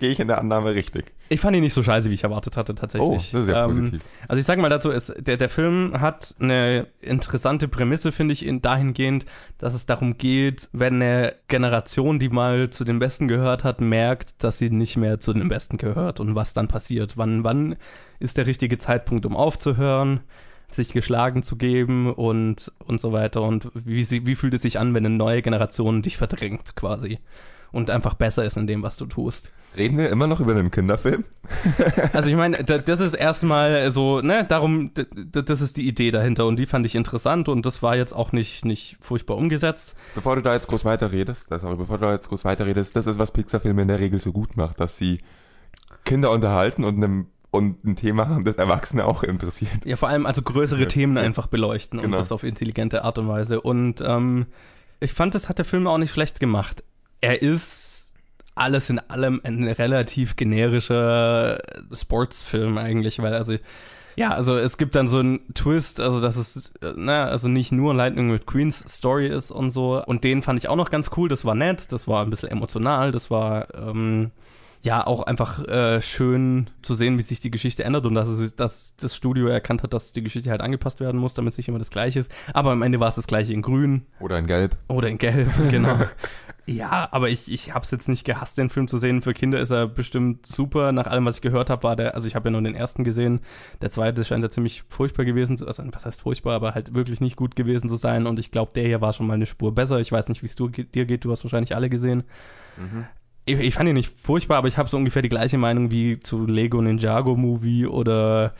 Gehe 0.00 0.10
ich 0.10 0.20
in 0.20 0.28
der 0.28 0.38
Annahme 0.38 0.74
richtig? 0.74 1.12
Ich 1.28 1.40
fand 1.40 1.56
ihn 1.56 1.62
nicht 1.62 1.72
so 1.72 1.82
scheiße, 1.82 2.10
wie 2.10 2.14
ich 2.14 2.24
erwartet 2.24 2.56
hatte, 2.56 2.74
tatsächlich. 2.74 3.08
Oh, 3.08 3.36
das 3.36 3.42
ist 3.42 3.48
ja 3.48 3.64
Ähm, 3.64 3.70
positiv. 3.70 4.02
Also 4.28 4.40
ich 4.40 4.46
sage 4.46 4.60
mal 4.60 4.68
dazu, 4.68 4.90
ist, 4.90 5.14
der, 5.18 5.36
der 5.36 5.48
Film 5.48 6.00
hat 6.00 6.34
eine 6.38 6.88
interessante 7.00 7.68
Prämisse, 7.68 8.12
finde 8.12 8.34
ich, 8.34 8.44
in, 8.44 8.60
dahingehend, 8.60 9.24
dass 9.58 9.74
es 9.74 9.86
darum 9.86 10.18
geht, 10.18 10.68
wenn 10.72 10.94
eine 10.94 11.34
Generation, 11.48 12.18
die 12.18 12.28
mal 12.28 12.70
zu 12.70 12.84
den 12.84 12.98
Besten 12.98 13.28
gehört 13.28 13.64
hat, 13.64 13.80
merkt, 13.80 14.42
dass 14.44 14.58
sie 14.58 14.70
nicht 14.70 14.96
mehr 14.96 15.20
zu 15.20 15.32
den 15.32 15.48
Besten 15.48 15.76
gehört 15.76 16.20
und 16.20 16.34
was 16.34 16.52
dann 16.54 16.68
passiert. 16.68 17.16
Wann, 17.16 17.44
wann 17.44 17.76
ist 18.18 18.36
der 18.36 18.46
richtige 18.46 18.78
Zeitpunkt, 18.78 19.26
um 19.26 19.36
aufzuhören, 19.36 20.20
sich 20.70 20.92
geschlagen 20.92 21.42
zu 21.42 21.56
geben 21.56 22.12
und, 22.12 22.72
und 22.86 23.00
so 23.00 23.12
weiter 23.12 23.42
und 23.42 23.70
wie, 23.74 24.04
sie, 24.04 24.26
wie 24.26 24.34
fühlt 24.34 24.54
es 24.54 24.62
sich 24.62 24.78
an, 24.78 24.92
wenn 24.92 25.06
eine 25.06 25.14
neue 25.14 25.40
Generation 25.40 26.02
dich 26.02 26.16
verdrängt 26.16 26.74
quasi 26.74 27.18
und 27.74 27.90
einfach 27.90 28.14
besser 28.14 28.44
ist 28.44 28.56
in 28.56 28.66
dem, 28.66 28.82
was 28.82 28.96
du 28.96 29.06
tust. 29.06 29.50
Reden 29.76 29.98
wir 29.98 30.08
immer 30.08 30.28
noch 30.28 30.38
über 30.40 30.52
einen 30.52 30.70
Kinderfilm? 30.70 31.24
Also 32.12 32.28
ich 32.30 32.36
meine, 32.36 32.62
da- 32.62 32.78
das 32.78 33.00
ist 33.00 33.14
erstmal 33.14 33.90
so, 33.90 34.20
ne, 34.20 34.44
darum, 34.44 34.92
das 35.32 35.60
ist 35.60 35.76
die 35.76 35.86
Idee 35.88 36.10
dahinter 36.12 36.46
und 36.46 36.56
die 36.58 36.66
fand 36.66 36.86
ich 36.86 36.94
interessant 36.94 37.48
und 37.48 37.66
das 37.66 37.82
war 37.82 37.96
jetzt 37.96 38.12
auch 38.12 38.30
nicht, 38.32 38.64
nicht 38.64 38.96
furchtbar 39.00 39.36
umgesetzt. 39.36 39.96
Bevor 40.14 40.36
du 40.36 40.42
da 40.42 40.54
jetzt 40.54 40.68
groß 40.68 40.84
weiterredest, 40.84 41.48
sorry, 41.48 41.76
bevor 41.76 41.98
du 41.98 42.04
da 42.06 42.12
jetzt 42.12 42.28
groß 42.28 42.44
weiterredest, 42.44 42.94
das 42.94 43.06
ist, 43.06 43.18
was 43.18 43.32
Pixar-Filme 43.32 43.82
in 43.82 43.88
der 43.88 43.98
Regel 43.98 44.20
so 44.20 44.30
gut 44.32 44.56
macht, 44.56 44.78
dass 44.80 44.96
sie 44.96 45.18
Kinder 46.04 46.30
unterhalten 46.30 46.84
und, 46.84 46.96
einem, 47.02 47.26
und 47.50 47.84
ein 47.84 47.96
Thema 47.96 48.28
haben, 48.28 48.44
das 48.44 48.56
Erwachsene 48.56 49.04
auch 49.06 49.22
interessiert. 49.24 49.84
Ja, 49.84 49.96
vor 49.96 50.08
allem 50.08 50.26
also 50.26 50.42
größere 50.42 50.82
Ja, 50.82 50.86
Themen 50.88 51.18
einfach 51.18 51.46
beleuchten 51.48 51.98
und 51.98 52.04
Genau. 52.06 52.18
das 52.18 52.30
auf 52.30 52.44
intelligente 52.44 53.02
Art 53.04 53.18
und 53.18 53.26
Weise. 53.28 53.60
Und 53.60 54.00
ähm, 54.06 54.46
ich 55.00 55.12
fand, 55.12 55.34
das 55.34 55.48
hat 55.48 55.58
der 55.58 55.64
Film 55.64 55.86
auch 55.88 55.98
nicht 55.98 56.12
schlecht 56.12 56.38
gemacht. 56.40 56.84
Er 57.24 57.40
ist 57.40 58.12
alles 58.54 58.90
in 58.90 58.98
allem 58.98 59.40
ein 59.44 59.66
relativ 59.66 60.36
generischer 60.36 61.58
Sportsfilm 61.92 62.76
eigentlich, 62.76 63.18
weil 63.18 63.34
also 63.34 63.56
ja, 64.16 64.30
also 64.30 64.56
es 64.56 64.76
gibt 64.76 64.94
dann 64.94 65.08
so 65.08 65.18
einen 65.18 65.40
Twist, 65.54 66.00
also 66.00 66.20
dass 66.20 66.36
es, 66.36 66.70
äh, 66.82 66.92
ne, 66.94 67.18
also 67.18 67.48
nicht 67.48 67.72
nur 67.72 67.94
Lightning 67.94 68.30
McQueens 68.30 68.84
Story 68.88 69.26
ist 69.26 69.50
und 69.50 69.70
so. 69.70 70.04
Und 70.04 70.22
den 70.22 70.42
fand 70.42 70.58
ich 70.60 70.68
auch 70.68 70.76
noch 70.76 70.90
ganz 70.90 71.10
cool. 71.16 71.28
Das 71.28 71.44
war 71.44 71.54
nett, 71.54 71.90
das 71.90 72.06
war 72.06 72.22
ein 72.22 72.30
bisschen 72.30 72.50
emotional, 72.50 73.10
das 73.10 73.30
war 73.30 73.74
ähm, 73.74 74.30
ja 74.82 75.04
auch 75.04 75.22
einfach 75.22 75.66
äh, 75.66 76.00
schön 76.02 76.68
zu 76.82 76.94
sehen, 76.94 77.18
wie 77.18 77.22
sich 77.22 77.40
die 77.40 77.50
Geschichte 77.50 77.84
ändert 77.84 78.06
und 78.06 78.14
dass, 78.14 78.28
es, 78.28 78.54
dass 78.54 78.94
das 78.96 79.16
Studio 79.16 79.48
erkannt 79.48 79.82
hat, 79.82 79.94
dass 79.94 80.12
die 80.12 80.22
Geschichte 80.22 80.50
halt 80.50 80.60
angepasst 80.60 81.00
werden 81.00 81.18
muss, 81.18 81.34
damit 81.34 81.52
es 81.52 81.56
nicht 81.56 81.68
immer 81.68 81.78
das 81.78 81.90
gleiche 81.90 82.18
ist. 82.18 82.30
Aber 82.52 82.70
am 82.70 82.82
Ende 82.82 83.00
war 83.00 83.08
es 83.08 83.14
das 83.14 83.26
gleiche 83.26 83.52
in 83.52 83.62
Grün 83.62 84.06
Oder 84.20 84.38
in 84.38 84.46
Gelb. 84.46 84.76
oder 84.88 85.08
in 85.08 85.18
Gelb, 85.18 85.48
genau. 85.70 85.98
ja, 86.66 87.08
aber 87.10 87.28
ich, 87.28 87.52
ich 87.52 87.74
habe 87.74 87.84
es 87.84 87.90
jetzt 87.90 88.08
nicht 88.08 88.24
gehasst, 88.24 88.56
den 88.56 88.70
Film 88.70 88.88
zu 88.88 88.96
sehen. 88.96 89.20
Für 89.20 89.34
Kinder 89.34 89.60
ist 89.60 89.70
er 89.70 89.86
bestimmt 89.86 90.46
super. 90.46 90.92
Nach 90.92 91.06
allem, 91.06 91.26
was 91.26 91.36
ich 91.36 91.42
gehört 91.42 91.68
habe, 91.68 91.82
war 91.82 91.94
der, 91.94 92.14
also 92.14 92.26
ich 92.26 92.34
habe 92.34 92.48
ja 92.48 92.52
nur 92.52 92.62
den 92.62 92.74
ersten 92.74 93.04
gesehen. 93.04 93.40
Der 93.82 93.90
zweite 93.90 94.24
scheint 94.24 94.42
ja 94.42 94.50
ziemlich 94.50 94.82
furchtbar 94.88 95.26
gewesen 95.26 95.58
zu 95.58 95.70
sein. 95.70 95.90
Was 95.92 96.06
heißt 96.06 96.22
furchtbar, 96.22 96.54
aber 96.54 96.74
halt 96.74 96.94
wirklich 96.94 97.20
nicht 97.20 97.36
gut 97.36 97.54
gewesen 97.54 97.88
zu 97.88 97.96
sein. 97.96 98.26
Und 98.26 98.38
ich 98.38 98.50
glaube, 98.50 98.72
der 98.72 98.86
hier 98.86 99.02
war 99.02 99.12
schon 99.12 99.26
mal 99.26 99.34
eine 99.34 99.46
Spur 99.46 99.74
besser. 99.74 100.00
Ich 100.00 100.10
weiß 100.10 100.28
nicht, 100.28 100.42
wie 100.42 100.46
es 100.46 100.56
dir 100.56 101.04
geht. 101.04 101.24
Du 101.24 101.30
hast 101.30 101.44
wahrscheinlich 101.44 101.76
alle 101.76 101.90
gesehen. 101.90 102.24
Ich, 103.44 103.58
ich 103.58 103.74
fand 103.74 103.88
ihn 103.90 103.94
nicht 103.94 104.18
furchtbar, 104.18 104.56
aber 104.56 104.68
ich 104.68 104.78
habe 104.78 104.88
so 104.88 104.96
ungefähr 104.96 105.20
die 105.22 105.28
gleiche 105.28 105.58
Meinung 105.58 105.90
wie 105.90 106.18
zu 106.18 106.46
Lego 106.46 106.80
Ninjago 106.80 107.36
Movie 107.36 107.86
oder 107.86 108.54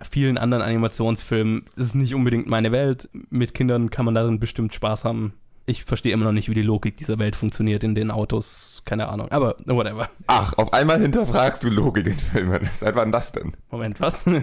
vielen 0.00 0.38
anderen 0.38 0.62
Animationsfilmen. 0.62 1.66
Es 1.76 1.88
ist 1.88 1.94
nicht 1.94 2.14
unbedingt 2.14 2.46
meine 2.46 2.72
Welt. 2.72 3.10
Mit 3.28 3.52
Kindern 3.52 3.90
kann 3.90 4.06
man 4.06 4.14
darin 4.14 4.40
bestimmt 4.40 4.72
Spaß 4.72 5.04
haben. 5.04 5.34
Ich 5.70 5.84
verstehe 5.84 6.12
immer 6.12 6.24
noch 6.24 6.32
nicht, 6.32 6.48
wie 6.48 6.54
die 6.54 6.62
Logik 6.62 6.96
dieser 6.96 7.20
Welt 7.20 7.36
funktioniert 7.36 7.84
in 7.84 7.94
den 7.94 8.10
Autos. 8.10 8.82
Keine 8.84 9.08
Ahnung. 9.08 9.28
Aber 9.30 9.54
whatever. 9.66 10.10
Ach, 10.26 10.52
auf 10.54 10.72
einmal 10.72 11.00
hinterfragst 11.00 11.62
du 11.62 11.68
Logik 11.68 12.08
in 12.08 12.18
Filmen. 12.18 12.68
Seit 12.76 12.96
wann 12.96 13.12
das 13.12 13.30
denn? 13.30 13.52
Moment, 13.70 14.00
was? 14.00 14.24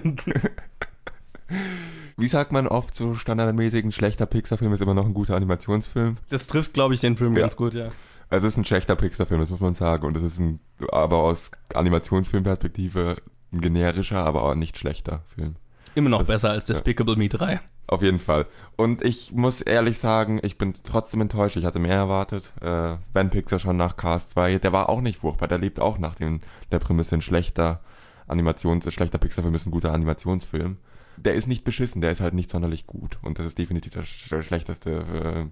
Wie 2.15 2.27
sagt 2.27 2.51
man 2.53 2.65
oft 2.67 2.95
so 2.95 3.15
standardmäßig, 3.15 3.83
ein 3.83 3.91
schlechter 3.91 4.25
Pixar-Film 4.25 4.71
ist 4.71 4.81
immer 4.81 4.93
noch 4.93 5.05
ein 5.05 5.13
guter 5.13 5.35
Animationsfilm? 5.35 6.15
Das 6.29 6.47
trifft, 6.47 6.73
glaube 6.73 6.93
ich, 6.93 7.01
den 7.01 7.17
Film 7.17 7.35
Ja. 7.35 7.41
ganz 7.41 7.55
gut, 7.57 7.73
ja. 7.75 7.89
Also 8.29 8.47
es 8.47 8.53
ist 8.53 8.57
ein 8.57 8.65
schlechter 8.65 8.95
Pixar-Film, 8.95 9.41
das 9.41 9.49
muss 9.51 9.59
man 9.59 9.73
sagen. 9.73 10.05
Und 10.05 10.15
es 10.15 10.23
ist 10.23 10.39
ein, 10.39 10.59
aber 10.91 11.17
aus 11.17 11.51
Animationsfilmperspektive 11.73 13.17
ein 13.51 13.61
generischer, 13.61 14.19
aber 14.25 14.43
auch 14.43 14.55
nicht 14.55 14.77
schlechter 14.77 15.23
Film. 15.35 15.55
Immer 15.95 16.09
noch 16.09 16.19
Das- 16.19 16.27
besser 16.27 16.51
als 16.51 16.63
Despicable 16.65 17.17
Me 17.17 17.27
3. 17.29 17.59
Auf 17.89 18.01
jeden 18.01 18.19
Fall. 18.19 18.47
Und 18.75 19.01
ich 19.01 19.31
muss 19.31 19.61
ehrlich 19.61 19.97
sagen, 19.97 20.39
ich 20.43 20.57
bin 20.57 20.73
trotzdem 20.83 21.21
enttäuscht. 21.21 21.55
Ich 21.55 21.63
hatte 21.65 21.79
mehr 21.79 21.95
erwartet. 21.95 22.51
Äh, 22.61 22.97
wenn 23.13 23.29
Pixar 23.29 23.59
schon 23.59 23.77
nach 23.77 23.95
Cars 23.95 24.27
2, 24.29 24.57
der 24.59 24.73
war 24.73 24.89
auch 24.89 24.99
nicht 25.01 25.19
furchtbar. 25.19 25.47
Der 25.47 25.57
lebt 25.57 25.79
auch 25.79 25.97
nach 25.97 26.15
dem, 26.15 26.41
der 26.71 26.79
Prämisse 26.79 27.15
ein 27.15 27.21
schlechter 27.21 27.79
Animations, 28.27 28.91
schlechter 28.93 29.17
Pixar-Film 29.19 29.55
ist 29.55 29.65
ein 29.65 29.71
guter 29.71 29.93
Animationsfilm. 29.93 30.77
Der 31.15 31.33
ist 31.35 31.47
nicht 31.47 31.63
beschissen, 31.63 32.01
der 32.01 32.11
ist 32.11 32.19
halt 32.19 32.33
nicht 32.33 32.49
sonderlich 32.49 32.85
gut. 32.87 33.17
Und 33.23 33.39
das 33.39 33.45
ist 33.45 33.57
definitiv 33.57 33.93
der, 33.93 34.03
sch- 34.03 34.29
der 34.29 34.41
schlechteste 34.43 34.91
äh, 34.91 35.45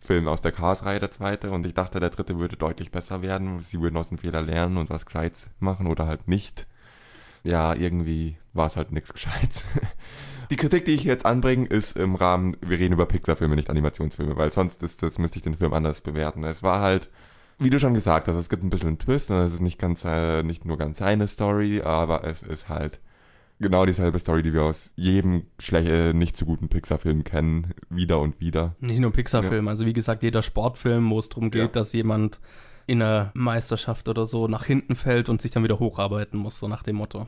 Film 0.00 0.26
aus 0.28 0.40
der 0.40 0.52
Cars-Reihe, 0.52 0.98
der 0.98 1.10
zweite. 1.10 1.50
Und 1.50 1.66
ich 1.66 1.74
dachte, 1.74 2.00
der 2.00 2.08
dritte 2.10 2.38
würde 2.38 2.56
deutlich 2.56 2.90
besser 2.90 3.20
werden. 3.20 3.60
Sie 3.60 3.82
würden 3.82 3.98
aus 3.98 4.08
dem 4.08 4.16
Fehler 4.18 4.40
lernen 4.40 4.78
und 4.78 4.88
was 4.88 5.04
Gescheites 5.04 5.50
machen 5.60 5.86
oder 5.88 6.06
halt 6.06 6.26
nicht. 6.26 6.66
Ja, 7.44 7.74
irgendwie 7.74 8.38
war 8.54 8.66
es 8.66 8.76
halt 8.76 8.92
nichts 8.92 9.12
Gescheites. 9.12 9.66
Die 10.50 10.56
Kritik, 10.56 10.84
die 10.84 10.92
ich 10.92 11.04
jetzt 11.04 11.26
anbringe, 11.26 11.66
ist 11.66 11.96
im 11.96 12.14
Rahmen, 12.14 12.56
wir 12.60 12.78
reden 12.78 12.94
über 12.94 13.06
Pixar-Filme, 13.06 13.56
nicht 13.56 13.70
Animationsfilme, 13.70 14.36
weil 14.36 14.52
sonst 14.52 14.82
ist 14.82 15.02
das, 15.02 15.18
müsste 15.18 15.38
ich 15.38 15.42
den 15.42 15.56
Film 15.56 15.72
anders 15.72 16.00
bewerten. 16.00 16.44
Es 16.44 16.62
war 16.62 16.80
halt, 16.80 17.10
wie 17.58 17.70
du 17.70 17.80
schon 17.80 17.94
gesagt 17.94 18.28
hast, 18.28 18.36
es 18.36 18.48
gibt 18.48 18.62
ein 18.62 18.70
bisschen 18.70 18.88
einen 18.88 18.98
Twist 18.98 19.30
und 19.30 19.38
es 19.38 19.54
ist 19.54 19.60
nicht 19.60 19.78
ganz, 19.78 20.04
äh, 20.04 20.42
nicht 20.42 20.64
nur 20.64 20.78
ganz 20.78 20.98
seine 20.98 21.26
Story, 21.28 21.82
aber 21.82 22.24
es 22.24 22.42
ist 22.42 22.68
halt 22.68 23.00
genau 23.58 23.86
dieselbe 23.86 24.18
Story, 24.18 24.42
die 24.42 24.52
wir 24.52 24.62
aus 24.64 24.92
jedem 24.96 25.44
schlecht, 25.58 25.88
äh, 25.88 26.12
nicht 26.12 26.36
so 26.36 26.44
guten 26.44 26.68
Pixar-Film 26.68 27.24
kennen, 27.24 27.72
wieder 27.88 28.20
und 28.20 28.38
wieder. 28.40 28.76
Nicht 28.80 29.00
nur 29.00 29.12
Pixar-Film, 29.12 29.66
also 29.68 29.86
wie 29.86 29.94
gesagt, 29.94 30.22
jeder 30.22 30.42
Sportfilm, 30.42 31.08
wo 31.10 31.18
es 31.18 31.28
darum 31.28 31.50
geht, 31.50 31.62
Ja. 31.62 31.68
dass 31.68 31.92
jemand 31.92 32.40
in 32.86 33.02
einer 33.02 33.32
Meisterschaft 33.34 34.08
oder 34.08 34.26
so 34.26 34.46
nach 34.46 34.64
hinten 34.66 34.94
fällt 34.94 35.28
und 35.28 35.42
sich 35.42 35.50
dann 35.50 35.64
wieder 35.64 35.80
hocharbeiten 35.80 36.38
muss, 36.38 36.58
so 36.58 36.68
nach 36.68 36.82
dem 36.84 36.96
Motto. 36.96 37.26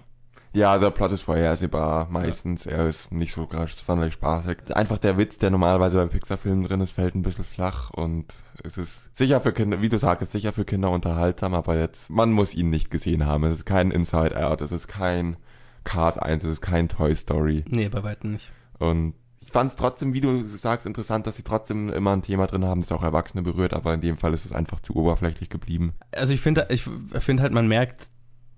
Ja, 0.52 0.72
also 0.72 0.86
der 0.86 0.90
Plot 0.92 1.12
ist 1.12 1.22
vorhersehbar, 1.22 2.08
meistens. 2.10 2.66
Er 2.66 2.86
ist 2.86 3.12
nicht 3.12 3.32
so 3.32 3.46
gar 3.46 3.68
sonderlich 3.68 4.14
spaßig. 4.14 4.74
Einfach 4.74 4.98
der 4.98 5.18
Witz, 5.18 5.38
der 5.38 5.50
normalerweise 5.50 5.98
bei 5.98 6.06
Pixar-Filmen 6.06 6.64
drin 6.64 6.80
ist, 6.80 6.92
fällt 6.92 7.14
ein 7.14 7.22
bisschen 7.22 7.44
flach 7.44 7.90
und 7.90 8.26
es 8.64 8.78
ist 8.78 9.16
sicher 9.16 9.40
für 9.40 9.52
Kinder, 9.52 9.82
wie 9.82 9.88
du 9.88 9.98
sagst, 9.98 10.32
sicher 10.32 10.52
für 10.52 10.64
Kinder 10.64 10.90
unterhaltsam, 10.90 11.54
aber 11.54 11.78
jetzt, 11.78 12.10
man 12.10 12.32
muss 12.32 12.54
ihn 12.54 12.70
nicht 12.70 12.90
gesehen 12.90 13.26
haben. 13.26 13.44
Es 13.44 13.58
ist 13.58 13.66
kein 13.66 13.90
Inside 13.90 14.36
Out, 14.42 14.60
es 14.60 14.72
ist 14.72 14.88
kein 14.88 15.36
Cars 15.84 16.18
1, 16.18 16.44
es 16.44 16.50
ist 16.50 16.60
kein 16.60 16.88
Toy 16.88 17.14
Story. 17.14 17.64
Nee, 17.68 17.88
bei 17.88 18.02
weitem 18.02 18.32
nicht. 18.32 18.52
Und 18.78 19.14
ich 19.40 19.52
fand 19.52 19.70
es 19.70 19.76
trotzdem, 19.76 20.12
wie 20.12 20.20
du 20.20 20.46
sagst, 20.46 20.86
interessant, 20.86 21.26
dass 21.26 21.36
sie 21.36 21.42
trotzdem 21.42 21.88
immer 21.90 22.12
ein 22.12 22.20
Thema 22.20 22.46
drin 22.46 22.66
haben, 22.66 22.82
das 22.82 22.92
auch 22.92 23.02
Erwachsene 23.02 23.42
berührt, 23.42 23.72
aber 23.72 23.94
in 23.94 24.02
dem 24.02 24.18
Fall 24.18 24.34
ist 24.34 24.44
es 24.44 24.52
einfach 24.52 24.80
zu 24.80 24.94
oberflächlich 24.94 25.48
geblieben. 25.48 25.94
Also 26.12 26.34
ich 26.34 26.40
finde, 26.40 26.66
ich 26.68 26.82
finde 26.82 27.42
halt, 27.42 27.52
man 27.52 27.66
merkt 27.66 28.08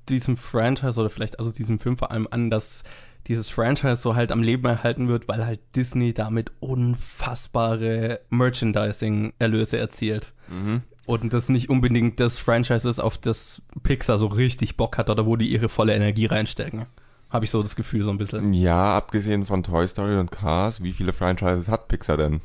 diesem 0.08 0.36
Franchise 0.36 0.98
oder 0.98 1.10
vielleicht 1.10 1.38
also 1.38 1.52
diesem 1.52 1.78
Film 1.78 1.96
vor 1.96 2.10
allem 2.10 2.26
an, 2.30 2.50
dass 2.50 2.84
dieses 3.26 3.50
Franchise 3.50 3.96
so 3.96 4.14
halt 4.14 4.32
am 4.32 4.42
Leben 4.42 4.64
erhalten 4.66 5.08
wird, 5.08 5.28
weil 5.28 5.44
halt 5.44 5.60
Disney 5.76 6.14
damit 6.14 6.52
unfassbare 6.60 8.20
Merchandising-Erlöse 8.30 9.78
erzielt. 9.78 10.32
Mhm. 10.48 10.82
Und 11.06 11.32
das 11.32 11.48
nicht 11.48 11.68
unbedingt 11.70 12.20
das 12.20 12.38
Franchise 12.38 12.88
ist, 12.88 13.00
auf 13.00 13.18
das 13.18 13.62
Pixar 13.82 14.18
so 14.18 14.26
richtig 14.26 14.76
Bock 14.76 14.96
hat 14.96 15.10
oder 15.10 15.26
wo 15.26 15.36
die 15.36 15.48
ihre 15.52 15.68
volle 15.68 15.94
Energie 15.94 16.26
reinstecken. 16.26 16.86
Habe 17.30 17.44
ich 17.44 17.50
so 17.50 17.62
das 17.62 17.76
Gefühl 17.76 18.02
so 18.04 18.10
ein 18.10 18.18
bisschen. 18.18 18.52
Ja, 18.52 18.96
abgesehen 18.96 19.44
von 19.46 19.62
Toy 19.62 19.86
Story 19.86 20.16
und 20.18 20.30
Cars, 20.30 20.82
wie 20.82 20.92
viele 20.92 21.12
Franchises 21.12 21.68
hat 21.68 21.88
Pixar 21.88 22.16
denn? 22.16 22.40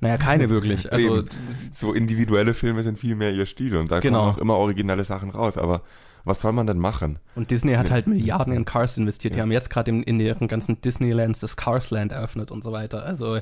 Naja, 0.00 0.16
keine 0.16 0.48
wirklich. 0.50 0.92
Also 0.92 1.24
so 1.72 1.92
individuelle 1.92 2.54
Filme 2.54 2.82
sind 2.82 2.98
viel 2.98 3.14
mehr 3.14 3.32
ihr 3.32 3.46
Stil 3.46 3.76
und 3.76 3.90
da 3.90 4.00
Genau. 4.00 4.20
kommen 4.20 4.30
auch 4.34 4.38
immer 4.38 4.54
originelle 4.56 5.04
Sachen 5.04 5.30
raus, 5.30 5.56
aber 5.58 5.82
was 6.24 6.40
soll 6.40 6.52
man 6.52 6.66
denn 6.66 6.78
machen? 6.78 7.18
Und 7.34 7.50
Disney 7.50 7.74
hat 7.74 7.90
halt 7.90 8.06
Milliarden 8.06 8.52
in 8.52 8.64
Cars 8.64 8.96
investiert. 8.98 9.34
Die 9.34 9.40
haben 9.40 9.52
jetzt 9.52 9.68
gerade 9.70 9.90
in, 9.90 10.02
in 10.02 10.18
ihren 10.20 10.48
ganzen 10.48 10.80
Disneylands 10.80 11.40
das 11.40 11.56
Carsland 11.56 12.12
eröffnet 12.12 12.50
und 12.50 12.64
so 12.64 12.72
weiter. 12.72 13.04
Also 13.04 13.36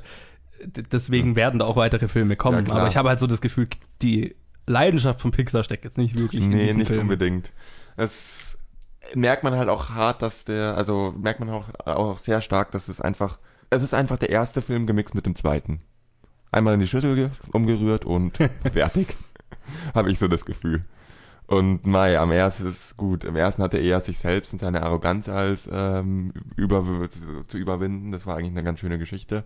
d- 0.65 0.83
deswegen 0.91 1.37
werden 1.37 1.59
da 1.61 1.67
auch 1.67 1.77
weitere 1.77 2.09
Filme 2.09 2.37
kommen. 2.37 2.67
Ja. 2.67 2.73
Aber 2.75 2.87
ich 2.89 2.97
habe 2.97 3.09
halt 3.09 3.19
so 3.21 3.27
das 3.27 3.41
Gefühl, 3.41 3.69
die 4.03 4.35
Leidenschaft 4.67 5.21
von 5.21 5.31
Pixar 5.31 5.63
steckt 5.65 5.85
jetzt 5.85 5.99
nicht 5.99 6.17
wirklich 6.19 6.45
in 6.45 6.51
Nee, 6.51 6.65
diesen 6.65 6.79
nicht 6.79 6.89
Film. 6.89 7.01
unbedingt. 7.03 7.53
Das 7.97 8.59
merkt 9.15 9.43
man 9.45 9.55
halt 9.57 9.69
auch 9.69 9.91
hart, 9.91 10.23
dass 10.23 10.45
der, 10.45 10.77
also 10.77 11.13
merkt 11.19 11.41
man 11.41 11.51
auch, 11.51 11.69
auch 11.85 12.19
sehr 12.19 12.41
stark, 12.41 12.71
dass 12.71 12.89
es 12.89 13.01
einfach, 13.01 13.39
es 13.71 13.83
ist 13.83 13.95
einfach 13.95 14.17
der 14.19 14.31
erste 14.31 14.63
Film 14.63 14.87
gemixt 14.87 15.15
mit 15.15 15.27
dem 15.27 15.35
zweiten. 15.35 15.81
Einmal 16.51 16.75
in 16.75 16.81
die 16.81 16.87
Schüssel 16.89 17.15
ge- 17.17 17.31
umgerührt 17.53 18.05
und 18.05 18.37
fertig. 18.73 19.17
Habe 19.95 20.11
ich 20.11 20.19
so 20.19 20.29
das 20.29 20.45
Gefühl. 20.45 20.85
Und 21.47 21.85
Mai, 21.87 22.19
am 22.19 22.31
ersten 22.31 22.69
ist 22.69 22.97
gut. 22.97 23.25
Im 23.25 23.37
ersten 23.37 23.63
hatte 23.63 23.77
er 23.77 23.83
eher 23.83 24.01
sich 24.01 24.19
selbst 24.19 24.53
und 24.53 24.61
seine 24.61 24.83
Arroganz 24.83 25.29
als 25.29 25.69
ähm, 25.71 26.33
über, 26.57 26.85
zu 27.47 27.59
überwinden. 27.59 28.13
Das 28.13 28.27
war 28.27 28.37
eigentlich 28.37 28.53
eine 28.53 28.65
ganz 28.65 28.81
schöne 28.81 28.99
Geschichte. 28.99 29.45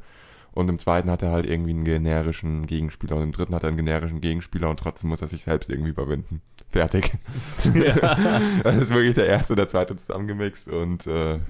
Und 0.57 0.71
im 0.71 0.79
zweiten 0.79 1.11
hat 1.11 1.23
er 1.23 1.33
halt 1.33 1.45
irgendwie 1.45 1.73
einen 1.73 1.85
generischen 1.85 2.67
Gegenspieler 2.67 3.17
und 3.17 3.25
im 3.25 3.33
dritten 3.33 3.55
hat 3.55 3.63
er 3.63 3.69
einen 3.69 3.77
generischen 3.77 4.23
Gegenspieler 4.23 4.71
und 4.71 4.79
trotzdem 4.81 5.11
muss 5.11 5.21
er 5.21 5.29
sich 5.29 5.45
selbst 5.45 5.69
irgendwie 5.69 5.91
überwinden. 5.91 6.41
Fertig. 6.71 7.13
ja. 7.75 8.41
Das 8.63 8.77
ist 8.77 8.89
wirklich 8.95 9.15
der 9.15 9.27
erste 9.27 9.53
und 9.53 9.59
der 9.59 9.69
zweite 9.69 9.97
zusammengemixt 9.97 10.69
und 10.69 11.07
äh, 11.07 11.41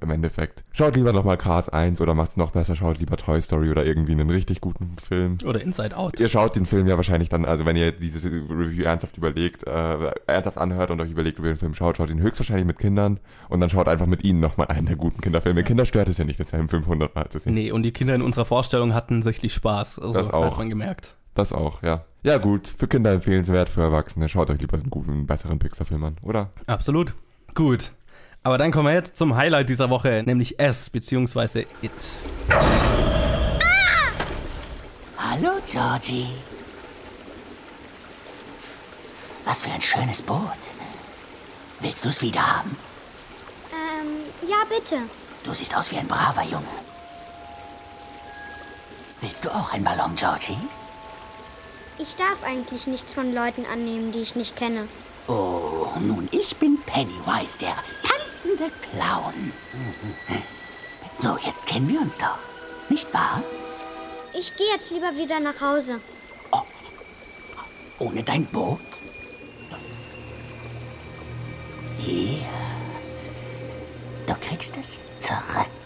im 0.00 0.10
Endeffekt. 0.10 0.62
Schaut 0.72 0.96
lieber 0.96 1.12
nochmal 1.12 1.36
Cars 1.36 1.68
1 1.68 2.00
oder 2.00 2.14
macht's 2.14 2.36
noch 2.36 2.50
besser, 2.50 2.76
schaut 2.76 2.98
lieber 2.98 3.16
Toy 3.16 3.40
Story 3.40 3.70
oder 3.70 3.84
irgendwie 3.84 4.12
einen 4.12 4.30
richtig 4.30 4.60
guten 4.60 4.96
Film. 4.98 5.38
Oder 5.44 5.60
Inside 5.60 5.96
Out. 5.96 6.18
Ihr 6.20 6.28
schaut 6.28 6.56
den 6.56 6.66
Film 6.66 6.86
ja 6.86 6.96
wahrscheinlich 6.96 7.28
dann, 7.28 7.44
also 7.44 7.66
wenn 7.66 7.76
ihr 7.76 7.92
dieses 7.92 8.24
Review 8.24 8.84
ernsthaft 8.84 9.16
überlegt, 9.16 9.66
äh, 9.66 10.12
ernsthaft 10.26 10.58
anhört 10.58 10.90
und 10.90 11.00
euch 11.00 11.10
überlegt, 11.10 11.38
ob 11.38 11.44
ihr 11.46 11.52
den 11.52 11.58
Film 11.58 11.74
schaut, 11.74 11.96
schaut 11.96 12.10
ihn 12.10 12.20
höchstwahrscheinlich 12.20 12.66
mit 12.66 12.78
Kindern 12.78 13.20
und 13.48 13.60
dann 13.60 13.70
schaut 13.70 13.88
einfach 13.88 14.06
mit 14.06 14.24
ihnen 14.24 14.40
nochmal 14.40 14.68
einen 14.68 14.86
der 14.86 14.96
guten 14.96 15.20
Kinderfilme. 15.20 15.62
Kinder 15.64 15.86
stört 15.86 16.08
es 16.08 16.18
ja 16.18 16.24
nicht, 16.24 16.38
denselben 16.38 16.68
Film 16.68 16.82
500 16.82 17.14
Mal 17.14 17.28
zu 17.28 17.38
sehen. 17.38 17.54
Nee, 17.54 17.72
und 17.72 17.82
die 17.82 17.92
Kinder 17.92 18.14
in 18.14 18.22
unserer 18.22 18.44
Vorstellung 18.44 18.94
hatten 18.94 19.22
sichtlich 19.22 19.54
Spaß. 19.54 19.98
Also 19.98 20.12
Das 20.18 20.30
auch. 20.30 20.44
hat 20.52 20.58
man 20.58 20.68
gemerkt. 20.68 21.16
Das 21.34 21.52
auch, 21.52 21.82
ja. 21.82 22.04
Ja 22.22 22.38
gut, 22.38 22.68
für 22.76 22.86
Kinder 22.88 23.12
empfehlenswert, 23.12 23.68
für 23.70 23.80
Erwachsene. 23.82 24.28
Schaut 24.28 24.50
euch 24.50 24.60
lieber 24.60 24.76
einen 24.76 24.90
guten, 24.90 25.26
besseren 25.26 25.58
Pixar-Film 25.58 26.04
an, 26.04 26.16
oder? 26.22 26.50
Absolut. 26.66 27.14
Gut. 27.54 27.92
Aber 28.42 28.56
dann 28.56 28.72
kommen 28.72 28.86
wir 28.86 28.94
jetzt 28.94 29.18
zum 29.18 29.36
Highlight 29.36 29.68
dieser 29.68 29.90
Woche, 29.90 30.22
nämlich 30.24 30.58
S, 30.58 30.88
beziehungsweise 30.88 31.66
It. 31.82 31.92
Hallo, 35.18 35.50
Georgie. 35.70 36.28
Was 39.44 39.62
für 39.62 39.70
ein 39.70 39.82
schönes 39.82 40.22
Boot. 40.22 40.40
Willst 41.80 42.04
du 42.04 42.08
es 42.08 42.22
wieder 42.22 42.40
haben? 42.40 42.76
Ähm, 43.72 44.48
ja, 44.48 44.56
bitte. 44.68 44.96
Du 45.44 45.52
siehst 45.52 45.76
aus 45.76 45.90
wie 45.90 45.96
ein 45.96 46.08
braver 46.08 46.44
Junge. 46.44 46.64
Willst 49.20 49.44
du 49.44 49.50
auch 49.50 49.74
einen 49.74 49.84
Ballon, 49.84 50.14
Georgie? 50.16 50.56
Ich 51.98 52.16
darf 52.16 52.42
eigentlich 52.42 52.86
nichts 52.86 53.12
von 53.12 53.34
Leuten 53.34 53.66
annehmen, 53.70 54.12
die 54.12 54.20
ich 54.20 54.34
nicht 54.34 54.56
kenne. 54.56 54.88
Oh, 55.26 55.88
nun, 56.00 56.28
ich 56.32 56.56
bin 56.56 56.78
Pennywise, 56.82 57.58
der 57.58 57.76
tanzende 58.02 58.70
Clown. 58.90 59.52
So, 61.16 61.38
jetzt 61.44 61.66
kennen 61.66 61.88
wir 61.88 62.00
uns 62.00 62.16
doch. 62.16 62.38
Nicht 62.88 63.12
wahr? 63.12 63.42
Ich 64.32 64.56
gehe 64.56 64.66
jetzt 64.72 64.90
lieber 64.90 65.16
wieder 65.16 65.38
nach 65.40 65.60
Hause. 65.60 66.00
Ohne 67.98 68.22
dein 68.22 68.46
Boot? 68.46 68.80
Hier. 71.98 72.46
Du 74.26 74.34
kriegst 74.36 74.74
es 74.76 75.00
zurück. 75.20 75.79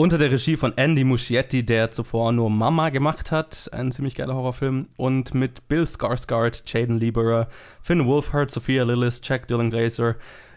Unter 0.00 0.16
der 0.16 0.30
Regie 0.30 0.56
von 0.56 0.74
Andy 0.78 1.02
Muschietti, 1.02 1.66
der 1.66 1.90
zuvor 1.90 2.30
nur 2.30 2.50
Mama 2.50 2.90
gemacht 2.90 3.32
hat, 3.32 3.68
ein 3.72 3.90
ziemlich 3.90 4.14
geiler 4.14 4.36
Horrorfilm, 4.36 4.86
und 4.96 5.34
mit 5.34 5.66
Bill 5.66 5.82
Skarsgård, 5.82 6.62
Jaden 6.66 7.00
Lieberer, 7.00 7.48
Finn 7.82 8.06
Wolfhard, 8.06 8.48
Sophia 8.48 8.84
Lillis, 8.84 9.20
Jack 9.24 9.48
Dylan 9.48 9.70
Grazer, 9.70 10.14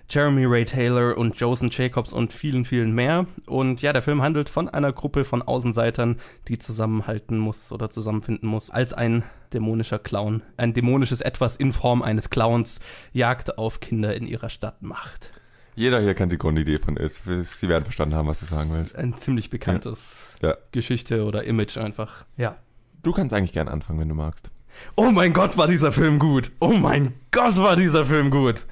Jeremy 0.07 0.45
Ray 0.45 0.63
Taylor 0.63 1.17
und 1.17 1.37
Josen 1.37 1.71
Jacobs 1.71 2.13
und 2.13 2.33
vielen, 2.33 2.65
vielen 2.65 2.93
mehr. 2.93 3.25
Und 3.47 3.81
ja, 3.81 3.93
der 3.93 4.03
Film 4.03 4.21
handelt 4.21 4.47
von 4.47 4.69
einer 4.69 4.93
Gruppe 4.93 5.25
von 5.25 5.41
Außenseitern, 5.41 6.19
die 6.47 6.59
zusammenhalten 6.59 7.39
muss 7.39 7.71
oder 7.71 7.89
zusammenfinden 7.89 8.47
muss, 8.47 8.69
als 8.69 8.93
ein 8.93 9.23
dämonischer 9.53 9.97
Clown, 9.97 10.43
ein 10.57 10.75
dämonisches 10.75 11.19
Etwas 11.19 11.55
in 11.55 11.73
Form 11.73 12.03
eines 12.03 12.29
Clowns 12.29 12.79
Jagd 13.11 13.57
auf 13.57 13.79
Kinder 13.79 14.13
in 14.13 14.27
ihrer 14.27 14.49
Stadt 14.49 14.83
macht. 14.83 15.31
Jeder 15.75 16.01
hier 16.01 16.13
kennt 16.13 16.31
die 16.31 16.37
Grundidee 16.37 16.79
von 16.79 16.97
It. 16.97 17.21
Sie 17.43 17.69
werden 17.69 17.83
verstanden 17.83 18.15
haben, 18.15 18.27
was 18.27 18.39
du 18.41 18.45
sagen 18.45 18.69
willst. 18.71 18.95
Ein 18.95 19.17
ziemlich 19.17 19.49
bekanntes 19.49 20.37
Ja. 20.41 20.55
Geschichte 20.71 21.23
oder 21.25 21.43
Image 21.43 21.77
einfach. 21.77 22.25
Ja. 22.37 22.57
Du 23.03 23.13
kannst 23.13 23.33
eigentlich 23.33 23.53
gern 23.53 23.67
anfangen, 23.67 23.99
wenn 23.99 24.09
du 24.09 24.15
magst. 24.15 24.51
Oh 24.95 25.11
mein 25.11 25.33
Gott, 25.33 25.57
war 25.57 25.67
dieser 25.67 25.91
Film 25.91 26.19
gut. 26.19 26.51
Oh 26.59 26.73
mein 26.73 27.13
Gott, 27.31 27.57
war 27.57 27.75
dieser 27.75 28.05
Film 28.05 28.31
gut. 28.31 28.65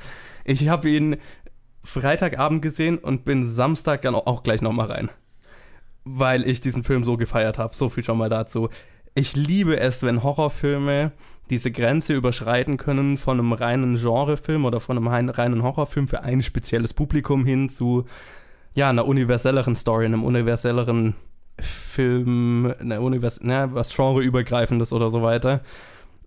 Ich 0.46 0.68
habe 0.68 0.90
ihn 0.90 1.18
Freitagabend 1.84 2.62
gesehen 2.62 2.98
und 2.98 3.26
bin 3.26 3.46
Samstag 3.46 4.02
dann 4.02 4.16
auch 4.16 4.44
gleich 4.44 4.62
nochmal 4.62 4.92
rein. 4.92 5.10
Weil 6.04 6.48
ich 6.48 6.62
diesen 6.62 6.84
Film 6.84 7.04
so 7.04 7.18
gefeiert 7.18 7.58
habe. 7.58 7.76
So 7.76 7.90
viel 7.90 8.04
schon 8.04 8.18
mal 8.18 8.30
dazu. 8.30 8.70
Ich 9.16 9.36
liebe 9.36 9.80
es, 9.80 10.04
wenn 10.04 10.24
Horrorfilme 10.24 11.12
diese 11.50 11.72
Grenze 11.72 12.14
überschreiten 12.14 12.78
können 12.78 13.18
von 13.18 13.40
einem 13.40 13.54
reinen 13.54 13.96
Genrefilm 13.96 14.66
oder 14.66 14.80
von 14.80 14.98
einem 14.98 15.08
rein- 15.08 15.30
reinen 15.30 15.64
Horrorfilm 15.64 16.08
für 16.08 16.22
ein 16.22 16.42
spezielles 16.42 16.94
Publikum 16.94 17.46
hin 17.46 17.70
zu 17.70 18.06
ja, 18.76 18.90
einer 18.90 19.06
universelleren 19.06 19.76
Story, 19.76 20.06
einem 20.06 20.24
universelleren 20.24 21.16
Film, 21.60 22.74
einer 22.80 23.02
univers 23.02 23.40
na, 23.42 23.74
was 23.74 23.96
genreübergreifendes 23.96 24.94
oder 24.94 25.10
so 25.10 25.22
weiter. 25.22 25.62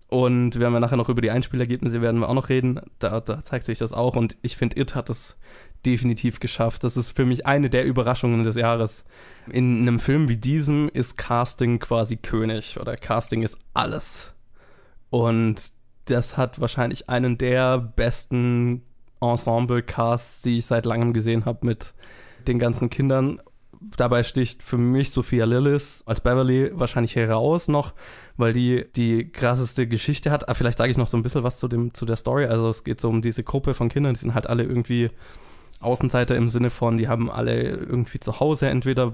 Und 0.09 0.59
wenn 0.59 0.71
wir 0.71 0.79
nachher 0.79 0.97
noch 0.97 1.09
über 1.09 1.21
die 1.21 1.31
Einspielergebnisse 1.31 2.01
werden 2.01 2.19
wir 2.19 2.29
auch 2.29 2.35
noch 2.35 2.49
reden, 2.49 2.79
da, 2.99 3.19
da 3.19 3.43
zeigt 3.43 3.65
sich 3.65 3.79
das 3.79 3.93
auch. 3.93 4.15
Und 4.15 4.37
ich 4.43 4.57
finde, 4.57 4.79
It 4.79 4.93
hat 4.93 5.09
es 5.09 5.37
definitiv 5.85 6.39
geschafft. 6.39 6.83
Das 6.83 6.97
ist 6.97 7.15
für 7.15 7.25
mich 7.25 7.47
eine 7.47 7.69
der 7.69 7.85
Überraschungen 7.85 8.43
des 8.43 8.55
Jahres. 8.55 9.05
In 9.49 9.79
einem 9.79 9.99
Film 9.99 10.29
wie 10.29 10.37
diesem 10.37 10.89
ist 10.89 11.17
Casting 11.17 11.79
quasi 11.79 12.17
König 12.17 12.79
oder 12.79 12.95
Casting 12.95 13.41
ist 13.41 13.57
alles. 13.73 14.32
Und 15.13 15.61
das 16.05 16.37
hat 16.37 16.59
wahrscheinlich 16.59 17.07
einen 17.07 17.37
der 17.37 17.77
besten 17.77 18.81
Ensemble-Casts, 19.21 20.41
die 20.41 20.57
ich 20.57 20.65
seit 20.65 20.87
langem 20.87 21.13
gesehen 21.13 21.45
habe 21.45 21.67
mit 21.67 21.93
den 22.47 22.57
ganzen 22.57 22.89
Kindern. 22.89 23.39
Dabei 23.95 24.23
sticht 24.23 24.63
für 24.63 24.79
mich 24.79 25.11
Sophia 25.11 25.45
Lillis 25.45 26.01
als 26.07 26.21
Beverly 26.21 26.71
wahrscheinlich 26.73 27.15
heraus 27.15 27.67
noch, 27.67 27.93
weil 28.37 28.53
die 28.53 28.85
die 28.95 29.31
krasseste 29.31 29.85
Geschichte 29.85 30.31
hat. 30.31 30.49
Ah, 30.49 30.55
vielleicht 30.55 30.79
sage 30.79 30.89
ich 30.89 30.97
noch 30.97 31.07
so 31.07 31.15
ein 31.15 31.21
bisschen 31.21 31.43
was 31.43 31.59
zu, 31.59 31.67
dem, 31.67 31.93
zu 31.93 32.07
der 32.07 32.15
Story. 32.15 32.45
Also 32.45 32.71
es 32.71 32.83
geht 32.83 32.99
so 32.99 33.07
um 33.09 33.21
diese 33.21 33.43
Gruppe 33.43 33.75
von 33.75 33.89
Kindern, 33.89 34.15
die 34.15 34.19
sind 34.19 34.33
halt 34.33 34.47
alle 34.47 34.63
irgendwie 34.63 35.11
Außenseiter 35.79 36.35
im 36.35 36.49
Sinne 36.49 36.71
von, 36.71 36.97
die 36.97 37.07
haben 37.07 37.29
alle 37.29 37.61
irgendwie 37.61 38.19
zu 38.19 38.39
Hause 38.39 38.67
entweder 38.67 39.13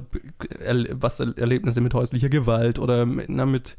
was 0.94 1.20
Erlebnisse 1.20 1.82
mit 1.82 1.94
häuslicher 1.94 2.30
Gewalt 2.30 2.80
oder 2.80 3.06
mit, 3.06 3.28
na, 3.28 3.46
mit 3.46 3.76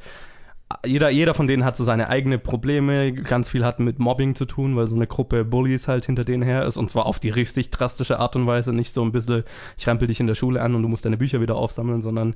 jeder, 0.84 1.10
jeder 1.10 1.34
von 1.34 1.46
denen 1.46 1.64
hat 1.64 1.76
so 1.76 1.84
seine 1.84 2.08
eigenen 2.08 2.40
Probleme. 2.40 3.12
Ganz 3.12 3.48
viel 3.48 3.64
hat 3.64 3.80
mit 3.80 3.98
Mobbing 3.98 4.34
zu 4.34 4.44
tun, 4.44 4.76
weil 4.76 4.86
so 4.86 4.94
eine 4.94 5.06
Gruppe 5.06 5.44
Bullies 5.44 5.88
halt 5.88 6.04
hinter 6.04 6.24
denen 6.24 6.42
her 6.42 6.64
ist. 6.64 6.76
Und 6.76 6.90
zwar 6.90 7.06
auf 7.06 7.18
die 7.18 7.30
richtig 7.30 7.70
drastische 7.70 8.18
Art 8.18 8.36
und 8.36 8.46
Weise. 8.46 8.72
Nicht 8.72 8.94
so 8.94 9.02
ein 9.02 9.12
bisschen, 9.12 9.44
ich 9.76 9.86
rempel 9.86 10.06
dich 10.06 10.20
in 10.20 10.26
der 10.26 10.34
Schule 10.34 10.62
an 10.62 10.74
und 10.74 10.82
du 10.82 10.88
musst 10.88 11.04
deine 11.04 11.16
Bücher 11.16 11.40
wieder 11.40 11.56
aufsammeln, 11.56 12.02
sondern 12.02 12.34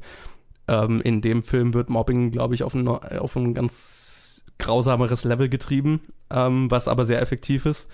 ähm, 0.67 1.01
in 1.03 1.21
dem 1.21 1.43
Film 1.43 1.75
wird 1.75 1.91
Mobbing, 1.91 2.31
glaube 2.31 2.55
ich, 2.55 2.65
auf 2.65 2.75
ein, 2.75 2.89
auf 2.89 3.37
ein 3.37 3.55
ganz 3.55 4.45
grausameres 4.59 5.25
Level 5.25 5.49
getrieben, 5.49 6.01
ähm, 6.31 6.71
was 6.71 6.89
aber 6.89 7.05
sehr 7.05 7.21
effektiv 7.21 7.67
ist. 7.67 7.89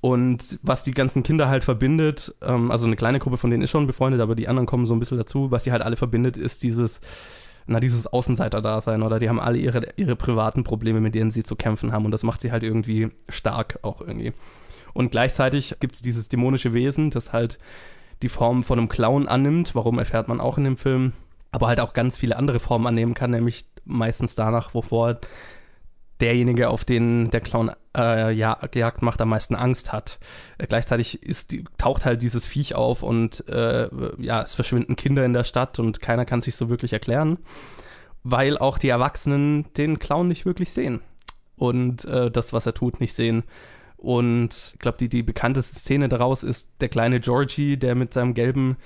Und 0.00 0.58
was 0.62 0.84
die 0.84 0.92
ganzen 0.92 1.22
Kinder 1.22 1.48
halt 1.48 1.64
verbindet, 1.64 2.34
ähm, 2.42 2.70
also 2.70 2.86
eine 2.86 2.96
kleine 2.96 3.18
Gruppe 3.18 3.38
von 3.38 3.50
denen 3.50 3.62
ist 3.62 3.70
schon 3.70 3.86
befreundet, 3.86 4.20
aber 4.20 4.34
die 4.34 4.48
anderen 4.48 4.66
kommen 4.66 4.86
so 4.86 4.94
ein 4.94 5.00
bisschen 5.00 5.18
dazu. 5.18 5.50
Was 5.50 5.64
sie 5.64 5.72
halt 5.72 5.82
alle 5.82 5.96
verbindet, 5.96 6.36
ist 6.36 6.62
dieses 6.62 7.00
na, 7.66 7.80
dieses 7.80 8.06
Außenseiter-Dasein 8.06 9.02
oder 9.02 9.18
die 9.18 9.28
haben 9.28 9.40
alle 9.40 9.58
ihre, 9.58 9.88
ihre 9.96 10.16
privaten 10.16 10.64
Probleme, 10.64 11.00
mit 11.00 11.14
denen 11.14 11.30
sie 11.30 11.42
zu 11.42 11.56
kämpfen 11.56 11.92
haben 11.92 12.04
und 12.04 12.12
das 12.12 12.22
macht 12.22 12.40
sie 12.40 12.52
halt 12.52 12.62
irgendwie 12.62 13.08
stark 13.28 13.78
auch 13.82 14.00
irgendwie. 14.00 14.32
Und 14.94 15.10
gleichzeitig 15.10 15.76
gibt 15.80 15.96
es 15.96 16.02
dieses 16.02 16.28
dämonische 16.28 16.72
Wesen, 16.72 17.10
das 17.10 17.32
halt 17.32 17.58
die 18.22 18.28
Form 18.28 18.62
von 18.62 18.78
einem 18.78 18.88
Clown 18.88 19.28
annimmt, 19.28 19.74
warum 19.74 19.98
erfährt 19.98 20.28
man 20.28 20.40
auch 20.40 20.58
in 20.58 20.64
dem 20.64 20.76
Film, 20.76 21.12
aber 21.50 21.66
halt 21.66 21.80
auch 21.80 21.92
ganz 21.92 22.16
viele 22.16 22.36
andere 22.36 22.60
Formen 22.60 22.86
annehmen 22.86 23.14
kann, 23.14 23.30
nämlich 23.30 23.66
meistens 23.84 24.34
danach, 24.34 24.74
wovor 24.74 25.20
derjenige, 26.20 26.70
auf 26.70 26.84
den 26.84 27.30
der 27.30 27.40
Clown 27.40 27.72
äh, 27.96 28.32
Jagd 28.32 29.02
macht, 29.02 29.20
am 29.20 29.30
meisten 29.30 29.54
Angst 29.54 29.92
hat. 29.92 30.18
Äh, 30.58 30.66
gleichzeitig 30.66 31.22
ist, 31.22 31.54
taucht 31.78 32.04
halt 32.04 32.22
dieses 32.22 32.46
Viech 32.46 32.74
auf 32.74 33.02
und 33.02 33.48
äh, 33.48 33.88
ja, 34.18 34.42
es 34.42 34.54
verschwinden 34.54 34.96
Kinder 34.96 35.24
in 35.24 35.32
der 35.32 35.44
Stadt 35.44 35.78
und 35.78 36.00
keiner 36.00 36.24
kann 36.24 36.40
sich 36.40 36.56
so 36.56 36.68
wirklich 36.68 36.92
erklären, 36.92 37.38
weil 38.22 38.58
auch 38.58 38.78
die 38.78 38.88
Erwachsenen 38.88 39.72
den 39.74 39.98
Clown 39.98 40.28
nicht 40.28 40.46
wirklich 40.46 40.70
sehen 40.70 41.00
und 41.56 42.04
äh, 42.04 42.30
das, 42.30 42.52
was 42.52 42.66
er 42.66 42.74
tut, 42.74 43.00
nicht 43.00 43.14
sehen. 43.14 43.44
Und 43.96 44.72
ich 44.74 44.78
glaube, 44.78 44.98
die, 44.98 45.08
die 45.08 45.22
bekannteste 45.22 45.78
Szene 45.78 46.08
daraus 46.08 46.42
ist 46.42 46.70
der 46.80 46.88
kleine 46.88 47.18
Georgie, 47.18 47.76
der 47.76 47.94
mit 47.94 48.12
seinem 48.12 48.34
gelben 48.34 48.76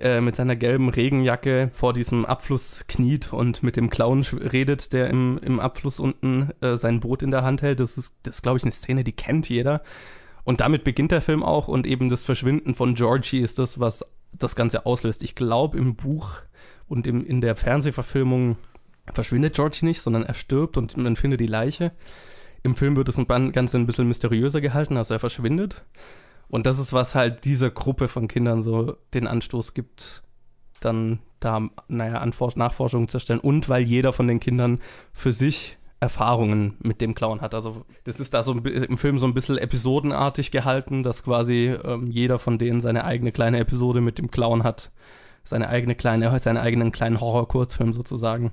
äh, 0.00 0.20
mit 0.20 0.36
seiner 0.36 0.56
gelben 0.56 0.88
Regenjacke 0.88 1.70
vor 1.72 1.92
diesem 1.92 2.24
Abfluss 2.24 2.84
kniet 2.88 3.32
und 3.32 3.62
mit 3.62 3.76
dem 3.76 3.90
Clown 3.90 4.22
redet, 4.22 4.92
der 4.92 5.08
im, 5.10 5.38
im 5.38 5.60
Abfluss 5.60 6.00
unten 6.00 6.50
äh, 6.60 6.76
sein 6.76 7.00
Boot 7.00 7.22
in 7.22 7.30
der 7.30 7.42
Hand 7.42 7.62
hält. 7.62 7.80
Das 7.80 7.98
ist, 7.98 8.14
das 8.22 8.42
glaube 8.42 8.58
ich, 8.58 8.64
eine 8.64 8.72
Szene, 8.72 9.04
die 9.04 9.12
kennt 9.12 9.48
jeder. 9.48 9.82
Und 10.44 10.60
damit 10.60 10.84
beginnt 10.84 11.12
der 11.12 11.20
Film 11.20 11.42
auch 11.42 11.68
und 11.68 11.86
eben 11.86 12.08
das 12.08 12.24
Verschwinden 12.24 12.74
von 12.74 12.94
Georgie 12.94 13.40
ist 13.40 13.58
das, 13.58 13.80
was 13.80 14.04
das 14.32 14.56
Ganze 14.56 14.86
auslöst. 14.86 15.22
Ich 15.22 15.34
glaube, 15.34 15.76
im 15.76 15.94
Buch 15.94 16.36
und 16.88 17.06
im, 17.06 17.24
in 17.24 17.40
der 17.40 17.56
Fernsehverfilmung 17.56 18.56
verschwindet 19.12 19.54
Georgie 19.54 19.84
nicht, 19.84 20.00
sondern 20.00 20.22
er 20.22 20.34
stirbt 20.34 20.76
und 20.76 20.96
man 20.96 21.16
findet 21.16 21.40
die 21.40 21.46
Leiche. 21.46 21.92
Im 22.62 22.74
Film 22.74 22.96
wird 22.96 23.08
das 23.08 23.16
Ganze 23.16 23.78
ein 23.78 23.86
bisschen 23.86 24.08
mysteriöser 24.08 24.60
gehalten, 24.60 24.96
also 24.96 25.14
er 25.14 25.20
verschwindet. 25.20 25.84
Und 26.48 26.66
das 26.66 26.78
ist, 26.78 26.92
was 26.92 27.14
halt 27.14 27.44
dieser 27.44 27.70
Gruppe 27.70 28.08
von 28.08 28.28
Kindern 28.28 28.62
so 28.62 28.96
den 29.14 29.26
Anstoß 29.26 29.74
gibt, 29.74 30.22
dann 30.80 31.20
da, 31.40 31.68
naja, 31.88 32.18
Anfor 32.18 32.52
Nachforschungen 32.56 33.08
zu 33.08 33.18
stellen. 33.18 33.40
Und 33.40 33.68
weil 33.68 33.82
jeder 33.82 34.12
von 34.12 34.26
den 34.26 34.40
Kindern 34.40 34.80
für 35.12 35.32
sich 35.32 35.78
Erfahrungen 36.00 36.76
mit 36.80 37.00
dem 37.00 37.14
Clown 37.14 37.40
hat. 37.40 37.54
Also 37.54 37.84
das 38.04 38.20
ist 38.20 38.32
da 38.32 38.42
so 38.42 38.52
im 38.52 38.98
Film 38.98 39.18
so 39.18 39.26
ein 39.26 39.34
bisschen 39.34 39.58
episodenartig 39.58 40.52
gehalten, 40.52 41.02
dass 41.02 41.24
quasi 41.24 41.76
ähm, 41.84 42.06
jeder 42.06 42.38
von 42.38 42.58
denen 42.58 42.80
seine 42.80 43.04
eigene 43.04 43.32
kleine 43.32 43.58
Episode 43.58 44.00
mit 44.00 44.18
dem 44.18 44.30
Clown 44.30 44.62
hat. 44.62 44.92
Seine 45.42 45.68
eigene 45.68 45.94
kleine, 45.94 46.38
seinen 46.38 46.58
eigenen 46.58 46.92
kleinen 46.92 47.20
Horror-Kurzfilm 47.20 47.92
sozusagen. 47.92 48.52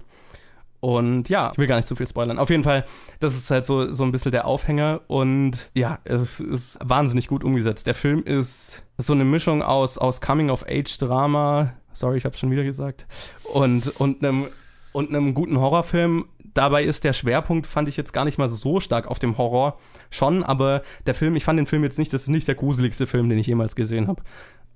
Und 0.86 1.30
ja, 1.30 1.52
ich 1.52 1.58
will 1.58 1.66
gar 1.66 1.78
nicht 1.78 1.88
zu 1.88 1.96
viel 1.96 2.06
spoilern. 2.06 2.38
Auf 2.38 2.52
jeden 2.52 2.62
Fall, 2.62 2.86
das 3.20 3.36
ist 3.36 3.50
halt 3.50 3.66
so, 3.66 3.92
so 3.92 4.04
ein 4.04 4.12
bisschen 4.12 4.32
der 4.32 4.46
Aufhänger. 4.46 5.02
Und 5.08 5.72
ja, 5.74 5.98
es 6.04 6.40
ist 6.40 6.78
wahnsinnig 6.80 7.28
gut 7.28 7.44
umgesetzt. 7.44 7.88
Der 7.88 7.96
Film 7.96 8.22
ist 8.22 8.84
so 9.00 9.14
eine 9.14 9.26
Mischung 9.26 9.64
aus, 9.64 9.98
aus 9.98 10.22
Coming-of-Age-Drama, 10.22 11.74
sorry, 11.92 12.18
ich 12.18 12.26
hab's 12.26 12.38
schon 12.38 12.52
wieder 12.52 12.64
gesagt, 12.64 13.08
und, 13.52 14.00
und 14.00 14.24
einem 14.24 14.46
und 14.92 15.10
einem 15.10 15.34
guten 15.34 15.60
Horrorfilm. 15.60 16.26
Dabei 16.54 16.84
ist 16.84 17.04
der 17.04 17.14
Schwerpunkt, 17.14 17.66
fand 17.66 17.90
ich 17.90 17.98
jetzt 17.98 18.14
gar 18.14 18.24
nicht 18.24 18.38
mal 18.38 18.48
so 18.48 18.80
stark 18.80 19.08
auf 19.08 19.18
dem 19.18 19.40
Horror. 19.40 19.80
Schon, 20.12 20.44
aber 20.44 20.84
der 21.08 21.16
Film, 21.16 21.36
ich 21.36 21.44
fand 21.44 21.60
den 21.60 21.68
Film 21.68 21.84
jetzt 21.84 21.98
nicht, 22.00 22.14
das 22.14 22.22
ist 22.22 22.28
nicht 22.30 22.48
der 22.48 22.56
gruseligste 22.56 23.08
Film, 23.08 23.28
den 23.28 23.40
ich 23.40 23.48
jemals 23.48 23.76
gesehen 23.76 24.08
habe. 24.08 24.22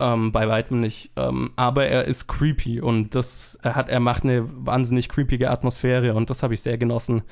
Ähm, 0.01 0.31
bei 0.31 0.47
weitem 0.47 0.79
nicht. 0.79 1.11
Ähm, 1.17 1.51
aber 1.57 1.87
er 1.87 2.05
ist 2.05 2.27
creepy 2.27 2.79
und 2.79 3.15
das, 3.15 3.59
er 3.61 3.75
hat, 3.75 3.89
er 3.89 3.99
macht 3.99 4.23
eine 4.23 4.45
wahnsinnig 4.47 5.09
creepige 5.09 5.49
Atmosphäre 5.49 6.13
und 6.13 6.29
das 6.29 6.41
habe 6.41 6.53
ich 6.53 6.61
sehr 6.61 6.77
genossen. 6.77 7.23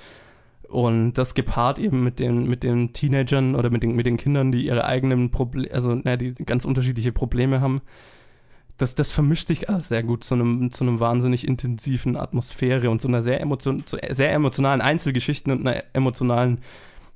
Und 0.67 1.13
das 1.13 1.33
gepaart 1.33 1.79
eben 1.79 2.03
mit 2.03 2.19
den, 2.19 2.45
mit 2.47 2.63
den 2.63 2.91
Teenagern 2.91 3.55
oder 3.55 3.69
mit 3.69 3.83
den, 3.83 3.95
mit 3.95 4.05
den 4.05 4.17
Kindern, 4.17 4.51
die 4.51 4.65
ihre 4.65 4.83
eigenen 4.83 5.31
Probleme, 5.31 5.73
also, 5.73 5.95
naja, 5.95 6.17
die 6.17 6.33
ganz 6.33 6.65
unterschiedliche 6.65 7.13
Probleme 7.13 7.61
haben. 7.61 7.81
Das, 8.75 8.93
das 8.93 9.11
vermischt 9.11 9.47
sich 9.47 9.69
alles 9.69 9.87
sehr 9.87 10.03
gut 10.03 10.23
zu 10.25 10.35
einem, 10.35 10.71
zu 10.71 10.83
einem 10.83 10.99
wahnsinnig 10.99 11.47
intensiven 11.47 12.17
Atmosphäre 12.17 12.89
und 12.89 13.01
zu 13.01 13.07
einer 13.07 13.21
sehr, 13.21 13.39
emotion, 13.39 13.87
zu 13.87 13.97
sehr 14.09 14.33
emotionalen 14.33 14.81
Einzelgeschichten 14.81 15.53
und 15.53 15.65
einer 15.65 15.83
emotionalen 15.93 16.59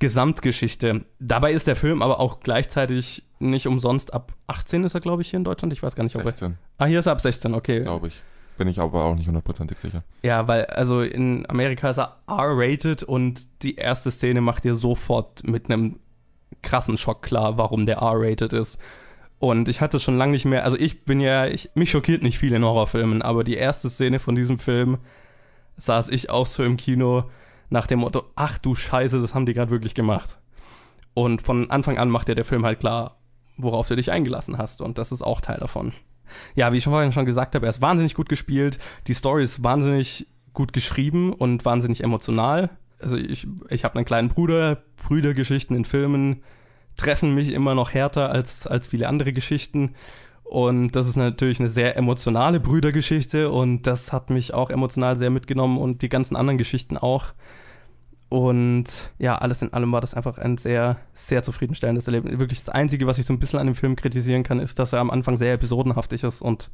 Gesamtgeschichte. 0.02 1.06
Dabei 1.20 1.54
ist 1.54 1.68
der 1.68 1.76
Film 1.76 2.02
aber 2.02 2.20
auch 2.20 2.40
gleichzeitig 2.40 3.24
nicht 3.38 3.68
umsonst 3.68 4.16
ab 4.16 4.34
18 4.48 4.84
ist 4.84 4.96
er, 4.96 5.00
glaube 5.00 5.22
ich, 5.22 5.30
hier 5.30 5.38
in 5.38 5.44
Deutschland. 5.44 5.72
Ich 5.74 5.84
weiß 5.84 5.96
gar 5.96 6.04
nicht, 6.04 6.16
ob 6.16 6.24
16. 6.24 6.52
er. 6.52 6.58
Ah, 6.80 6.88
hier 6.88 7.00
ist 7.00 7.06
er 7.06 7.12
ab 7.12 7.22
16, 7.22 7.54
okay. 7.54 7.82
Glaube 7.82 8.08
ich. 8.08 8.24
Bin 8.58 8.68
ich 8.68 8.80
aber 8.80 9.04
auch 9.04 9.16
nicht 9.16 9.28
hundertprozentig 9.28 9.78
sicher. 9.78 10.04
Ja, 10.24 10.48
weil, 10.48 10.66
also 10.66 11.02
in 11.02 11.48
Amerika 11.48 11.92
ist 11.92 12.00
er 12.00 12.18
R-rated 12.28 13.04
und 13.04 13.46
die 13.62 13.76
erste 13.76 14.10
Szene 14.10 14.42
macht 14.42 14.64
dir 14.64 14.74
sofort 14.74 15.48
mit 15.48 15.70
einem 15.70 16.00
krassen 16.64 16.98
Schock 16.98 17.22
klar, 17.22 17.60
warum 17.60 17.86
der 17.86 17.98
R-rated 17.98 18.54
ist. 18.54 18.80
Und 19.38 19.68
ich 19.68 19.82
hatte 19.82 20.00
schon 20.00 20.18
lange 20.18 20.32
nicht 20.32 20.46
mehr, 20.46 20.64
also 20.64 20.78
ich 20.78 21.06
bin 21.06 21.20
ja, 21.20 21.46
ich, 21.46 21.70
mich 21.76 21.92
schockiert 21.92 22.24
nicht 22.24 22.40
viel 22.40 22.54
in 22.54 22.66
Horrorfilmen, 22.66 23.22
aber 23.22 23.44
die 23.44 23.56
erste 23.56 23.88
Szene 23.88 24.18
von 24.18 24.36
diesem 24.36 24.58
Film 24.58 24.98
saß 25.78 26.10
ich 26.10 26.32
auch 26.32 26.48
so 26.48 26.64
im 26.64 26.78
Kino 26.78 27.26
nach 27.72 27.88
dem 27.88 28.00
Motto, 28.00 28.26
ach 28.36 28.58
du 28.58 28.76
Scheiße, 28.76 29.20
das 29.20 29.34
haben 29.34 29.46
die 29.46 29.54
gerade 29.54 29.72
wirklich 29.72 29.96
gemacht. 29.96 30.38
Und 31.14 31.42
von 31.42 31.72
Anfang 31.72 31.98
an 31.98 32.10
macht 32.10 32.28
dir 32.28 32.36
der 32.36 32.46
Film 32.46 32.66
halt 32.66 32.80
klar, 32.80 33.18
worauf 33.58 33.88
du 33.88 33.96
dich 33.96 34.12
eingelassen 34.12 34.58
hast. 34.58 34.82
Und 34.82 34.98
das 34.98 35.12
ist 35.12 35.22
auch 35.22 35.42
Teil 35.42 35.58
davon. 35.60 35.94
Ja, 36.54 36.72
wie 36.72 36.78
ich 36.78 36.84
vorhin 36.84 37.14
schon 37.14 37.26
gesagt 37.26 37.56
habe, 37.56 37.66
er 37.66 37.70
ist 37.70 37.82
wahnsinnig 37.82 38.14
gut 38.14 38.30
gespielt. 38.30 38.78
Die 39.08 39.14
Story 39.14 39.44
ist 39.44 39.64
wahnsinnig 39.64 40.28
gut 40.54 40.74
geschrieben 40.74 41.34
und 41.34 41.64
wahnsinnig 41.64 42.04
emotional. 42.04 42.70
Also 43.00 43.16
ich, 43.16 43.48
ich 43.70 43.86
habe 43.86 43.96
einen 43.96 44.06
kleinen 44.06 44.28
Bruder. 44.28 44.84
Brüdergeschichten 44.98 45.76
in 45.76 45.86
Filmen 45.86 46.44
treffen 46.98 47.34
mich 47.34 47.54
immer 47.54 47.74
noch 47.74 47.94
härter 47.94 48.30
als, 48.30 48.68
als 48.68 48.88
viele 48.88 49.08
andere 49.08 49.32
Geschichten. 49.32 49.96
Und 50.44 50.92
das 50.92 51.08
ist 51.08 51.16
natürlich 51.16 51.62
eine 51.62 51.70
sehr 51.70 51.96
emotionale 51.96 52.60
Brüdergeschichte 52.60 53.50
und 53.50 53.84
das 53.84 54.12
hat 54.12 54.30
mich 54.30 54.54
auch 54.54 54.70
emotional 54.70 55.16
sehr 55.16 55.30
mitgenommen 55.30 55.78
und 55.78 56.02
die 56.02 56.10
ganzen 56.10 56.36
anderen 56.36 56.58
Geschichten 56.58 56.98
auch. 56.98 57.28
Und 58.32 58.86
ja, 59.20 59.36
alles 59.36 59.62
in 59.62 59.74
allem 59.74 59.92
war 59.92 60.00
das 60.00 60.14
einfach 60.14 60.38
ein 60.38 60.58
sehr, 60.58 60.96
sehr 61.14 61.44
zufriedenstellendes 61.44 62.08
Erlebnis. 62.08 62.40
Wirklich 62.40 62.60
das 62.60 62.70
Einzige, 62.70 63.06
was 63.06 63.18
ich 63.18 63.26
so 63.26 63.34
ein 63.34 63.40
bisschen 63.40 63.60
an 63.60 63.66
dem 63.66 63.76
Film 63.76 63.98
kritisieren 63.98 64.44
kann, 64.44 64.62
ist, 64.62 64.80
dass 64.80 64.94
er 64.94 65.00
am 65.00 65.10
Anfang 65.10 65.36
sehr 65.36 65.52
episodenhaftig 65.52 66.24
ist 66.24 66.42
und 66.42 66.72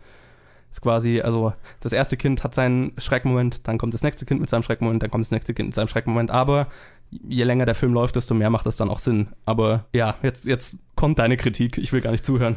ist 0.70 0.82
quasi, 0.82 1.20
also 1.20 1.54
das 1.80 1.94
erste 1.94 2.16
Kind 2.16 2.44
hat 2.44 2.54
seinen 2.54 2.92
Schreckmoment, 3.00 3.68
dann 3.68 3.80
kommt 3.80 3.96
das 3.96 4.04
nächste 4.04 4.24
Kind 4.28 4.40
mit 4.40 4.52
seinem 4.52 4.62
Schreckmoment, 4.62 5.02
dann 5.02 5.10
kommt 5.10 5.26
das 5.26 5.32
nächste 5.32 5.56
Kind 5.56 5.70
mit 5.70 5.74
seinem 5.74 5.88
Schreckmoment. 5.88 6.30
Aber 6.30 6.68
je 7.10 7.44
länger 7.44 7.66
der 7.66 7.74
Film 7.74 7.92
läuft, 7.92 8.16
desto 8.18 8.36
mehr 8.36 8.52
macht 8.52 8.68
das 8.68 8.76
dann 8.76 8.92
auch 8.92 9.00
Sinn. 9.00 9.30
Aber 9.46 9.86
ja, 9.94 10.14
jetzt, 10.22 10.46
jetzt 10.46 10.76
kommt 10.96 11.18
deine 11.18 11.38
Kritik. 11.38 11.80
Ich 11.80 11.92
will 11.92 12.02
gar 12.02 12.12
nicht 12.12 12.24
zuhören. 12.24 12.56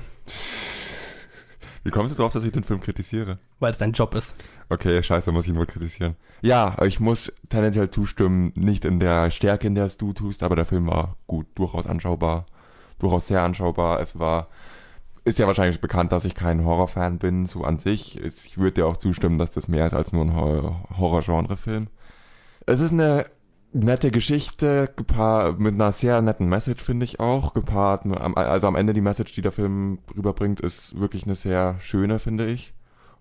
Wie 1.82 1.90
kommst 1.90 2.12
du 2.12 2.16
darauf, 2.18 2.32
dass 2.32 2.44
ich 2.44 2.52
den 2.52 2.64
Film 2.64 2.80
kritisiere? 2.80 3.38
Weil 3.58 3.70
es 3.70 3.78
dein 3.78 3.92
Job 3.92 4.14
ist. 4.14 4.34
Okay, 4.68 5.02
scheiße, 5.02 5.32
muss 5.32 5.46
ich 5.46 5.54
nur 5.54 5.66
kritisieren. 5.66 6.16
Ja, 6.42 6.76
ich 6.82 7.00
muss 7.00 7.32
tendenziell 7.48 7.90
zustimmen, 7.90 8.52
nicht 8.54 8.84
in 8.84 9.00
der 9.00 9.30
Stärke, 9.30 9.66
in 9.66 9.74
der 9.74 9.86
es 9.86 9.96
du 9.96 10.12
tust, 10.12 10.42
aber 10.42 10.56
der 10.56 10.66
Film 10.66 10.86
war 10.86 11.16
gut, 11.26 11.46
durchaus 11.54 11.86
anschaubar, 11.86 12.46
durchaus 12.98 13.26
sehr 13.26 13.42
anschaubar. 13.42 14.00
Es 14.00 14.18
war, 14.18 14.48
ist 15.24 15.38
ja 15.38 15.46
wahrscheinlich 15.46 15.80
bekannt, 15.80 16.12
dass 16.12 16.26
ich 16.26 16.34
kein 16.34 16.64
Horrorfan 16.64 17.18
bin, 17.18 17.46
so 17.46 17.64
an 17.64 17.78
sich. 17.78 18.22
Ich 18.22 18.58
würde 18.58 18.72
dir 18.72 18.86
auch 18.86 18.98
zustimmen, 18.98 19.38
dass 19.38 19.50
das 19.50 19.66
mehr 19.66 19.86
ist 19.86 19.94
als 19.94 20.12
nur 20.12 20.24
ein 20.24 20.36
Horror-Genre-Film. 20.36 21.88
Es 22.66 22.80
ist 22.80 22.92
eine 22.92 23.26
nette 23.72 24.10
Geschichte, 24.10 24.92
gepaart 24.96 25.60
mit 25.60 25.74
einer 25.74 25.92
sehr 25.92 26.20
netten 26.22 26.48
Message, 26.48 26.82
finde 26.82 27.04
ich 27.04 27.20
auch. 27.20 27.54
Gepaart, 27.54 28.06
also 28.36 28.66
am 28.66 28.76
Ende 28.76 28.92
die 28.92 29.00
Message, 29.00 29.32
die 29.32 29.42
der 29.42 29.52
Film 29.52 29.98
rüberbringt, 30.16 30.60
ist 30.60 30.98
wirklich 30.98 31.24
eine 31.24 31.34
sehr 31.34 31.76
schöne, 31.80 32.18
finde 32.18 32.46
ich. 32.46 32.74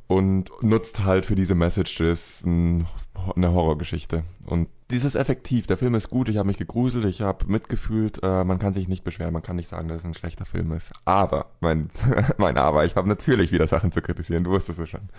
Und 0.08 0.50
nutzt 0.62 1.04
halt 1.04 1.26
für 1.26 1.36
diese 1.36 1.54
Message 1.54 1.98
das 1.98 2.44
ein, 2.44 2.88
eine 3.36 3.54
Horrorgeschichte. 3.54 4.24
Und 4.46 4.68
dieses 4.90 5.14
effektiv. 5.14 5.68
Der 5.68 5.78
Film 5.78 5.94
ist 5.94 6.10
gut, 6.10 6.30
ich 6.30 6.38
habe 6.38 6.48
mich 6.48 6.58
gegruselt, 6.58 7.06
ich 7.06 7.22
habe 7.22 7.46
mitgefühlt. 7.46 8.24
Äh, 8.24 8.44
man 8.44 8.58
kann 8.58 8.74
sich 8.74 8.88
nicht 8.88 9.04
beschweren, 9.04 9.34
man 9.34 9.44
kann 9.44 9.56
nicht 9.56 9.70
sagen, 9.70 9.88
dass 9.88 10.00
es 10.00 10.06
ein 10.06 10.16
schlechter 10.16 10.46
Film 10.46 10.72
ist. 10.72 10.92
Aber, 11.06 11.52
mein, 11.60 11.92
mein 12.38 12.58
Aber, 12.58 12.86
ich 12.86 12.96
habe 12.96 13.08
natürlich 13.08 13.52
wieder 13.52 13.68
Sachen 13.68 13.92
zu 13.92 14.02
kritisieren, 14.02 14.44
du 14.44 14.50
wusstest 14.52 14.80
es 14.80 14.90
schon. 14.90 15.10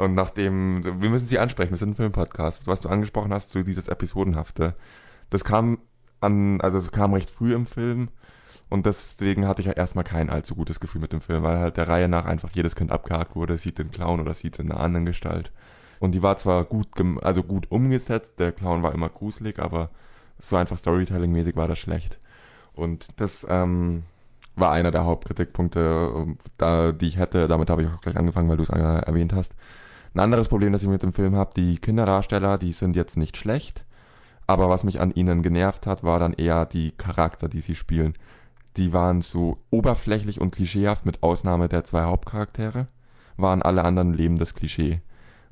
Und 0.00 0.14
nachdem, 0.14 0.82
wir 0.82 1.10
müssen 1.10 1.26
sie 1.26 1.38
ansprechen, 1.38 1.72
wir 1.72 1.76
sind 1.76 1.90
ein 1.90 1.94
Filmpodcast. 1.94 2.66
Was 2.66 2.80
du 2.80 2.88
angesprochen 2.88 3.34
hast, 3.34 3.50
so 3.50 3.62
dieses 3.62 3.88
Episodenhafte, 3.88 4.74
das 5.28 5.44
kam 5.44 5.76
an, 6.22 6.58
also 6.62 6.78
es 6.78 6.90
kam 6.90 7.12
recht 7.12 7.28
früh 7.28 7.54
im 7.54 7.66
Film. 7.66 8.08
Und 8.70 8.86
deswegen 8.86 9.46
hatte 9.46 9.60
ich 9.60 9.66
ja 9.66 9.74
erstmal 9.74 10.04
kein 10.04 10.30
allzu 10.30 10.54
gutes 10.54 10.80
Gefühl 10.80 11.02
mit 11.02 11.12
dem 11.12 11.20
Film, 11.20 11.42
weil 11.42 11.58
halt 11.58 11.76
der 11.76 11.86
Reihe 11.86 12.08
nach 12.08 12.24
einfach 12.24 12.48
jedes 12.54 12.76
Kind 12.76 12.92
abgehakt 12.92 13.36
wurde, 13.36 13.58
sieht 13.58 13.76
den 13.76 13.90
Clown 13.90 14.20
oder 14.20 14.32
sieht 14.32 14.54
es 14.54 14.64
in 14.64 14.72
einer 14.72 14.80
anderen 14.80 15.04
Gestalt. 15.04 15.52
Und 15.98 16.12
die 16.12 16.22
war 16.22 16.38
zwar 16.38 16.64
gut, 16.64 16.88
also 17.20 17.42
gut 17.42 17.70
umgesetzt, 17.70 18.38
der 18.38 18.52
Clown 18.52 18.82
war 18.82 18.94
immer 18.94 19.10
gruselig, 19.10 19.58
aber 19.58 19.90
so 20.38 20.56
einfach 20.56 20.78
Storytelling-mäßig 20.78 21.56
war 21.56 21.68
das 21.68 21.78
schlecht. 21.78 22.18
Und 22.72 23.08
das 23.16 23.46
ähm, 23.50 24.04
war 24.56 24.72
einer 24.72 24.92
der 24.92 25.04
Hauptkritikpunkte, 25.04 26.36
da, 26.56 26.92
die 26.92 27.08
ich 27.08 27.18
hätte. 27.18 27.48
Damit 27.48 27.68
habe 27.68 27.82
ich 27.82 27.88
auch 27.88 28.00
gleich 28.00 28.16
angefangen, 28.16 28.48
weil 28.48 28.56
du 28.56 28.62
es 28.62 28.70
äh, 28.70 28.78
erwähnt 28.78 29.34
hast. 29.34 29.52
Ein 30.14 30.20
anderes 30.20 30.48
Problem, 30.48 30.72
das 30.72 30.82
ich 30.82 30.88
mit 30.88 31.02
dem 31.02 31.12
Film 31.12 31.36
habe, 31.36 31.52
die 31.54 31.78
Kinderdarsteller, 31.78 32.58
die 32.58 32.72
sind 32.72 32.96
jetzt 32.96 33.16
nicht 33.16 33.36
schlecht, 33.36 33.84
aber 34.46 34.68
was 34.68 34.82
mich 34.82 35.00
an 35.00 35.12
ihnen 35.12 35.42
genervt 35.42 35.86
hat, 35.86 36.02
war 36.02 36.18
dann 36.18 36.32
eher 36.32 36.66
die 36.66 36.90
Charakter, 36.90 37.48
die 37.48 37.60
sie 37.60 37.76
spielen. 37.76 38.14
Die 38.76 38.92
waren 38.92 39.20
so 39.20 39.58
oberflächlich 39.70 40.40
und 40.40 40.50
klischeehaft, 40.50 41.06
mit 41.06 41.22
Ausnahme 41.22 41.68
der 41.68 41.84
zwei 41.84 42.02
Hauptcharaktere, 42.02 42.88
waren 43.36 43.62
alle 43.62 43.84
anderen 43.84 44.12
lebendes 44.12 44.54
Klischee. 44.54 45.00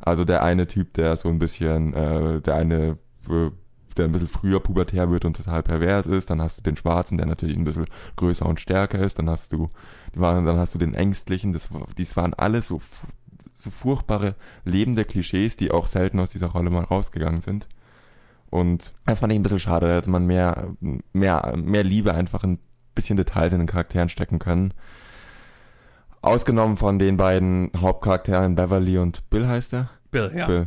Also 0.01 0.25
der 0.25 0.43
eine 0.43 0.67
Typ, 0.67 0.95
der 0.95 1.17
so 1.17 1.29
ein 1.29 1.39
bisschen, 1.39 1.95
äh, 1.95 2.41
der 2.41 2.57
eine, 2.57 2.99
äh, 3.29 3.51
der 3.97 4.05
ein 4.05 4.13
bisschen 4.13 4.29
früher 4.29 4.61
pubertär 4.61 5.11
wird 5.11 5.25
und 5.25 5.37
total 5.37 5.63
pervers 5.63 6.07
ist, 6.07 6.31
dann 6.31 6.43
hast 6.43 6.59
du 6.59 6.63
den 6.63 6.77
Schwarzen, 6.77 7.19
der 7.19 7.27
natürlich 7.27 7.57
ein 7.57 7.65
bisschen 7.65 7.87
größer 8.17 8.47
und 8.47 8.61
stärker 8.61 8.99
ist, 8.99 9.19
dann 9.19 9.31
hast 9.31 9.53
du, 9.53 9.69
dann 10.15 10.59
hast 10.59 10.75
du 10.75 10.79
den 10.79 10.95
Ängstlichen, 10.95 11.53
das, 11.53 11.69
dies 11.97 12.17
waren 12.17 12.35
alles 12.35 12.69
so 12.69 12.81
so 13.63 13.71
furchtbare 13.71 14.35
lebende 14.65 15.05
Klischees, 15.05 15.57
die 15.57 15.71
auch 15.71 15.87
selten 15.87 16.21
aus 16.21 16.31
dieser 16.31 16.49
Rolle 16.49 16.71
mal 16.71 16.85
rausgegangen 16.85 17.43
sind. 17.43 17.69
Und 18.51 18.95
das 19.05 19.21
fand 19.21 19.33
ich 19.33 19.39
ein 19.39 19.43
bisschen 19.43 19.61
schade, 19.61 19.87
da 19.87 19.97
hätte 19.97 20.11
man 20.11 20.27
mehr, 20.27 20.69
mehr, 21.13 21.55
mehr 21.57 21.85
Liebe 21.85 22.15
einfach 22.15 22.45
ein 22.45 22.59
bisschen 22.95 23.17
Details 23.17 23.53
in 23.53 23.59
den 23.59 23.69
Charakteren 23.69 24.09
stecken 24.09 24.39
können. 24.39 24.73
Ausgenommen 26.23 26.77
von 26.77 26.99
den 26.99 27.17
beiden 27.17 27.71
Hauptcharakteren 27.77 28.55
Beverly 28.55 28.99
und 28.99 29.29
Bill 29.31 29.47
heißt 29.47 29.75
er? 29.75 29.91
Bill, 30.11 30.33
ja. 30.35 30.47
Bill. 30.47 30.67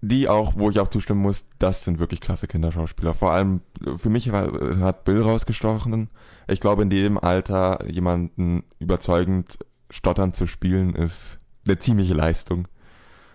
Die 0.00 0.28
auch, 0.28 0.54
wo 0.56 0.70
ich 0.70 0.80
auch 0.80 0.88
zustimmen 0.88 1.22
muss, 1.22 1.44
das 1.60 1.84
sind 1.84 2.00
wirklich 2.00 2.20
klasse 2.20 2.48
Kinderschauspieler. 2.48 3.14
Vor 3.14 3.30
allem 3.30 3.60
für 3.96 4.10
mich 4.10 4.32
hat 4.32 5.04
Bill 5.04 5.22
rausgestochen. 5.22 6.10
Ich 6.48 6.60
glaube, 6.60 6.82
in 6.82 6.90
dem 6.90 7.18
Alter 7.18 7.88
jemanden 7.88 8.64
überzeugend 8.80 9.58
stotternd 9.90 10.34
zu 10.34 10.48
spielen, 10.48 10.96
ist 10.96 11.38
eine 11.64 11.78
ziemliche 11.78 12.14
Leistung. 12.14 12.68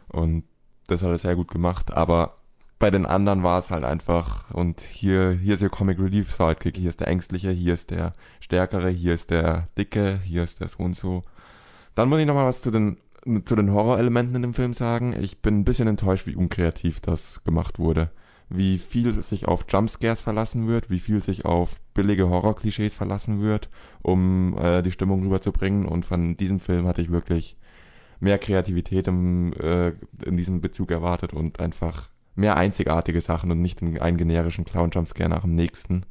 Und 0.07 0.43
das 0.87 1.01
hat 1.01 1.09
er 1.09 1.17
sehr 1.17 1.35
gut 1.35 1.49
gemacht. 1.49 1.93
Aber 1.93 2.37
bei 2.79 2.91
den 2.91 3.05
anderen 3.05 3.43
war 3.43 3.59
es 3.59 3.71
halt 3.71 3.83
einfach, 3.83 4.51
und 4.51 4.81
hier, 4.81 5.31
hier 5.31 5.55
ist 5.55 5.61
der 5.61 5.69
Comic 5.69 5.99
Relief 5.99 6.31
Sidekick, 6.31 6.77
hier 6.77 6.89
ist 6.89 6.99
der 6.99 7.07
Ängstliche, 7.07 7.49
hier 7.49 7.73
ist 7.73 7.89
der 7.89 8.13
Stärkere, 8.39 8.89
hier 8.89 9.13
ist 9.13 9.31
der 9.31 9.67
Dicke, 9.77 10.19
hier 10.23 10.43
ist 10.43 10.59
der 10.59 10.67
so 10.67 10.83
und 10.83 10.95
so. 10.95 11.23
Dann 11.95 12.09
muss 12.09 12.19
ich 12.19 12.27
nochmal 12.27 12.45
was 12.45 12.61
zu 12.61 12.69
den, 12.69 12.97
zu 13.45 13.55
den 13.55 13.71
Horrorelementen 13.71 14.35
in 14.35 14.41
dem 14.43 14.53
Film 14.53 14.73
sagen. 14.75 15.15
Ich 15.19 15.41
bin 15.41 15.59
ein 15.59 15.65
bisschen 15.65 15.87
enttäuscht, 15.87 16.27
wie 16.27 16.35
unkreativ 16.35 16.99
das 16.99 17.43
gemacht 17.43 17.79
wurde. 17.79 18.11
Wie 18.49 18.77
viel 18.77 19.23
sich 19.23 19.47
auf 19.47 19.65
Jumpscares 19.67 20.21
verlassen 20.21 20.67
wird, 20.67 20.89
wie 20.89 20.99
viel 20.99 21.21
sich 21.21 21.45
auf 21.45 21.81
billige 21.93 22.29
Horror-Klischees 22.29 22.93
verlassen 22.93 23.41
wird, 23.41 23.69
um 24.03 24.55
äh, 24.57 24.83
die 24.83 24.91
Stimmung 24.91 25.23
rüberzubringen. 25.23 25.85
Und 25.85 26.05
von 26.05 26.37
diesem 26.37 26.59
Film 26.59 26.87
hatte 26.87 27.01
ich 27.01 27.11
wirklich 27.11 27.57
mehr 28.19 28.37
Kreativität 28.37 29.07
im, 29.07 29.53
äh, 29.53 29.93
in 30.25 30.37
diesem 30.37 30.61
Bezug 30.61 30.91
erwartet 30.91 31.33
und 31.33 31.59
einfach 31.59 32.09
mehr 32.35 32.55
einzigartige 32.55 33.21
Sachen 33.21 33.51
und 33.51 33.61
nicht 33.61 33.81
einen 33.81 34.17
generischen 34.17 34.65
Clown-Jumpscare 34.65 35.29
nach 35.29 35.41
dem 35.41 35.55
nächsten. 35.55 36.05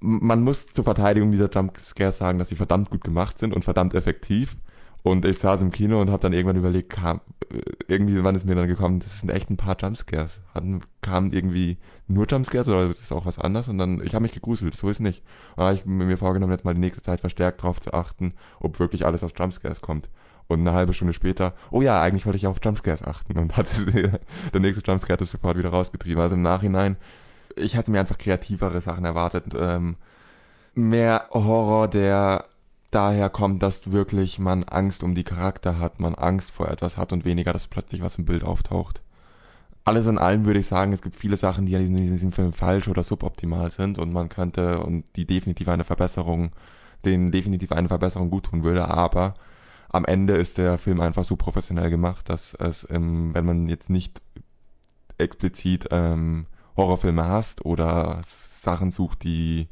Man 0.00 0.42
muss 0.42 0.66
zur 0.66 0.84
Verteidigung 0.84 1.32
dieser 1.32 1.50
Jumpscares 1.50 2.18
sagen, 2.18 2.38
dass 2.38 2.50
sie 2.50 2.56
verdammt 2.56 2.90
gut 2.90 3.02
gemacht 3.02 3.38
sind 3.38 3.54
und 3.54 3.64
verdammt 3.64 3.94
effektiv. 3.94 4.56
Und 5.02 5.24
ich 5.24 5.38
saß 5.38 5.62
im 5.62 5.70
Kino 5.70 6.00
und 6.00 6.10
habe 6.10 6.20
dann 6.20 6.32
irgendwann 6.32 6.56
überlegt, 6.56 6.90
kam, 6.90 7.20
äh, 7.48 7.60
irgendwie, 7.86 8.22
wann 8.24 8.34
ist 8.34 8.44
mir 8.44 8.56
dann 8.56 8.66
gekommen, 8.66 8.98
das 8.98 9.20
sind 9.20 9.30
echt 9.30 9.48
ein 9.48 9.56
paar 9.56 9.76
Jumpscares. 9.80 10.40
Hatten, 10.52 10.80
kamen 11.00 11.32
irgendwie 11.32 11.78
nur 12.08 12.26
Jumpscares 12.26 12.68
oder 12.68 12.90
ist 12.90 13.00
das 13.00 13.12
auch 13.12 13.24
was 13.24 13.38
anderes? 13.38 13.68
Und 13.68 13.78
dann, 13.78 14.02
ich 14.04 14.14
habe 14.14 14.22
mich 14.22 14.32
gegruselt, 14.32 14.76
so 14.76 14.90
ist 14.90 15.00
nicht. 15.00 15.22
Und 15.54 15.62
habe 15.64 15.74
ich 15.74 15.86
mir 15.86 16.16
vorgenommen, 16.16 16.52
jetzt 16.52 16.64
mal 16.64 16.74
die 16.74 16.80
nächste 16.80 17.02
Zeit 17.02 17.20
verstärkt 17.20 17.62
darauf 17.62 17.80
zu 17.80 17.94
achten, 17.94 18.34
ob 18.58 18.80
wirklich 18.80 19.06
alles 19.06 19.22
aus 19.22 19.32
Jumpscares 19.38 19.80
kommt. 19.80 20.08
Und 20.48 20.60
eine 20.60 20.72
halbe 20.72 20.94
Stunde 20.94 21.12
später, 21.12 21.54
oh 21.70 21.82
ja, 21.82 22.00
eigentlich 22.00 22.24
wollte 22.24 22.36
ich 22.36 22.46
auf 22.46 22.58
Jumpscares 22.62 23.02
achten. 23.02 23.38
Und 23.38 23.56
hat 23.56 23.66
der 24.52 24.60
nächste 24.60 24.82
Jumpscare 24.84 25.14
hat 25.14 25.20
es 25.20 25.30
sofort 25.30 25.58
wieder 25.58 25.70
rausgetrieben. 25.70 26.22
Also 26.22 26.36
im 26.36 26.42
Nachhinein, 26.42 26.96
ich 27.56 27.76
hatte 27.76 27.90
mir 27.90 28.00
einfach 28.00 28.18
kreativere 28.18 28.80
Sachen 28.80 29.04
erwartet. 29.04 29.46
Ähm, 29.58 29.96
mehr 30.74 31.26
Horror, 31.32 31.88
der 31.88 32.44
daher 32.90 33.28
kommt, 33.28 33.62
dass 33.62 33.90
wirklich 33.90 34.38
man 34.38 34.64
Angst 34.64 35.02
um 35.02 35.14
die 35.14 35.24
Charakter 35.24 35.78
hat, 35.78 36.00
man 36.00 36.14
Angst 36.14 36.50
vor 36.50 36.68
etwas 36.68 36.96
hat 36.96 37.12
und 37.12 37.24
weniger, 37.24 37.52
dass 37.52 37.66
plötzlich 37.66 38.02
was 38.02 38.18
im 38.18 38.24
Bild 38.24 38.44
auftaucht. 38.44 39.02
Alles 39.84 40.06
in 40.06 40.18
allem 40.18 40.46
würde 40.46 40.60
ich 40.60 40.66
sagen, 40.66 40.92
es 40.92 41.02
gibt 41.02 41.14
viele 41.14 41.36
Sachen, 41.36 41.66
die 41.66 41.74
in 41.74 41.94
diesem, 41.94 42.12
diesem 42.12 42.32
Film 42.32 42.52
falsch 42.52 42.88
oder 42.88 43.04
suboptimal 43.04 43.70
sind 43.70 43.98
und 43.98 44.12
man 44.12 44.28
könnte 44.28 44.80
und 44.80 45.04
die 45.14 45.26
definitiv 45.26 45.68
eine 45.68 45.84
Verbesserung, 45.84 46.52
denen 47.04 47.30
definitiv 47.30 47.72
eine 47.72 47.88
Verbesserung 47.88 48.30
gut 48.30 48.46
tun 48.46 48.64
würde, 48.64 48.88
aber 48.88 49.34
am 49.88 50.04
Ende 50.04 50.34
ist 50.34 50.58
der 50.58 50.78
Film 50.78 51.00
einfach 51.00 51.24
so 51.24 51.36
professionell 51.36 51.90
gemacht, 51.90 52.28
dass 52.28 52.54
es, 52.54 52.86
ähm, 52.90 53.34
wenn 53.34 53.44
man 53.44 53.68
jetzt 53.68 53.90
nicht 53.90 54.20
explizit 55.18 55.88
ähm, 55.90 56.46
Horrorfilme 56.76 57.24
hasst 57.24 57.64
oder 57.64 58.20
Sachen 58.22 58.90
sucht, 58.90 59.24
die 59.24 59.68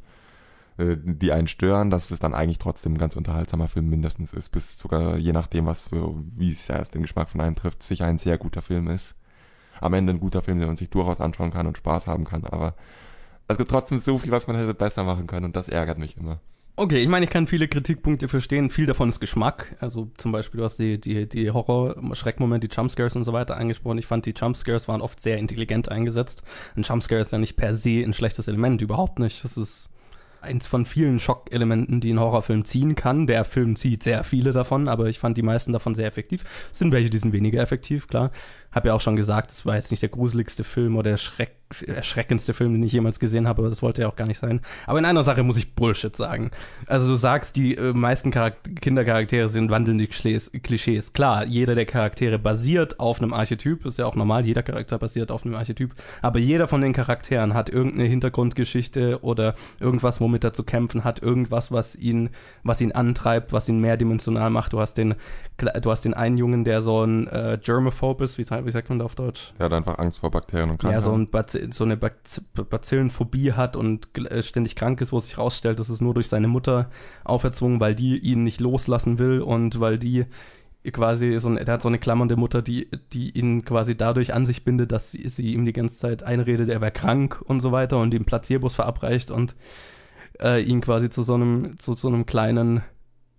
äh, 0.77 0.97
die 1.05 1.33
einen 1.33 1.49
stören, 1.49 1.91
dass 1.91 2.11
es 2.11 2.19
dann 2.19 2.35
eigentlich 2.35 2.59
trotzdem 2.59 2.95
ein 2.95 2.99
ganz 2.99 3.17
unterhaltsamer 3.17 3.69
Film 3.69 3.89
mindestens 3.89 4.33
ist, 4.33 4.51
bis 4.51 4.79
sogar 4.79 5.17
je 5.17 5.33
nachdem, 5.33 5.67
was 5.67 5.89
für, 5.89 6.15
wie 6.37 6.53
es 6.53 6.69
erst 6.69 6.95
den 6.95 7.03
Geschmack 7.03 7.31
von 7.31 7.41
einem 7.41 7.57
trifft, 7.57 7.83
sicher 7.83 8.07
ein 8.07 8.19
sehr 8.19 8.39
guter 8.39 8.62
Film 8.62 8.89
ist. 8.89 9.15
Am 9.81 9.95
Ende 9.95 10.12
ein 10.12 10.21
guter 10.21 10.43
Film, 10.43 10.59
den 10.59 10.69
man 10.69 10.77
sich 10.77 10.91
durchaus 10.91 11.21
anschauen 11.21 11.51
kann 11.53 11.67
und 11.67 11.77
Spaß 11.79 12.07
haben 12.07 12.25
kann, 12.25 12.45
aber 12.45 12.75
es 13.49 13.59
gibt 13.59 13.71
trotzdem 13.71 13.99
so 13.99 14.19
viel, 14.19 14.31
was 14.31 14.47
man 14.47 14.57
hätte 14.57 14.75
besser 14.75 15.05
machen 15.05 15.27
können 15.27 15.47
und 15.47 15.57
das 15.57 15.69
ärgert 15.69 15.99
mich 15.99 16.17
immer. 16.17 16.41
Okay, 16.77 17.01
ich 17.01 17.09
meine, 17.09 17.25
ich 17.25 17.31
kann 17.31 17.47
viele 17.47 17.68
Kritikpunkte 17.68 18.27
verstehen. 18.27 18.68
Viel 18.68 18.87
davon 18.87 19.09
ist 19.09 19.20
Geschmack. 19.20 19.77
Also 19.79 20.11
zum 20.16 20.33
Beispiel, 20.33 20.59
du 20.59 20.64
hast 20.64 20.77
die, 20.79 21.01
die, 21.01 21.29
die 21.29 21.53
Horror-Schreckmomente, 21.53 22.66
die 22.66 22.75
Jumpscares 22.75 23.14
und 23.14 23.22
so 23.22 23.33
weiter 23.33 23.57
angesprochen. 23.57 23.99
Ich 23.99 24.07
fand, 24.07 24.27
die 24.27 24.35
Jumpscares 24.37 24.89
waren 24.89 25.01
oft 25.01 25.20
sehr 25.20 25.39
intelligent 25.39 25.89
eingesetzt. 25.89 26.43
Ein 26.75 26.83
Jumpscare 26.83 27.20
ist 27.20 27.31
ja 27.31 27.39
nicht 27.39 27.57
per 27.57 27.75
se 27.75 28.03
ein 28.03 28.12
schlechtes 28.12 28.49
Element, 28.49 28.83
überhaupt 28.83 29.20
nicht. 29.20 29.45
Das 29.45 29.57
ist 29.57 29.89
eins 30.45 30.66
von 30.66 30.85
vielen 30.85 31.20
Schockelementen, 31.20 32.01
die 32.01 32.12
ein 32.12 32.20
Horrorfilm 32.20 32.64
ziehen 32.64 32.97
kann. 32.97 33.29
Der 33.29 33.45
Film 33.45 33.77
zieht 33.77 34.03
sehr 34.03 34.25
viele 34.25 34.53
davon, 34.53 34.89
aber 34.89 35.07
ich 35.07 35.20
fand 35.20 35.37
die 35.39 35.43
meisten 35.43 35.72
davon 35.72 35.95
sehr 35.95 36.07
effektiv. 36.07 36.45
Es 36.72 36.79
sind 36.81 36.93
welche, 36.93 37.09
die 37.09 37.18
sind 37.18 37.33
weniger 37.33 37.62
effektiv, 37.62 38.09
klar. 38.09 38.31
Hab 38.75 38.85
ja 38.85 38.95
auch 38.95 39.01
schon 39.01 39.16
gesagt, 39.16 39.51
es 39.51 39.64
war 39.64 39.77
jetzt 39.77 39.91
nicht 39.91 40.03
der 40.03 40.09
gruseligste 40.09 40.64
Film 40.64 40.97
oder 40.97 41.11
der 41.11 41.16
Schreck, 41.16 41.53
erschreckendste 41.87 42.55
Film, 42.55 42.72
den 42.72 42.83
ich 42.83 42.93
jemals 42.93 43.18
gesehen 43.18 43.49
habe, 43.49 43.62
aber 43.62 43.68
das 43.68 43.83
wollte 43.83 44.03
ja 44.03 44.09
auch 44.09 44.16
gar 44.16 44.27
nicht 44.27 44.41
sein. 44.41 44.61
Aber 44.87 44.99
in 44.99 45.05
einer 45.05 45.25
Sache 45.25 45.43
muss 45.43 45.57
ich 45.57 45.75
Bullshit 45.75 46.14
sagen. 46.14 46.51
Also 46.87 47.09
du 47.09 47.16
sagst, 47.16 47.57
die 47.57 47.77
äh, 47.77 47.93
meisten 47.93 48.31
Charakter 48.31 48.70
Kindercharaktere 48.81 49.49
sind 49.49 49.70
wandelnde 49.70 50.07
Klischees, 50.07 50.51
Klischees. 50.62 51.12
Klar, 51.12 51.47
jeder 51.47 51.75
der 51.75 51.87
Charaktere 51.87 52.39
basiert 52.39 53.01
auf 53.01 53.20
einem 53.20 53.33
Archetyp, 53.33 53.85
ist 53.87 53.99
ja 53.99 54.07
auch 54.07 54.14
normal, 54.14 54.45
jeder 54.45 54.62
Charakter 54.62 54.99
basiert 54.99 55.31
auf 55.31 55.45
einem 55.45 55.55
Archetyp, 55.55 55.95
aber 56.22 56.39
jeder 56.39 56.68
von 56.68 56.81
den 56.81 56.93
Charakteren 56.93 57.55
hat 57.55 57.70
irgendeine 57.70 58.09
Hintergrundgeschichte 58.09 59.22
oder 59.22 59.55
irgendwas, 59.81 60.20
womit 60.20 60.45
er 60.45 60.53
zu 60.53 60.64
kämpfen 60.64 61.05
hat, 61.05 61.22
irgendwas, 61.22 61.72
was 61.72 61.97
ihn, 61.97 62.31
was 62.62 62.81
ihn 62.81 62.93
antreibt, 62.93 63.53
was 63.53 63.68
ihn 63.68 63.81
mehrdimensional 63.81 64.51
macht. 64.51 64.72
Du 64.72 64.81
hast 64.81 64.95
den, 64.95 65.14
du 65.57 65.91
hast 65.91 66.05
den 66.05 66.15
einen 66.15 66.37
Jungen, 66.37 66.65
der 66.65 66.83
so 66.83 67.05
ein 67.05 67.29
äh, 67.29 67.59
Germaphobe 67.63 68.25
ist, 68.25 68.39
wie 68.39 68.45
wie 68.45 68.71
sagt 68.71 68.89
man 68.89 68.99
da 68.99 69.05
auf 69.05 69.15
Deutsch? 69.15 69.53
Der 69.59 69.67
hat 69.67 69.73
einfach 69.73 69.99
Angst 69.99 70.19
vor 70.19 70.31
Bakterien 70.31 70.71
und 70.71 70.79
Krankheiten. 70.79 71.01
Ja, 71.01 71.11
so, 71.11 71.17
ein 71.17 71.31
Bazi 71.31 71.69
so 71.71 71.85
eine 71.85 71.97
Baz 71.97 72.43
Bazillenphobie 72.55 73.53
hat 73.53 73.77
und 73.77 74.09
äh, 74.19 74.43
ständig 74.43 74.77
krank 74.77 75.01
ist, 75.01 75.13
wo 75.13 75.21
sich 75.21 75.39
rausstellt, 75.39 75.79
das 75.79 75.91
ist 75.91 76.01
nur 76.01 76.15
durch 76.15 76.29
seine 76.29 76.49
Mutter 76.49 76.91
auferzwungen, 77.25 77.81
weil 77.81 77.95
die 77.95 78.19
ihn 78.19 78.45
nicht 78.45 78.61
loslassen 78.61 79.19
will 79.19 79.41
und 79.41 79.81
weil 79.81 79.99
die 79.99 80.27
quasi 80.93 81.39
so 81.39 81.49
ein, 81.49 81.57
der 81.57 81.75
hat 81.75 81.83
so 81.83 81.89
eine 81.89 81.99
klammernde 81.99 82.37
Mutter, 82.37 82.61
die, 82.61 82.89
die 83.13 83.31
ihn 83.31 83.65
quasi 83.65 83.97
dadurch 83.97 84.35
an 84.35 84.45
sich 84.45 84.65
bindet, 84.65 84.93
dass 84.93 85.11
sie, 85.11 85.27
sie 85.29 85.55
ihm 85.55 85.65
die 85.65 85.73
ganze 85.73 85.99
Zeit 85.99 86.23
einredet, 86.23 86.69
er 86.69 86.81
wäre 86.81 86.91
krank 86.91 87.41
und 87.43 87.61
so 87.61 87.73
weiter 87.73 87.99
und 87.99 88.13
ihm 88.13 88.25
Placebos 88.25 88.75
verabreicht 88.75 89.31
und 89.31 89.55
äh, 90.41 90.63
ihn 90.63 90.81
quasi 90.81 91.09
zu 91.09 91.23
so 91.23 91.35
einem, 91.35 91.79
zu 91.79 91.95
so 91.95 92.09
einem 92.09 92.27
kleinen 92.27 92.83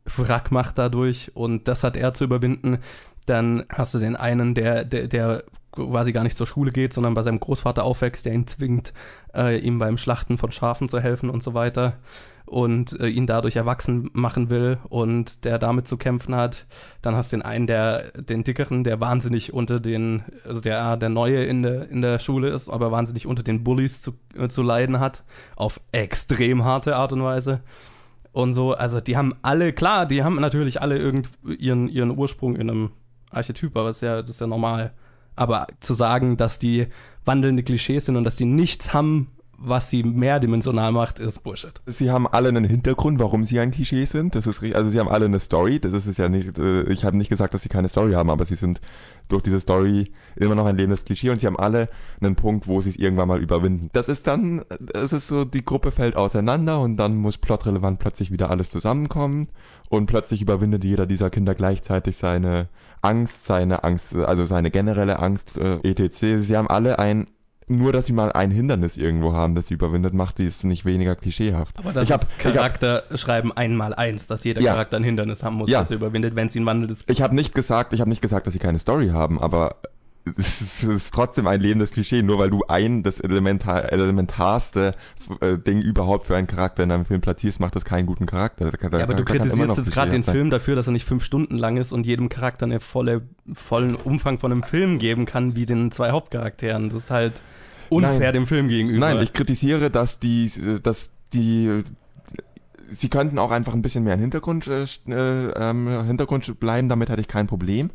Wrack 0.06 0.51
macht 0.51 0.78
dadurch 0.78 1.32
und 1.34 1.68
das 1.68 1.84
hat 1.84 1.97
er 1.97 2.14
zu 2.14 2.24
überwinden. 2.24 2.80
Dann 3.26 3.66
hast 3.70 3.93
du 3.93 3.99
den 3.99 4.16
einen, 4.16 4.53
der, 4.53 4.86
der, 4.86 5.08
der 5.08 5.43
quasi 5.72 6.12
gar 6.12 6.24
nicht 6.24 6.38
zur 6.38 6.47
Schule 6.47 6.72
geht, 6.72 6.93
sondern 6.93 7.16
bei 7.16 7.22
seinem 7.22 7.39
Großvater 7.39 7.84
aufwächst, 7.84 8.26
der 8.26 8.34
ihn 8.34 8.47
zwingt, 8.47 8.93
äh, 9.34 9.58
ihm 9.60 9.80
beim 9.80 9.97
Schlachten 9.97 10.38
von 10.38 10.51
Schafen 10.51 10.89
zu 10.89 10.99
helfen 10.99 11.30
und 11.30 11.43
so 11.43 11.53
weiter 11.53 11.97
und 12.45 12.99
äh, 12.99 13.08
ihn 13.08 13.26
dadurch 13.26 13.56
erwachsen 13.56 14.10
machen 14.14 14.49
will 14.51 14.78
und 14.89 15.43
der 15.43 15.58
damit 15.58 15.88
zu 15.88 15.97
kämpfen 15.97 16.36
hat. 16.36 16.68
Dann 17.01 17.16
hast 17.16 17.32
du 17.32 17.38
den 17.38 17.41
einen, 17.41 17.66
der, 17.66 18.12
den 18.12 18.43
dickeren, 18.43 18.84
der 18.84 19.01
wahnsinnig 19.01 19.53
unter 19.53 19.80
den, 19.80 20.24
also 20.45 20.62
der, 20.62 20.95
der 20.97 21.10
Neue 21.10 21.43
in 21.43 21.64
der, 21.64 21.89
in 21.89 22.01
der 22.01 22.20
Schule 22.20 22.49
ist, 22.49 22.70
aber 22.70 22.91
wahnsinnig 22.91 23.26
unter 23.26 23.43
den 23.43 23.64
Bullies 23.64 24.01
zu, 24.01 24.14
äh, 24.38 24.47
zu 24.47 24.62
leiden 24.62 24.99
hat, 24.99 25.24
auf 25.56 25.82
extrem 25.91 26.64
harte 26.64 26.95
Art 26.95 27.12
und 27.12 27.24
Weise 27.24 27.62
und 28.36 28.53
so. 28.53 28.73
Also 28.73 28.99
die 28.99 29.15
haben 29.15 29.33
alle, 29.41 29.71
klar, 29.71 30.05
die 30.05 30.23
haben 30.23 30.36
natürlich 30.36 30.81
alle 30.81 30.97
irgend 30.97 31.29
ihren, 31.57 31.88
ihren 31.88 32.17
Ursprung 32.17 32.55
in 32.57 32.69
einem 32.69 32.91
Archetyp, 33.31 33.75
aber 33.77 33.88
das 33.88 33.97
ist 33.97 34.01
ja, 34.01 34.21
das 34.21 34.29
ist 34.31 34.41
ja 34.41 34.47
normal. 34.47 34.93
Aber 35.38 35.67
zu 35.79 35.93
sagen, 35.93 36.36
dass 36.36 36.59
die 36.59 36.88
wandelnde 37.23 37.63
Klischees 37.63 38.05
sind 38.05 38.17
und 38.17 38.25
dass 38.25 38.36
die 38.36 38.45
nichts 38.45 38.93
haben, 38.93 39.31
was 39.58 39.89
sie 39.89 40.03
mehrdimensional 40.03 40.91
macht, 40.91 41.20
ist 41.20 41.43
Bullshit. 41.43 41.74
Sie 41.86 42.12
haben 42.12 42.28
alle 42.28 42.49
einen 42.49 42.66
Hintergrund, 42.66 43.20
warum 43.20 43.43
sie 43.43 43.60
ein 43.60 43.72
Klischee 43.72 44.06
sind. 44.06 44.36
Das 44.36 44.47
ist 44.47 44.62
also 44.64 44.89
sie 44.89 44.99
haben 44.99 45.10
alle 45.10 45.26
eine 45.26 45.39
Story. 45.39 45.80
Das 45.80 46.08
ist 46.08 46.18
ja 46.18 46.30
nicht. 46.30 46.58
Äh, 46.58 46.84
ich 46.84 47.06
habe 47.06 47.18
nicht 47.18 47.30
gesagt, 47.30 47.53
dass 47.53 47.62
sie 47.62 47.70
keine 47.70 47.89
Story 47.89 48.14
haben, 48.14 48.30
aber 48.30 48.45
sie 48.45 48.56
sind 48.56 48.82
durch 49.28 49.43
diese 49.43 49.60
Story 49.60 50.12
immer 50.36 50.56
noch 50.56 50.66
ein 50.66 50.78
lebendes 50.78 51.06
Klischee 51.06 51.30
und 51.30 51.39
sie 51.39 51.47
haben 51.47 51.58
alle 51.58 51.89
einen 52.22 52.36
Punkt, 52.36 52.68
wo 52.68 52.82
sie 52.82 52.91
es 52.91 52.95
irgendwann 52.95 53.28
mal 53.28 53.41
überwinden. 53.41 53.89
Das 53.93 54.08
ist 54.08 54.28
dann, 54.28 54.64
es 54.93 55.14
ist 55.14 55.28
so, 55.28 55.45
die 55.45 55.66
Gruppe 55.66 55.91
fällt 55.91 56.16
auseinander 56.16 56.80
und 56.80 56.97
dann 56.97 57.16
muss 57.16 57.38
plotrelevant 57.38 57.99
plötzlich 57.99 58.32
wieder 58.32 58.51
alles 58.51 58.70
zusammenkommen 58.70 59.49
und 59.89 60.06
plötzlich 60.08 60.41
überwindet 60.41 60.84
jeder 60.84 61.06
dieser 61.06 61.30
Kinder 61.30 61.56
gleichzeitig 61.56 62.18
seine 62.18 62.70
Angst, 63.01 63.45
seine 63.45 63.84
Angst, 63.84 64.16
also 64.16 64.45
seine 64.45 64.72
generelle 64.72 65.20
Angst, 65.20 65.58
äh, 65.58 65.78
etc. 65.84 66.43
Sie 66.43 66.58
haben 66.58 66.68
alle 66.68 66.99
ein 66.99 67.28
nur, 67.68 67.91
dass 67.91 68.05
sie 68.05 68.13
mal 68.13 68.32
ein 68.32 68.51
Hindernis 68.51 68.97
irgendwo 68.97 69.34
haben, 69.34 69.55
das 69.55 69.68
sie 69.68 69.74
überwindet, 69.74 70.13
macht 70.13 70.38
die 70.38 70.45
es 70.45 70.63
nicht 70.63 70.86
weniger 70.86 71.16
klischeehaft. 71.16 71.78
Aber 71.80 71.93
das 71.93 72.03
ich 72.05 72.11
hab, 72.11 72.22
ist 72.22 72.38
Charakterschreiben 72.39 73.51
einmal 73.55 73.93
eins, 73.93 74.28
dass 74.28 74.43
jeder 74.43 74.61
Ja. 74.61 74.74
Charakter 74.74 74.97
ein 74.97 75.03
Hindernis 75.03 75.43
haben 75.43 75.55
muss, 75.55 75.70
Ja. 75.70 75.80
das 75.80 75.91
er 75.91 75.97
überwindet, 75.97 76.36
wenn 76.36 76.49
sie 76.49 76.59
ein 76.59 76.66
wandelndes 76.66 77.03
Ich 77.07 77.22
habe 77.22 77.34
nicht 77.36 77.53
gesagt, 77.55 77.93
ich 77.93 78.01
habe 78.01 78.09
nicht 78.09 78.22
gesagt, 78.22 78.45
dass 78.45 78.53
sie 78.53 78.59
keine 78.59 78.80
Story 78.80 79.09
haben, 79.09 79.41
aber 79.41 79.78
es 80.38 80.61
ist, 80.61 80.84
es 80.84 80.84
ist 80.84 81.13
trotzdem 81.13 81.47
ein 81.47 81.61
lebendes 81.61 81.91
Klischee, 81.91 82.23
nur 82.23 82.39
weil 82.39 82.49
du 82.49 82.63
ein 82.67 83.03
das 83.03 83.19
elementar, 83.19 83.91
elementarste 83.91 84.93
äh, 85.39 85.57
Ding 85.57 85.82
überhaupt 85.82 86.28
für 86.28 86.36
einen 86.36 86.47
Charakter 86.47 86.84
in 86.84 86.91
einem 86.91 87.05
Film 87.05 87.21
platzierst, 87.21 87.59
macht 87.59 87.76
das 87.76 87.86
keinen 87.86 88.05
guten 88.07 88.26
Charakter. 88.26 88.71
Da 88.71 88.89
da 88.89 88.97
Ja, 88.97 89.03
aber 89.03 89.13
du 89.13 89.23
kritisierst 89.23 89.78
jetzt 89.78 89.91
gerade 89.91 90.11
den 90.11 90.23
sein. 90.23 90.34
Film 90.34 90.49
dafür, 90.49 90.76
dass 90.76 90.88
er 90.88 90.93
nicht 90.93 91.05
fünf 91.05 91.23
Stunden 91.23 91.57
lang 91.57 91.78
ist 91.78 91.91
und 91.91 92.05
jedem 92.05 92.30
Charakter 92.30 92.65
eine 92.65 92.80
volle, 92.80 93.21
vollen 93.53 93.95
Umfang 93.95 94.39
von 94.39 94.51
einem 94.51 94.63
Film 94.63 94.97
geben 94.97 95.26
kann, 95.26 95.55
wie 95.55 95.65
den 95.65 95.91
zwei 95.91 96.11
Hauptcharakteren. 96.11 96.89
Das 96.89 97.03
ist 97.03 97.11
halt 97.11 97.41
unfair 97.89 98.19
Nein. 98.19 98.34
dem 98.34 98.47
Film 98.47 98.67
gegenüber. 98.67 99.13
Nein, 99.13 99.21
ich 99.21 99.34
kritisiere, 99.34 99.91
dass 99.91 100.19
die, 100.19 100.51
dass 100.82 101.11
die, 101.34 101.84
sie 102.91 103.09
könnten 103.09 103.38
auch 103.38 103.51
einfach 103.51 103.73
ein 103.73 103.84
bisschen 103.84 104.03
mehr 104.03 104.15
im 104.15 104.21
Hintergrund, 104.21 104.67
äh, 104.67 104.86
äh, 105.07 105.51
ähm, 105.55 106.05
Hintergrund 106.05 106.59
bleiben, 106.59 106.89
damit 106.89 107.09
hätte 107.09 107.21
ich 107.21 107.28
kein 107.28 107.45
Problem. 107.45 107.91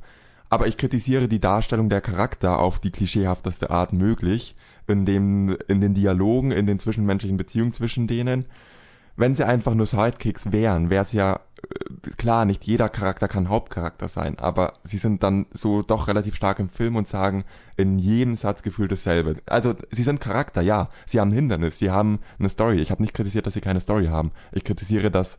Aber 0.51 0.66
ich 0.66 0.76
kritisiere 0.76 1.28
die 1.28 1.40
Darstellung 1.40 1.88
der 1.88 2.01
Charakter 2.01 2.59
auf 2.59 2.80
die 2.80 2.90
klischeehafteste 2.90 3.70
Art 3.70 3.92
möglich, 3.92 4.57
in 4.88 5.07
dem, 5.07 5.57
in 5.68 5.80
den 5.80 5.94
Dialogen, 5.94 6.51
in 6.51 6.66
den 6.66 6.80
zwischenmenschlichen 6.80 7.36
Beziehungen 7.36 7.72
zwischen 7.72 8.09
denen. 8.09 8.46
Wenn 9.16 9.34
sie 9.36 9.46
einfach 9.46 9.74
nur 9.74 9.86
Sidekicks 9.86 10.51
wären, 10.51 10.90
wäre 10.90 11.05
es 11.05 11.12
ja 11.12 11.40
äh, 11.62 12.11
klar, 12.16 12.46
nicht 12.46 12.64
jeder 12.64 12.88
Charakter 12.88 13.28
kann 13.28 13.48
Hauptcharakter 13.48 14.09
sein, 14.09 14.38
aber 14.38 14.74
sie 14.82 14.98
sind 14.98 15.22
dann 15.22 15.46
so 15.53 15.82
doch 15.82 16.09
relativ 16.09 16.34
stark 16.34 16.59
im 16.59 16.70
Film 16.70 16.96
und 16.96 17.07
sagen 17.07 17.44
in 17.76 17.98
jedem 17.98 18.34
Satz 18.34 18.62
gefühlt 18.62 18.90
dasselbe. 18.90 19.36
Also 19.46 19.74
sie 19.90 20.03
sind 20.03 20.20
Charakter, 20.20 20.62
ja, 20.62 20.88
sie 21.07 21.20
haben 21.20 21.32
Hindernis, 21.32 21.78
sie 21.78 21.90
haben 21.90 22.18
eine 22.38 22.48
Story. 22.48 22.80
Ich 22.80 22.90
habe 22.90 23.03
nicht 23.03 23.14
kritisiert, 23.14 23.46
dass 23.46 23.55
sie 23.55 23.61
keine 23.61 23.80
Story 23.80 24.07
haben. 24.07 24.32
Ich 24.53 24.64
kritisiere, 24.64 25.11
dass 25.11 25.38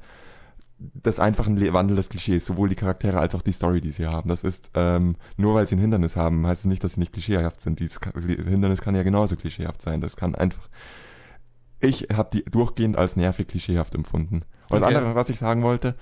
das 0.94 1.20
einfach 1.20 1.48
ein 1.48 1.74
Wandel 1.74 1.96
des 1.96 2.10
Klischees, 2.10 2.46
sowohl 2.46 2.70
die 2.70 2.76
Charaktere 2.76 3.20
als 3.20 3.36
auch 3.36 3.42
die 3.42 3.52
Story, 3.52 3.82
die 3.82 3.92
sie 3.92 4.08
haben. 4.08 4.30
Das 4.30 4.44
ist, 4.44 4.72
ähm, 4.74 5.16
nur 5.38 5.54
weil 5.54 5.68
sie 5.68 5.76
ein 5.76 5.80
Hindernis 5.80 6.16
haben, 6.16 6.46
heißt 6.48 6.62
es 6.62 6.66
nicht, 6.66 6.84
dass 6.84 6.94
sie 6.94 7.00
nicht 7.00 7.14
klischeehaft 7.14 7.62
sind. 7.62 7.80
Dieses 7.80 8.00
Hindernis 8.16 8.82
kann 8.82 8.96
ja 8.96 9.04
genauso 9.04 9.36
klischeehaft 9.36 9.82
sein. 9.82 10.02
Das 10.02 10.16
kann 10.16 10.36
einfach. 10.36 10.70
Ich 11.80 12.08
habe 12.14 12.30
die 12.34 12.44
durchgehend 12.46 12.98
als 12.98 13.16
nervig 13.16 13.48
klischeehaft 13.48 13.96
empfunden. 13.96 14.44
Und 14.70 14.82
das 14.82 14.84
Okay. 14.84 14.96
andere, 14.96 15.16
was 15.16 15.30
ich 15.30 15.40
sagen 15.40 15.64
wollte, 15.64 15.96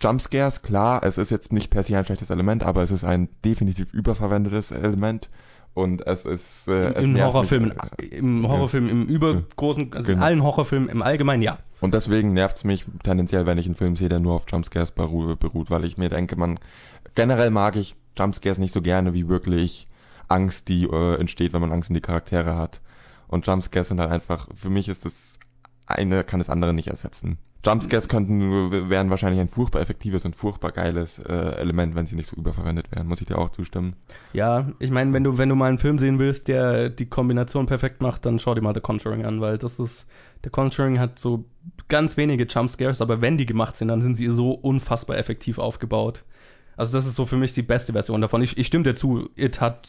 Jumpscares, 0.00 0.62
klar, 0.62 1.02
es 1.04 1.18
ist 1.18 1.30
jetzt 1.30 1.52
nicht 1.52 1.70
per 1.70 1.82
se 1.82 1.96
ein 1.96 2.04
schlechtes 2.04 2.30
Element, 2.30 2.62
aber 2.62 2.82
es 2.82 2.90
ist 2.90 3.04
ein 3.04 3.28
definitiv 3.44 3.92
überverwendetes 3.94 4.70
Element. 4.70 5.30
Und 5.74 6.06
es 6.06 6.24
ist. 6.24 6.68
Äh, 6.68 6.92
es 6.94 7.02
Im 7.02 7.12
nervt 7.12 7.14
mich, 7.14 7.34
Horrorfilm, 7.34 7.72
äh, 7.98 8.04
im 8.04 8.48
Horrorfilm 8.48 8.88
im 8.88 9.02
übergroßen, 9.06 9.92
also 9.92 10.12
in 10.12 10.14
Genau. 10.14 10.26
allen 10.26 10.42
Horrorfilmen 10.42 10.88
im 10.88 11.02
Allgemeinen, 11.02 11.42
ja. 11.42 11.58
Und 11.80 11.94
deswegen 11.94 12.32
nervt's 12.32 12.62
mich 12.64 12.84
tendenziell, 13.02 13.46
wenn 13.46 13.58
ich 13.58 13.66
einen 13.66 13.74
Film 13.74 13.96
sehe, 13.96 14.08
der 14.08 14.20
nur 14.20 14.34
auf 14.34 14.44
Jumpscares 14.48 14.92
beru 14.92 15.34
beruht, 15.36 15.70
weil 15.70 15.84
ich 15.84 15.98
mir 15.98 16.08
denke, 16.08 16.36
man 16.36 16.58
generell 17.16 17.50
mag 17.50 17.74
ich 17.76 17.96
Jumpscares 18.16 18.58
nicht 18.58 18.72
so 18.72 18.82
gerne 18.82 19.14
wie 19.14 19.28
wirklich 19.28 19.88
Angst, 20.28 20.68
die 20.68 20.84
äh, 20.84 21.16
entsteht, 21.20 21.52
wenn 21.52 21.60
man 21.60 21.72
Angst 21.72 21.90
um 21.90 21.94
die 21.94 22.00
Charaktere 22.00 22.56
hat. 22.56 22.80
Und 23.26 23.46
Jumpscares 23.46 23.88
sind 23.88 24.00
halt 24.00 24.12
einfach, 24.12 24.48
für 24.54 24.70
mich 24.70 24.88
ist 24.88 25.04
das 25.04 25.38
eine 25.86 26.22
kann 26.24 26.38
das 26.38 26.48
andere 26.50 26.72
nicht 26.72 26.88
ersetzen. 26.88 27.38
Jumpscares 27.64 28.08
könnten 28.08 28.90
wären 28.90 29.10
wahrscheinlich 29.10 29.40
ein 29.40 29.48
furchtbar 29.48 29.80
effektives 29.80 30.24
und 30.24 30.36
furchtbar 30.36 30.72
geiles 30.72 31.18
äh, 31.18 31.32
Element, 31.32 31.94
wenn 31.94 32.06
sie 32.06 32.16
nicht 32.16 32.28
so 32.28 32.36
überverwendet 32.36 32.86
wären. 32.90 33.06
Muss 33.06 33.20
ich 33.20 33.26
dir 33.26 33.38
auch 33.38 33.50
zustimmen? 33.50 33.96
Ja, 34.32 34.72
ich 34.78 34.90
meine, 34.90 35.12
wenn 35.12 35.24
du, 35.24 35.38
wenn 35.38 35.48
du 35.48 35.54
mal 35.54 35.68
einen 35.68 35.78
Film 35.78 35.98
sehen 35.98 36.18
willst, 36.18 36.48
der 36.48 36.90
die 36.90 37.06
Kombination 37.06 37.66
perfekt 37.66 38.00
macht, 38.00 38.26
dann 38.26 38.38
schau 38.38 38.54
dir 38.54 38.60
mal 38.60 38.74
The 38.74 38.80
Conjuring 38.80 39.24
an, 39.24 39.40
weil 39.40 39.58
das 39.58 39.78
ist, 39.78 40.08
The 40.42 40.50
Conjuring 40.50 40.98
hat 40.98 41.18
so 41.18 41.44
ganz 41.88 42.16
wenige 42.16 42.44
Jumpscares, 42.44 43.00
aber 43.00 43.20
wenn 43.20 43.38
die 43.38 43.46
gemacht 43.46 43.76
sind, 43.76 43.88
dann 43.88 44.02
sind 44.02 44.14
sie 44.14 44.28
so 44.28 44.50
unfassbar 44.50 45.16
effektiv 45.16 45.58
aufgebaut. 45.58 46.24
Also 46.76 46.96
das 46.96 47.06
ist 47.06 47.16
so 47.16 47.24
für 47.26 47.36
mich 47.36 47.52
die 47.52 47.62
beste 47.62 47.92
Version 47.92 48.20
davon. 48.20 48.42
Ich, 48.42 48.58
ich 48.58 48.66
stimme 48.66 48.84
dir 48.84 48.94
zu, 48.94 49.30
It 49.36 49.60
hat 49.60 49.88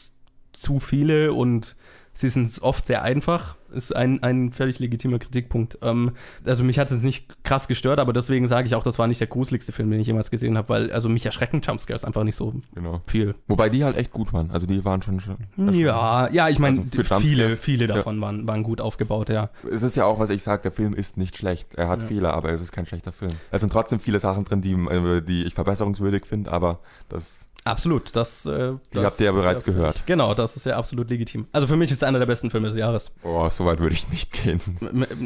zu 0.53 0.79
viele 0.79 1.33
und 1.33 1.75
sie 2.15 2.29
sind 2.29 2.49
oft 2.61 2.87
sehr 2.87 3.03
einfach. 3.03 3.57
Ist 3.71 3.93
ein, 3.93 4.23
ein 4.23 4.53
völlig 4.53 4.79
legitimer 4.79 5.19
Kritikpunkt. 5.19 5.77
Ähm, 5.81 6.13
also 6.45 6.63
mich 6.63 6.79
hat 6.79 6.89
es 6.89 7.03
nicht 7.03 7.43
krass 7.43 7.67
gestört, 7.67 7.99
aber 7.99 8.13
deswegen 8.13 8.47
sage 8.47 8.67
ich 8.67 8.73
auch, 8.75 8.83
das 8.83 8.97
war 8.99 9.05
nicht 9.07 9.19
der 9.19 9.27
gruseligste 9.27 9.73
Film, 9.73 9.91
den 9.91 9.99
ich 9.99 10.07
jemals 10.07 10.31
gesehen 10.31 10.57
habe, 10.57 10.69
weil 10.69 10.91
also 10.93 11.09
mich 11.09 11.25
erschrecken 11.25 11.59
Jumpscares 11.61 12.05
einfach 12.05 12.23
nicht 12.23 12.37
so 12.37 12.53
Genau. 12.73 13.01
viel. 13.05 13.35
Wobei 13.47 13.67
die 13.69 13.83
halt 13.83 13.97
echt 13.97 14.11
gut 14.11 14.31
waren. 14.31 14.49
Also 14.51 14.65
die 14.65 14.85
waren 14.85 15.01
schon 15.01 15.19
schon. 15.19 15.35
Ja, 15.73 16.29
ja, 16.31 16.47
ich 16.47 16.57
meine, 16.59 16.85
Also 16.97 17.15
viele, 17.19 17.51
viele 17.57 17.87
Ja. 17.87 17.95
davon 17.95 18.21
waren, 18.21 18.47
waren 18.47 18.63
gut 18.63 18.79
aufgebaut, 18.79 19.27
ja. 19.29 19.49
Es 19.69 19.83
ist 19.83 19.95
ja 19.97 20.05
auch, 20.05 20.19
was 20.19 20.29
ich 20.29 20.41
sage, 20.41 20.61
der 20.63 20.71
Film 20.71 20.93
ist 20.93 21.17
nicht 21.17 21.35
schlecht. 21.37 21.75
Er 21.75 21.89
hat 21.89 22.01
Fehler, 22.03 22.33
aber 22.33 22.53
es 22.53 22.61
ist 22.61 22.71
kein 22.71 22.85
schlechter 22.85 23.11
Film. 23.11 23.31
Es 23.51 23.59
sind 23.59 23.73
trotzdem 23.73 23.99
viele 23.99 24.19
Sachen 24.19 24.45
drin, 24.45 24.61
die, 24.61 24.71
äh, 24.71 25.21
die 25.21 25.43
ich 25.43 25.53
verbesserungswürdig 25.53 26.25
finde, 26.25 26.49
aber 26.51 26.79
das 27.09 27.47
Absolut, 27.65 28.15
das, 28.15 28.45
äh, 28.45 28.73
Die 28.73 28.77
das 28.91 29.03
habt 29.05 29.19
ihr 29.19 29.25
ja 29.25 29.31
bereits 29.31 29.63
völlig- 29.63 29.75
gehört. 29.77 30.03
Genau, 30.05 30.33
das 30.35 30.55
ist 30.55 30.65
ja 30.67 30.77
absolut 30.77 31.09
legitim. 31.09 31.47
Also 31.51 31.65
für 31.67 31.75
mich 31.75 31.89
ist 31.91 31.97
es 31.97 32.03
einer 32.03 32.19
der 32.19 32.27
besten 32.27 32.51
Filme 32.51 32.67
des 32.67 32.77
Jahres. 32.77 33.11
Oh, 33.23 33.49
so 33.49 33.65
weit 33.65 33.79
würde 33.79 33.95
ich 33.95 34.07
nicht 34.09 34.31
gehen. 34.31 34.61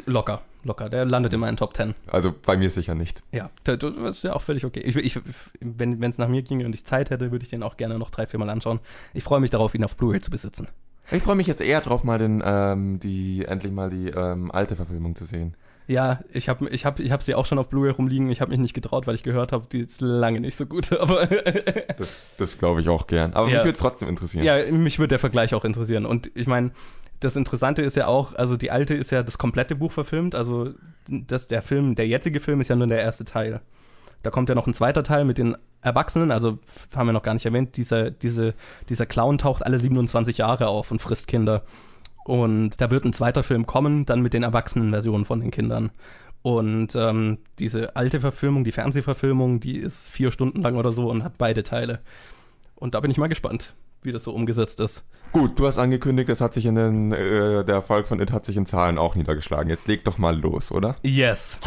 Locker, 0.05 0.41
locker. 0.63 0.87
Der 0.89 1.03
landet 1.05 1.33
immer 1.33 1.49
in 1.49 1.57
Top 1.57 1.75
10. 1.75 1.95
Also 2.07 2.33
bei 2.45 2.55
mir 2.55 2.69
sicher 2.69 2.95
nicht. 2.95 3.21
Ja, 3.33 3.49
das 3.65 3.79
das 3.79 3.95
ist 3.97 4.23
ja 4.23 4.33
auch 4.33 4.41
völlig 4.41 4.63
okay. 4.65 4.79
Ich, 4.79 4.95
ich, 4.95 5.19
wenn 5.59 6.01
es 6.01 6.17
nach 6.17 6.29
mir 6.29 6.41
ginge 6.41 6.65
und 6.65 6.73
ich 6.73 6.85
Zeit 6.85 7.09
hätte, 7.09 7.31
würde 7.31 7.43
ich 7.43 7.49
den 7.49 7.61
auch 7.61 7.75
gerne 7.75 7.99
noch 7.99 8.09
drei, 8.09 8.25
vier 8.25 8.39
Mal 8.39 8.49
anschauen. 8.49 8.79
Ich 9.13 9.23
freue 9.25 9.41
mich 9.41 9.49
darauf, 9.51 9.75
ihn 9.75 9.83
auf 9.83 9.97
Blu-ray 9.97 10.21
zu 10.21 10.31
besitzen. 10.31 10.69
Ich 11.11 11.23
freue 11.23 11.35
mich 11.35 11.47
jetzt 11.47 11.59
eher 11.59 11.81
drauf, 11.81 12.03
mal 12.05 12.19
den, 12.19 12.41
ähm, 12.45 12.99
die, 12.99 13.43
endlich 13.45 13.73
mal 13.73 13.89
die 13.89 14.09
ähm, 14.11 14.49
alte 14.51 14.75
Verfilmung 14.77 15.15
zu 15.15 15.25
sehen. 15.25 15.55
Ja, 15.89 16.19
ich 16.31 16.49
habe 16.49 16.69
ich 16.69 16.85
hab, 16.85 16.99
ich 16.99 17.11
hab 17.11 17.23
sie 17.23 17.33
auch 17.33 17.47
schon 17.47 17.57
auf 17.57 17.67
Blu-ray 17.69 17.89
rumliegen. 17.89 18.29
Ich 18.29 18.41
habe 18.41 18.51
mich 18.51 18.59
nicht 18.59 18.75
getraut, 18.75 19.07
weil 19.07 19.15
ich 19.15 19.23
gehört 19.23 19.51
habe, 19.51 19.65
die 19.71 19.79
ist 19.79 20.01
lange 20.01 20.39
nicht 20.39 20.55
so 20.55 20.67
gut. 20.67 20.93
Aber 20.99 21.25
Das, 21.97 22.27
das 22.37 22.59
glaube 22.59 22.81
ich 22.81 22.89
auch 22.89 23.07
gern. 23.07 23.33
Aber 23.33 23.47
Ja. 23.49 23.55
mich 23.55 23.63
würde 23.65 23.71
es 23.75 23.79
trotzdem 23.79 24.07
interessieren. 24.07 24.43
Ja, 24.45 24.71
mich 24.71 24.99
würde 24.99 25.07
der 25.09 25.19
Vergleich 25.19 25.55
auch 25.55 25.65
interessieren. 25.65 26.05
Und 26.05 26.29
ich 26.35 26.45
meine, 26.45 26.71
das 27.21 27.35
Interessante 27.35 27.81
ist 27.81 27.95
ja 27.95 28.05
auch, 28.05 28.35
also 28.35 28.55
die 28.55 28.69
alte 28.69 28.93
ist 28.93 29.09
ja 29.09 29.23
das 29.23 29.39
komplette 29.39 29.75
Buch 29.75 29.91
verfilmt. 29.91 30.35
Also 30.35 30.73
das, 31.07 31.47
der 31.47 31.63
Film, 31.63 31.95
der 31.95 32.07
jetzige 32.07 32.39
Film 32.39 32.61
ist 32.61 32.67
ja 32.69 32.75
nur 32.75 32.85
der 32.85 33.01
erste 33.01 33.25
Teil. 33.25 33.59
Da 34.21 34.29
kommt 34.29 34.47
ja 34.49 34.53
noch 34.53 34.67
ein 34.67 34.75
zweiter 34.75 35.01
Teil 35.01 35.25
mit 35.25 35.39
den 35.39 35.57
Erwachsenen, 35.81 36.29
also 36.29 36.59
haben 36.95 37.07
wir 37.07 37.13
noch 37.13 37.23
gar 37.23 37.33
nicht 37.33 37.45
erwähnt, 37.45 37.77
dieser, 37.77 38.11
diese, 38.11 38.53
dieser 38.89 39.05
Clown 39.05 39.37
taucht 39.37 39.65
alle 39.65 39.79
27 39.79 40.37
Jahre 40.37 40.67
auf 40.67 40.91
und 40.91 41.01
frisst 41.01 41.27
Kinder. 41.27 41.63
Und 42.29 42.79
da 42.79 42.91
wird 42.91 43.05
ein 43.05 43.13
zweiter 43.13 43.41
Film 43.41 43.65
kommen, 43.65 44.05
dann 44.05 44.21
mit 44.21 44.35
den 44.35 44.43
erwachsenen 44.43 44.91
Versionen 44.91 45.25
von 45.25 45.39
den 45.39 45.49
Kindern. 45.49 45.89
Und 46.43 46.95
ähm, 46.95 47.39
diese 47.57 47.95
alte 47.95 48.19
Verfilmung, 48.19 48.63
die 48.63 48.71
Fernsehverfilmung, 48.71 49.59
die 49.59 49.77
ist 49.77 50.11
vier 50.11 50.29
Stunden 50.29 50.61
lang 50.61 50.75
oder 50.75 50.91
so 50.91 51.09
und 51.09 51.23
hat 51.23 51.39
beide 51.39 51.63
Teile. 51.63 52.01
Und 52.75 52.93
da 52.93 52.99
bin 52.99 53.09
ich 53.09 53.17
mal 53.17 53.29
gespannt, 53.29 53.73
wie 54.03 54.11
das 54.11 54.25
so 54.25 54.31
umgesetzt 54.31 54.79
ist. 54.79 55.05
Gut, 55.31 55.57
du 55.57 55.65
hast 55.65 55.79
angekündigt, 55.79 56.29
es 56.29 56.39
hat 56.39 56.53
sich 56.53 56.67
in 56.67 56.75
den, 56.75 57.11
äh, 57.13 57.65
der 57.65 57.73
Erfolg 57.73 58.05
von 58.07 58.19
It 58.19 58.31
hat 58.31 58.45
sich 58.45 58.57
in 58.57 58.67
Zahlen 58.67 58.99
auch 58.99 59.15
niedergeschlagen. 59.15 59.67
Jetzt 59.67 59.87
leg 59.87 60.03
doch 60.03 60.19
mal 60.19 60.39
los, 60.39 60.71
oder? 60.71 60.97
Yes. 61.01 61.59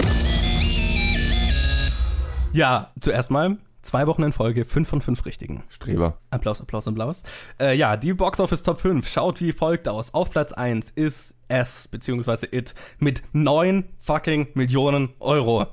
Ja, 2.52 2.92
zuerst 3.00 3.32
mal 3.32 3.58
zwei 3.82 4.06
Wochen 4.06 4.22
in 4.22 4.32
Folge, 4.32 4.64
fünf 4.64 4.88
von 4.88 5.02
fünf 5.02 5.24
richtigen. 5.26 5.64
Streber. 5.68 6.18
Applaus, 6.30 6.60
Applaus, 6.60 6.88
Applaus. 6.88 7.22
Äh, 7.60 7.76
ja, 7.76 7.96
die 7.96 8.14
Box 8.14 8.40
Office 8.40 8.62
Top 8.62 8.80
5 8.80 9.06
schaut 9.06 9.40
wie 9.40 9.52
folgt 9.52 9.88
aus. 9.88 10.14
Auf 10.14 10.30
Platz 10.30 10.52
1 10.52 10.90
ist 10.90 11.36
S, 11.48 11.88
beziehungsweise 11.88 12.46
It, 12.50 12.74
mit 12.98 13.22
9 13.32 13.84
fucking 13.98 14.48
Millionen 14.54 15.10
Euro. 15.20 15.66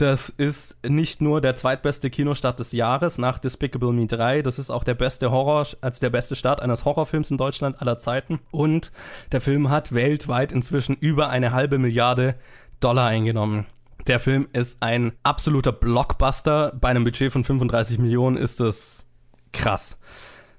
Das 0.00 0.30
ist 0.30 0.78
nicht 0.82 1.20
nur 1.20 1.42
der 1.42 1.56
zweitbeste 1.56 2.08
Kinostart 2.08 2.58
des 2.58 2.72
Jahres 2.72 3.18
nach 3.18 3.38
Despicable 3.38 3.92
Me 3.92 4.06
3, 4.06 4.40
das 4.40 4.58
ist 4.58 4.70
auch 4.70 4.82
der 4.82 4.94
beste 4.94 5.30
Horror, 5.30 5.66
also 5.82 6.00
der 6.00 6.08
beste 6.08 6.36
Start 6.36 6.62
eines 6.62 6.86
Horrorfilms 6.86 7.30
in 7.30 7.36
Deutschland 7.36 7.82
aller 7.82 7.98
Zeiten. 7.98 8.40
Und 8.50 8.92
der 9.30 9.42
Film 9.42 9.68
hat 9.68 9.92
weltweit 9.92 10.52
inzwischen 10.52 10.96
über 10.96 11.28
eine 11.28 11.52
halbe 11.52 11.78
Milliarde 11.78 12.36
Dollar 12.80 13.08
eingenommen. 13.08 13.66
Der 14.06 14.18
Film 14.18 14.48
ist 14.52 14.82
ein 14.82 15.12
absoluter 15.22 15.72
Blockbuster. 15.72 16.72
Bei 16.80 16.88
einem 16.88 17.04
Budget 17.04 17.32
von 17.32 17.44
35 17.44 17.98
Millionen 17.98 18.36
ist 18.36 18.60
das 18.60 19.06
krass. 19.52 19.98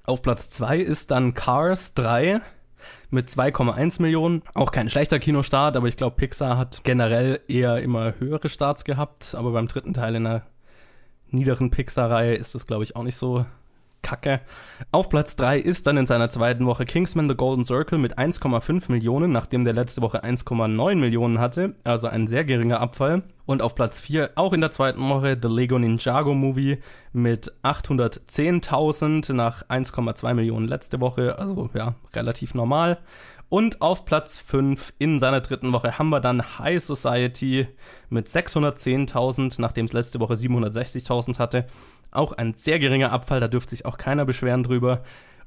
Auf 0.04 0.22
Platz 0.22 0.48
2 0.48 0.78
ist 0.78 1.10
dann 1.10 1.34
Cars 1.34 1.94
3 1.94 2.40
mit 3.10 3.28
2,1 3.28 4.00
Millionen. 4.00 4.42
Auch 4.54 4.70
kein 4.70 4.88
schlechter 4.88 5.18
Kinostart, 5.18 5.76
aber 5.76 5.88
ich 5.88 5.96
glaube, 5.96 6.16
Pixar 6.16 6.56
hat 6.56 6.82
generell 6.84 7.40
eher 7.48 7.80
immer 7.82 8.14
höhere 8.18 8.48
Starts 8.48 8.84
gehabt. 8.84 9.34
Aber 9.34 9.52
beim 9.52 9.68
dritten 9.68 9.94
Teil 9.94 10.14
in 10.14 10.24
der 10.24 10.46
niederen 11.28 11.70
Pixar-Reihe 11.70 12.34
ist 12.34 12.54
das, 12.54 12.66
glaube 12.66 12.84
ich, 12.84 12.96
auch 12.96 13.02
nicht 13.02 13.16
so 13.16 13.44
kacke. 14.02 14.40
Auf 14.90 15.08
Platz 15.08 15.36
3 15.36 15.58
ist 15.58 15.86
dann 15.86 15.96
in 15.96 16.06
seiner 16.06 16.28
zweiten 16.28 16.66
Woche 16.66 16.84
Kingsman 16.84 17.28
The 17.28 17.36
Golden 17.36 17.64
Circle 17.64 17.98
mit 17.98 18.18
1,5 18.18 18.90
Millionen, 18.90 19.32
nachdem 19.32 19.64
der 19.64 19.72
letzte 19.72 20.02
Woche 20.02 20.24
1,9 20.24 20.96
Millionen 20.96 21.38
hatte, 21.38 21.74
also 21.84 22.08
ein 22.08 22.26
sehr 22.26 22.44
geringer 22.44 22.80
Abfall. 22.80 23.22
Und 23.44 23.62
auf 23.62 23.74
Platz 23.74 23.98
4 23.98 24.30
auch 24.36 24.52
in 24.52 24.60
der 24.60 24.70
zweiten 24.70 25.08
Woche 25.08 25.36
The 25.40 25.48
Lego 25.48 25.78
Ninjago 25.78 26.34
Movie 26.34 26.78
mit 27.12 27.52
810.000 27.62 29.32
nach 29.32 29.64
1,2 29.68 30.34
Millionen 30.34 30.68
letzte 30.68 31.00
Woche, 31.00 31.38
also 31.38 31.70
ja, 31.74 31.94
relativ 32.14 32.54
normal. 32.54 32.98
Und 33.52 33.82
auf 33.82 34.06
Platz 34.06 34.38
5 34.38 34.94
in 34.98 35.18
seiner 35.18 35.42
dritten 35.42 35.74
Woche 35.74 35.98
haben 35.98 36.08
wir 36.08 36.20
dann 36.20 36.58
High 36.58 36.82
Society 36.82 37.68
mit 38.08 38.26
610.000, 38.26 39.56
nachdem 39.58 39.84
es 39.84 39.92
letzte 39.92 40.20
Woche 40.20 40.32
760.000 40.36 41.38
hatte. 41.38 41.66
Auch 42.12 42.32
ein 42.32 42.54
sehr 42.54 42.78
geringer 42.78 43.12
Abfall, 43.12 43.40
da 43.40 43.48
dürfte 43.48 43.76
sich 43.76 43.84
auch 43.84 43.98
keiner 43.98 44.24
beschweren 44.24 44.62
drüber. 44.62 45.02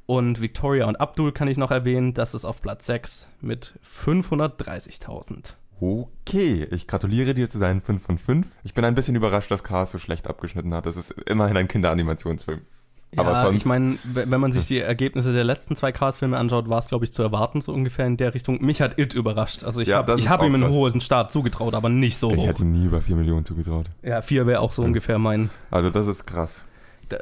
Und 0.05 0.39
Victoria 0.39 0.85
und 0.85 0.97
Abdul 0.97 1.31
kann 1.31 1.47
ich 1.47 1.57
noch 1.57 1.71
erwähnen, 1.71 2.13
das 2.13 2.35
ist 2.35 2.45
auf 2.45 2.61
Platz 2.61 2.85
6 2.85 3.27
mit 3.41 3.73
530.000. 3.83 5.55
Okay, 5.81 6.67
ich 6.69 6.85
gratuliere 6.85 7.33
dir 7.33 7.49
zu 7.49 7.57
deinen 7.57 7.81
5 7.81 8.03
von 8.03 8.19
5. 8.19 8.47
Ich 8.63 8.75
bin 8.75 8.85
ein 8.85 8.93
bisschen 8.93 9.15
überrascht, 9.15 9.49
dass 9.49 9.63
Cars 9.63 9.91
so 9.91 9.97
schlecht 9.97 10.27
abgeschnitten 10.27 10.75
hat. 10.75 10.85
Das 10.85 10.95
ist 10.95 11.09
immerhin 11.09 11.57
ein 11.57 11.67
Kinderanimationsfilm. 11.67 12.61
Aber 13.17 13.31
ja, 13.31 13.43
sonst- 13.45 13.55
ich 13.57 13.65
meine, 13.65 13.97
wenn 14.03 14.39
man 14.41 14.51
sich 14.51 14.65
die 14.67 14.79
Ergebnisse 14.79 15.33
der 15.33 15.43
letzten 15.43 15.75
zwei 15.75 15.91
Cars-Filme 15.91 16.37
anschaut, 16.37 16.69
war 16.69 16.79
es, 16.79 16.87
glaube 16.87 17.05
ich, 17.05 17.11
zu 17.13 17.21
erwarten, 17.23 17.61
so 17.61 17.73
ungefähr 17.73 18.05
in 18.05 18.17
der 18.17 18.33
Richtung. 18.33 18.61
Mich 18.63 18.81
hat 18.81 18.97
It 18.99 19.13
überrascht. 19.13 19.63
Also 19.63 19.81
ich 19.81 19.87
Ja, 19.89 19.97
habe 19.97 20.17
hab 20.17 20.43
ihm 20.43 20.55
einen 20.55 20.69
hohen 20.71 21.01
Start 21.01 21.31
zugetraut, 21.31 21.73
aber 21.75 21.89
nicht 21.89 22.17
so 22.17 22.31
Ich 22.31 22.37
hoch. 22.37 22.47
hätte 22.47 22.63
ihm 22.63 22.71
nie 22.71 22.85
über 22.85 23.01
4 23.01 23.15
Millionen 23.15 23.45
zugetraut. 23.45 23.85
Ja, 24.03 24.21
vier 24.21 24.45
wäre 24.47 24.59
auch 24.61 24.73
so 24.73 24.81
ungefähr 24.83 25.17
mein, 25.19 25.49
Also 25.71 25.89
das 25.89 26.07
ist 26.07 26.25
krass. 26.25 26.65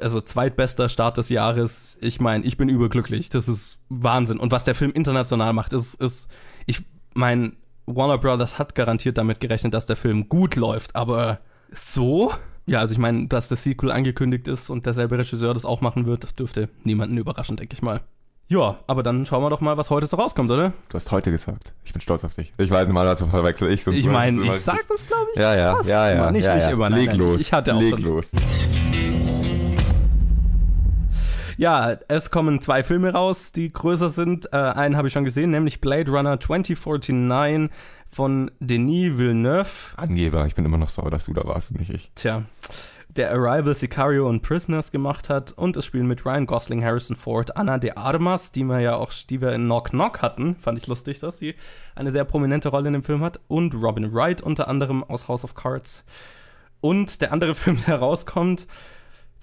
also 0.02 0.22
zweitbester 0.22 0.90
Start 0.90 1.18
des 1.18 1.30
Jahres. 1.30 1.98
Ich 2.02 2.20
meine, 2.22 2.44
ich 2.46 2.58
bin 2.58 2.70
überglücklich. 2.70 3.30
Das 3.30 3.48
ist 3.48 3.80
Wahnsinn. 3.90 4.40
Und 4.40 4.52
was 4.52 4.64
der 4.64 4.76
Film 4.76 4.92
international 4.92 5.54
macht, 5.54 5.74
ist, 5.74 5.96
ist 5.96 6.30
ich 6.66 6.82
mein 7.14 7.58
Warner 7.86 8.18
Brothers 8.18 8.58
hat 8.58 8.76
garantiert 8.76 9.18
damit 9.18 9.42
gerechnet, 9.42 9.74
dass 9.74 9.86
der 9.86 9.98
Film 9.98 10.30
gut 10.30 10.56
läuft, 10.56 10.96
aber 10.96 11.40
so? 11.74 12.32
Ja, 12.66 12.80
also 12.80 12.94
ich 12.94 12.98
meine, 12.98 13.28
dass 13.28 13.50
das 13.50 13.64
Sequel 13.64 13.92
angekündigt 13.92 14.48
ist 14.48 14.70
und 14.70 14.86
derselbe 14.86 15.18
Regisseur 15.18 15.54
das 15.54 15.66
auch 15.66 15.82
machen 15.82 16.06
wird, 16.06 16.24
das 16.24 16.36
dürfte 16.36 16.70
niemanden 16.84 17.18
überraschen, 17.18 17.58
denke 17.58 17.74
ich 17.74 17.82
mal. 17.82 18.02
Ja, 18.48 18.80
aber 18.88 19.04
dann 19.04 19.26
schauen 19.26 19.42
wir 19.42 19.50
doch 19.50 19.62
mal, 19.62 19.78
was 19.78 19.90
heute 19.90 20.06
so 20.06 20.18
rauskommt, 20.18 20.52
oder? 20.52 20.74
Du 20.90 20.96
hast 20.96 21.12
heute 21.12 21.32
gesagt. 21.32 21.74
Ich 21.84 21.94
bin 21.94 22.02
stolz 22.02 22.24
auf 22.24 22.36
dich. 22.36 22.54
Ich 22.58 22.70
weiß 22.70 22.88
normalerweise 22.88 23.26
verwechsel 23.28 23.72
ich 23.72 23.84
so. 23.84 23.92
Ich 23.92 24.08
meine, 24.08 24.44
ich 24.46 24.54
sag 24.54 24.86
das, 24.88 25.08
glaube 25.08 25.28
ich, 25.34 25.40
Ja, 25.40 25.56
ja, 25.56 25.76
fast 25.76 25.90
ja, 25.90 26.12
ja. 26.12 26.32
Nicht, 26.32 26.46
ja, 26.46 26.56
nicht 26.56 26.66
ja. 26.66 26.72
immer. 26.72 26.90
Nein, 26.90 27.00
Leg 27.00 27.10
nein, 27.10 27.20
los. 27.20 27.36
Ich, 27.36 27.42
ich 27.42 27.54
hatte 27.54 27.74
auch 27.76 27.82
Leg 27.82 28.00
los. 28.00 28.32
Ja, 31.58 31.98
es 32.08 32.32
kommen 32.32 32.62
zwei 32.62 32.84
Filme 32.84 33.14
raus, 33.14 33.52
die 33.52 33.72
größer 33.72 34.10
sind. 34.10 34.52
Äh, 34.52 34.58
einen 34.58 34.98
habe 34.98 35.08
ich 35.08 35.14
schon 35.14 35.26
gesehen, 35.26 35.52
nämlich 35.52 35.82
Blade 35.82 36.12
Runner 36.12 36.40
2049 36.40 37.70
von 38.10 38.52
Denis 38.60 39.18
Villeneuve. 39.18 39.98
Angeber, 39.98 40.46
ich 40.46 40.56
bin 40.56 40.66
immer 40.66 40.78
noch 40.78 40.90
sauer, 40.90 41.12
dass 41.12 41.26
du 41.26 41.34
da 41.34 41.46
warst 41.46 41.72
und 41.72 41.80
nicht 41.80 41.94
ich. 41.94 42.12
Tja, 42.16 42.44
der 43.16 43.32
Arrival, 43.32 43.76
Sicario 43.76 44.28
und 44.28 44.42
Prisoners 44.42 44.92
gemacht 44.92 45.30
hat. 45.30 45.52
Und 45.52 45.78
es 45.78 45.86
spielen 45.86 46.08
mit 46.08 46.26
Ryan 46.26 46.46
Gosling, 46.46 46.84
Harrison 46.84 47.16
Ford, 47.16 47.56
Anna 47.56 47.78
de 47.78 47.92
Armas, 47.92 48.52
die 48.52 48.64
wir 48.64 48.80
ja 48.80 48.96
auch, 48.96 49.12
die 49.30 49.42
wir 49.42 49.54
in 49.54 49.66
Knock 49.66 49.92
Knock 49.92 50.22
hatten. 50.22 50.56
Fand 50.56 50.78
ich 50.78 50.88
lustig, 50.88 51.20
dass 51.20 51.38
sie 51.38 51.56
eine 51.96 52.12
sehr 52.12 52.24
prominente 52.24 52.70
Rolle 52.70 52.88
in 52.88 52.94
dem 52.94 53.04
Film 53.04 53.22
hat. 53.22 53.40
Und 53.48 53.76
Robin 53.76 54.14
Wright 54.14 54.42
unter 54.42 54.68
anderem 54.68 55.04
aus 55.04 55.28
House 55.28 55.44
of 55.44 55.56
Cards. 55.56 56.04
Und 56.82 57.22
der 57.22 57.32
andere 57.32 57.56
Film, 57.56 57.78
der 57.88 57.98
rauskommt, 57.98 58.68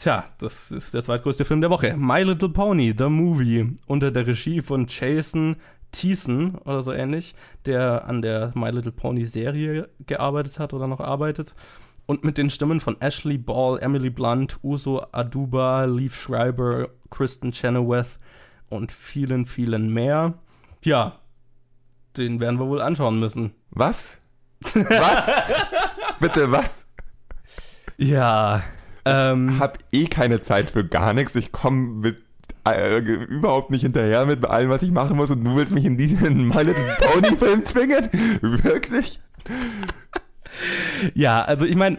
tja, 0.01 0.25
das 0.39 0.71
ist 0.71 0.95
der 0.95 1.03
zweitgrößte 1.03 1.45
Film 1.45 1.61
der 1.61 1.71
Woche. 1.71 1.95
My 1.97 2.23
Little 2.23 2.49
Pony, 2.49 2.95
The 2.97 3.09
Movie, 3.09 3.77
unter 3.87 4.11
der 4.11 4.27
Regie 4.27 4.63
von 4.63 4.87
Jason 4.89 5.57
Thiessen 5.93 6.57
oder 6.57 6.83
so 6.83 6.93
ähnlich, 6.93 7.35
der 7.67 8.07
an 8.07 8.23
der 8.23 8.53
My 8.55 8.71
Little 8.71 8.93
Pony 8.93 9.27
Serie 9.27 9.89
gearbeitet 10.07 10.59
hat 10.59 10.73
oder 10.73 10.87
noch 10.87 11.01
arbeitet. 11.01 11.55
Und 12.07 12.25
mit 12.25 12.39
den 12.39 12.51
Stimmen 12.51 12.81
von 12.81 13.01
Ashley 13.01 13.39
Ball, 13.39 13.79
Emily 13.81 14.11
Blunt, 14.11 14.59
Uso 14.63 15.05
Aduba, 15.13 15.85
Leaf 15.85 16.21
Schreiber, 16.21 16.89
Kristen 17.11 17.53
Chenoweth 17.53 18.19
und 18.69 18.93
vielen, 18.93 19.47
vielen 19.47 19.93
mehr. 19.93 20.35
Ja, 20.83 21.21
den 22.17 22.41
werden 22.41 22.59
wir 22.59 22.67
wohl 22.67 22.81
anschauen 22.81 23.21
müssen. 23.21 23.53
Was? 23.71 24.19
Was? 24.61 25.33
Bitte, 26.21 26.51
was? 26.51 26.87
Ja, 27.97 28.63
ähm, 29.05 29.59
Hab 29.59 29.79
eh 29.93 30.07
keine 30.07 30.41
Zeit 30.41 30.71
für 30.71 30.85
gar 30.85 31.15
nichts. 31.15 31.35
Ich 31.35 31.53
komme 31.53 31.89
mit 32.01 32.19
äh, 32.65 32.99
überhaupt 32.99 33.71
nicht 33.71 33.83
hinterher 33.83 34.27
mit 34.27 34.45
allem, 34.45 34.71
was 34.71 34.83
ich 34.83 34.91
machen 34.91 35.17
muss 35.17 35.31
und 35.31 35.45
du 35.45 35.57
willst 35.57 35.73
mich 35.73 35.85
in 35.85 35.97
diesen 35.97 36.49
My 36.49 36.63
Little 36.63 36.97
Pony 36.99 37.37
Film 37.37 37.65
zwingen? 37.65 38.09
Wirklich? 38.41 39.21
Ja, 41.15 41.43
also 41.43 41.65
ich 41.65 41.77
meine, 41.77 41.99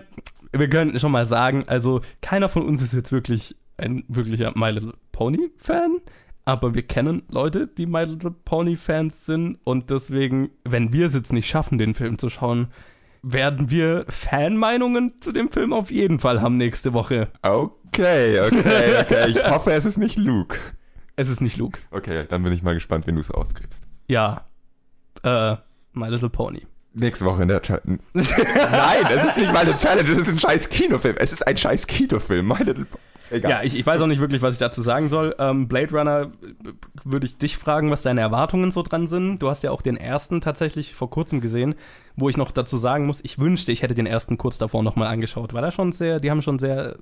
wir 0.51 0.69
können 0.69 0.99
schon 0.99 1.11
mal 1.11 1.25
sagen, 1.25 1.63
also 1.67 2.01
keiner 2.21 2.49
von 2.49 2.65
uns 2.65 2.81
ist 2.81 2.93
jetzt 2.93 3.11
wirklich 3.11 3.55
ein 3.77 4.03
wirklicher 4.07 4.51
My 4.55 4.69
Little 4.69 4.93
Pony 5.11 5.49
Fan, 5.55 5.97
aber 6.45 6.75
wir 6.75 6.83
kennen 6.83 7.23
Leute, 7.29 7.67
die 7.67 7.85
My 7.85 8.03
Little 8.03 8.31
Pony 8.31 8.75
Fans 8.75 9.25
sind 9.25 9.59
und 9.63 9.89
deswegen, 9.89 10.51
wenn 10.63 10.93
wir 10.93 11.07
es 11.07 11.13
jetzt 11.13 11.33
nicht 11.33 11.47
schaffen, 11.47 11.77
den 11.77 11.93
Film 11.93 12.17
zu 12.17 12.29
schauen, 12.29 12.67
werden 13.23 13.69
wir 13.69 14.05
Fanmeinungen 14.09 15.19
zu 15.21 15.31
dem 15.31 15.49
Film 15.49 15.73
auf 15.73 15.91
jeden 15.91 16.19
Fall 16.19 16.41
haben 16.41 16.57
nächste 16.57 16.93
Woche. 16.93 17.27
Okay, 17.41 18.39
okay, 18.39 18.97
okay. 19.01 19.29
Ich 19.29 19.43
hoffe, 19.49 19.73
es 19.73 19.85
ist 19.85 19.97
nicht 19.97 20.17
Luke. 20.17 20.57
Es 21.15 21.29
ist 21.29 21.41
nicht 21.41 21.57
Luke. 21.57 21.79
Okay, 21.91 22.25
dann 22.27 22.43
bin 22.43 22.53
ich 22.53 22.63
mal 22.63 22.73
gespannt, 22.73 23.05
wenn 23.07 23.15
du 23.15 23.21
es 23.21 23.31
ausgräbst. 23.31 23.83
Ja, 24.07 24.45
äh, 25.23 25.55
My 25.93 26.09
Little 26.09 26.29
Pony. 26.29 26.61
Nächste 26.93 27.25
Woche 27.25 27.43
in 27.43 27.47
der 27.47 27.61
Challenge. 27.61 27.99
Nein, 28.13 28.25
es 29.09 29.25
ist 29.25 29.37
nicht 29.37 29.53
meine 29.53 29.77
Challenge, 29.77 30.09
es 30.09 30.17
ist 30.17 30.29
ein 30.29 30.39
scheiß 30.39 30.69
Kinofilm. 30.69 31.15
Es 31.19 31.31
ist 31.31 31.45
ein 31.47 31.55
scheiß 31.55 31.87
Kinofilm. 31.87 32.47
My 32.47 32.57
Little 32.57 32.85
Pony. 32.85 33.01
Egal. 33.31 33.51
Ja, 33.51 33.63
ich, 33.63 33.77
ich 33.77 33.85
weiß 33.85 34.01
auch 34.01 34.07
nicht 34.07 34.19
wirklich, 34.19 34.41
was 34.41 34.55
ich 34.55 34.59
dazu 34.59 34.81
sagen 34.81 35.07
soll. 35.07 35.33
Ähm, 35.39 35.69
Blade 35.69 35.97
Runner 35.97 36.31
äh, 36.43 36.73
würde 37.05 37.25
ich 37.25 37.37
dich 37.37 37.57
fragen, 37.57 37.89
was 37.89 38.03
deine 38.03 38.19
Erwartungen 38.19 38.71
so 38.71 38.83
dran 38.83 39.07
sind. 39.07 39.39
Du 39.39 39.49
hast 39.49 39.63
ja 39.63 39.71
auch 39.71 39.81
den 39.81 39.95
ersten 39.95 40.41
tatsächlich 40.41 40.95
vor 40.95 41.09
kurzem 41.09 41.39
gesehen, 41.39 41.75
wo 42.15 42.29
ich 42.29 42.37
noch 42.37 42.51
dazu 42.51 42.77
sagen 42.77 43.05
muss, 43.05 43.21
ich 43.23 43.39
wünschte, 43.39 43.71
ich 43.71 43.81
hätte 43.81 43.95
den 43.95 44.05
ersten 44.05 44.37
kurz 44.37 44.57
davor 44.57 44.83
nochmal 44.83 45.07
angeschaut, 45.07 45.53
weil 45.53 45.63
er 45.63 45.71
schon 45.71 45.91
sehr, 45.91 46.19
die 46.19 46.29
haben 46.29 46.41
schon 46.41 46.59
sehr, 46.59 46.97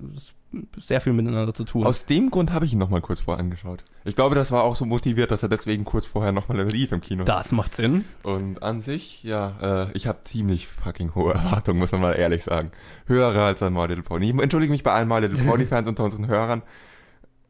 sehr 0.78 1.00
viel 1.00 1.12
miteinander 1.12 1.52
zu 1.54 1.64
tun. 1.64 1.86
Aus 1.86 2.06
dem 2.06 2.30
Grund 2.30 2.52
habe 2.52 2.64
ich 2.64 2.72
ihn 2.72 2.78
nochmal 2.78 3.00
kurz 3.00 3.20
vorher 3.20 3.42
angeschaut. 3.42 3.84
Ich 4.04 4.16
glaube, 4.16 4.34
das 4.34 4.50
war 4.50 4.64
auch 4.64 4.76
so 4.76 4.84
motiviert, 4.86 5.30
dass 5.30 5.42
er 5.42 5.48
deswegen 5.48 5.84
kurz 5.84 6.06
vorher 6.06 6.32
nochmal 6.32 6.66
lief 6.68 6.92
im 6.92 7.00
Kino. 7.00 7.24
das 7.24 7.52
macht 7.52 7.74
Sinn. 7.74 8.04
Und 8.22 8.62
an 8.62 8.80
sich, 8.80 9.22
ja, 9.22 9.88
äh, 9.90 9.96
ich 9.96 10.06
habe 10.06 10.20
ziemlich 10.24 10.68
fucking 10.68 11.14
hohe 11.14 11.34
Erwartungen, 11.34 11.78
muss 11.78 11.92
man 11.92 12.00
mal 12.00 12.12
ehrlich 12.12 12.44
sagen. 12.44 12.70
Höhere 13.06 13.44
als 13.44 13.62
an 13.62 13.74
My 13.74 13.86
Little 13.86 14.02
Pony. 14.02 14.30
Ich 14.30 14.42
entschuldige 14.42 14.72
mich 14.72 14.82
bei 14.82 14.92
allen 14.92 15.08
My 15.08 15.18
Little 15.18 15.44
Pony 15.44 15.66
Fans 15.66 15.88
unter 15.88 16.04
unseren 16.04 16.26
Hörern. 16.28 16.62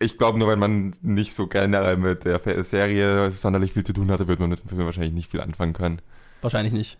Ich 0.02 0.16
glaube, 0.16 0.38
nur 0.38 0.48
wenn 0.48 0.58
man 0.58 0.94
nicht 1.02 1.34
so 1.34 1.46
generell 1.46 1.98
mit 1.98 2.24
der 2.24 2.40
Serie 2.64 3.30
sonderlich 3.30 3.74
viel 3.74 3.84
zu 3.84 3.92
tun 3.92 4.10
hatte, 4.10 4.28
wird 4.28 4.40
man 4.40 4.48
mit 4.48 4.62
dem 4.62 4.68
Film 4.68 4.86
wahrscheinlich 4.86 5.12
nicht 5.12 5.30
viel 5.30 5.42
anfangen 5.42 5.74
können. 5.74 6.00
Wahrscheinlich 6.40 6.72
nicht. 6.72 6.98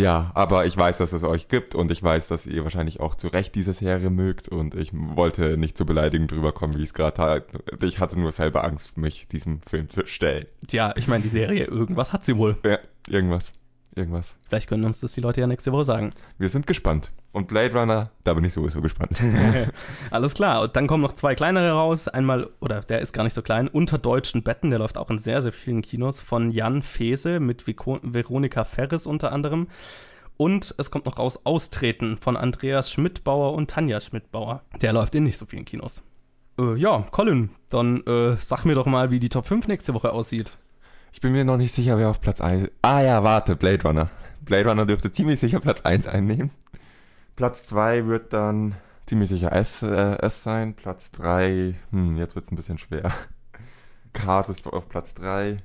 Ja, 0.00 0.30
aber 0.34 0.66
ich 0.66 0.76
weiß, 0.76 0.98
dass 0.98 1.12
es 1.12 1.24
euch 1.24 1.48
gibt 1.48 1.74
und 1.74 1.90
ich 1.90 2.02
weiß, 2.02 2.28
dass 2.28 2.46
ihr 2.46 2.64
wahrscheinlich 2.64 3.00
auch 3.00 3.14
zu 3.14 3.28
Recht 3.28 3.54
diese 3.54 3.72
Serie 3.72 4.10
mögt 4.10 4.48
und 4.48 4.74
ich 4.74 4.90
wollte 4.92 5.56
nicht 5.56 5.76
so 5.76 5.84
beleidigend 5.84 6.30
drüber 6.30 6.52
kommen, 6.52 6.76
wie 6.76 6.82
es 6.82 6.94
gerade 6.94 7.16
tat. 7.16 7.44
Ich 7.82 7.98
hatte 7.98 8.18
nur 8.18 8.32
selber 8.32 8.64
Angst, 8.64 8.96
mich 8.96 9.28
diesem 9.28 9.60
Film 9.62 9.90
zu 9.90 10.06
stellen. 10.06 10.46
Tja, 10.66 10.94
ich 10.96 11.08
meine, 11.08 11.22
die 11.22 11.28
Serie, 11.28 11.64
irgendwas 11.64 12.12
hat 12.12 12.24
sie 12.24 12.36
wohl. 12.36 12.56
Ja, 12.64 12.78
irgendwas. 13.08 13.52
Irgendwas. 13.94 14.34
Vielleicht 14.48 14.68
können 14.68 14.84
uns 14.84 15.00
das 15.00 15.12
die 15.12 15.20
Leute 15.20 15.40
ja 15.40 15.46
nächste 15.46 15.72
Woche 15.72 15.84
sagen. 15.84 16.12
Wir 16.38 16.48
sind 16.48 16.66
gespannt. 16.66 17.10
Und 17.32 17.46
Blade 17.46 17.78
Runner, 17.78 18.10
da 18.24 18.34
bin 18.34 18.44
ich 18.44 18.52
sowieso 18.52 18.80
gespannt. 18.80 19.22
Alles 20.10 20.34
klar. 20.34 20.62
Und 20.62 20.74
dann 20.74 20.88
kommen 20.88 21.02
noch 21.02 21.12
zwei 21.12 21.36
kleinere 21.36 21.70
raus. 21.70 22.08
Einmal, 22.08 22.50
oder 22.60 22.80
der 22.80 23.00
ist 23.00 23.12
gar 23.12 23.22
nicht 23.22 23.34
so 23.34 23.42
klein, 23.42 23.68
Unter 23.68 23.98
deutschen 23.98 24.42
Betten. 24.42 24.70
Der 24.70 24.80
läuft 24.80 24.98
auch 24.98 25.10
in 25.10 25.18
sehr, 25.18 25.40
sehr 25.40 25.52
vielen 25.52 25.82
Kinos 25.82 26.20
von 26.20 26.50
Jan 26.50 26.82
Fese 26.82 27.38
mit 27.38 27.68
Vico 27.68 28.00
Veronika 28.02 28.64
Ferris 28.64 29.06
unter 29.06 29.30
anderem. 29.30 29.68
Und 30.36 30.74
es 30.78 30.90
kommt 30.90 31.06
noch 31.06 31.18
raus 31.18 31.44
Austreten 31.44 32.16
von 32.16 32.36
Andreas 32.36 32.90
Schmidtbauer 32.90 33.52
und 33.52 33.70
Tanja 33.70 34.00
Schmidtbauer. 34.00 34.62
Der 34.80 34.92
läuft 34.92 35.14
in 35.14 35.24
nicht 35.24 35.38
so 35.38 35.46
vielen 35.46 35.64
Kinos. 35.64 36.02
Äh, 36.58 36.76
ja, 36.76 37.04
Colin, 37.10 37.50
dann 37.68 38.02
äh, 38.06 38.36
sag 38.38 38.64
mir 38.64 38.74
doch 38.74 38.86
mal, 38.86 39.10
wie 39.10 39.20
die 39.20 39.28
Top 39.28 39.46
5 39.46 39.68
nächste 39.68 39.94
Woche 39.94 40.12
aussieht. 40.12 40.58
Ich 41.12 41.20
bin 41.20 41.32
mir 41.32 41.44
noch 41.44 41.58
nicht 41.58 41.74
sicher, 41.74 41.98
wer 41.98 42.08
auf 42.08 42.20
Platz 42.20 42.40
1. 42.40 42.70
Ah 42.82 43.02
ja, 43.02 43.22
warte, 43.22 43.54
Blade 43.54 43.82
Runner. 43.82 44.10
Blade 44.40 44.68
Runner 44.68 44.86
dürfte 44.86 45.12
ziemlich 45.12 45.38
sicher 45.38 45.60
Platz 45.60 45.82
1 45.82 46.06
einnehmen. 46.06 46.50
Platz 47.40 47.64
2 47.64 48.06
wird 48.06 48.34
dann 48.34 48.74
ziemlich 49.06 49.30
sicher 49.30 49.50
S, 49.52 49.82
äh, 49.82 50.18
S 50.18 50.42
sein. 50.42 50.74
Platz 50.74 51.10
3, 51.12 51.74
hm, 51.90 52.18
jetzt 52.18 52.34
wird's 52.34 52.52
ein 52.52 52.56
bisschen 52.56 52.76
schwer. 52.76 53.10
Cars 54.12 54.50
ist 54.50 54.66
auf 54.66 54.90
Platz 54.90 55.14
3. 55.14 55.62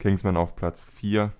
Kingsman 0.00 0.36
auf 0.36 0.56
Platz 0.56 0.84
4. 0.96 1.30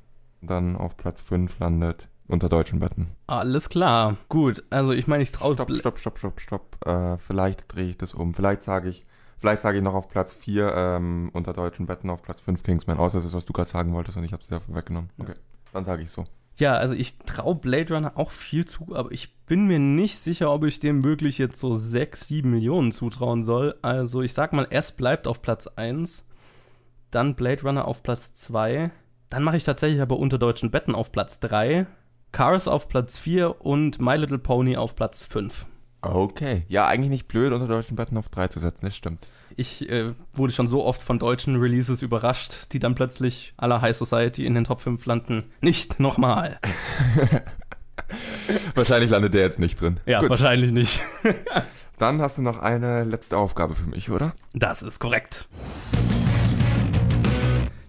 Dann 0.41 0.77
auf 0.77 0.97
Platz 0.97 1.21
5 1.21 1.59
landet 1.59 2.07
unter 2.29 2.49
deutschen 2.49 2.79
Betten. 2.79 3.09
Alles 3.27 3.71
klar. 3.71 4.19
Gut, 4.29 4.63
also 4.71 4.93
ich 4.93 5.09
meine, 5.09 5.25
ich 5.25 5.33
traue. 5.33 5.55
Stopp, 5.55 5.73
stopp, 5.73 5.99
stopp, 5.99 6.19
stopp, 6.21 6.41
stopp. 6.41 6.87
Äh, 6.87 7.19
vielleicht 7.19 7.75
drehe 7.75 7.87
ich 7.87 7.99
das 7.99 8.15
um. 8.15 8.35
Vielleicht 8.35 8.63
sage 8.63 8.89
ich, 8.89 9.05
vielleicht 9.37 9.63
sage 9.63 9.79
ich 9.79 9.83
noch 9.83 9.95
auf 9.95 10.09
Platz 10.09 10.33
4 10.33 10.73
ähm, 10.77 11.31
unter 11.33 11.53
deutschen 11.53 11.87
Betten, 11.87 12.09
auf 12.09 12.23
Platz 12.23 12.41
5 12.41 12.63
Kingsman. 12.63 12.99
Außer 12.99 13.19
das 13.19 13.25
ist, 13.25 13.35
was 13.35 13.47
du 13.47 13.53
gerade 13.53 13.69
sagen 13.69 13.93
wolltest 13.95 14.17
und 14.17 14.23
ich 14.23 14.33
habe 14.33 14.43
es 14.43 14.47
dir 14.47 14.61
weggenommen. 14.69 15.11
Okay, 15.19 15.35
dann 15.73 15.85
sage 15.85 16.05
ich 16.05 16.11
so. 16.13 16.25
Ja, 16.57 16.75
also 16.75 16.95
ich 16.95 17.19
traue 17.19 17.55
Blade 17.55 17.95
Runner 17.95 18.13
auch 18.17 18.31
viel 18.31 18.65
zu, 18.65 18.95
aber 18.95 19.11
ich 19.11 19.35
bin 19.47 19.67
mir 19.67 19.79
nicht 19.79 20.19
sicher, 20.19 20.53
ob 20.53 20.65
ich 20.65 20.81
dem 20.81 21.03
wirklich 21.03 21.39
jetzt 21.39 21.59
so 21.59 21.77
6, 21.77 22.29
7 22.29 22.51
Millionen 22.51 22.93
zutrauen 22.93 23.45
soll. 23.45 23.77
Also 23.83 24.23
ich 24.23 24.35
sag 24.35 24.53
mal, 24.53 24.67
S 24.71 24.93
bleibt 24.93 25.27
auf 25.27 25.43
Platz 25.43 25.67
1, 25.67 26.27
dann 27.11 27.35
Blade 27.35 27.63
Runner 27.63 27.87
auf 27.87 28.03
Platz 28.03 28.35
2, 28.35 28.91
dann 29.31 29.43
mache 29.43 29.57
ich 29.57 29.65
tatsächlich 29.65 30.03
aber 30.03 30.19
unter 30.19 30.39
deutschen 30.39 30.71
Betten 30.71 30.95
auf 30.95 31.11
Platz 31.11 31.41
3, 31.41 31.87
Cars 32.33 32.69
auf 32.69 32.89
Platz 32.89 33.19
4 33.19 33.65
und 33.65 34.01
My 34.01 34.17
Little 34.17 34.39
Pony 34.39 34.77
auf 34.77 34.95
Platz 34.95 35.25
5. 35.25 35.67
Okay. 36.03 36.65
Ja, 36.69 36.87
eigentlich 36.87 37.11
nicht 37.11 37.29
blöd, 37.29 37.53
unter 37.53 37.69
deutschen 37.69 37.97
Betten 37.97 38.19
auf 38.19 38.29
3 38.29 38.49
zu 38.49 38.61
setzen, 38.61 38.87
das 38.87 38.97
stimmt. 38.97 39.27
Ich 39.57 39.89
äh, 39.91 40.13
wurde 40.33 40.53
schon 40.53 40.67
so 40.67 40.85
oft 40.85 41.03
von 41.03 41.19
deutschen 41.19 41.57
Releases 41.57 42.03
überrascht, 42.03 42.73
die 42.73 42.79
dann 42.79 42.95
plötzlich 42.95 43.55
aller 43.57 43.81
High 43.81 43.97
Society 43.97 44.47
in 44.47 44.55
den 44.55 44.65
Top 44.65 44.81
5 44.81 45.05
landen. 45.07 45.45
Nicht 45.61 46.01
nochmal. 46.01 46.59
Wahrscheinlich 48.75 49.11
landet 49.11 49.35
der 49.35 49.43
jetzt 49.43 49.59
nicht 49.59 49.81
drin. 49.81 50.01
Ja, 50.07 50.21
Gut. 50.21 50.31
wahrscheinlich 50.31 50.73
nicht. 50.73 51.03
Dann 51.99 52.21
hast 52.21 52.39
du 52.39 52.43
noch 52.43 52.59
eine 52.59 53.05
letzte 53.05 53.37
Aufgabe 53.37 53.75
für 53.75 53.87
mich, 53.87 54.11
oder? 54.11 54.33
Das 54.55 54.83
ist 54.83 54.99
korrekt. 54.99 55.47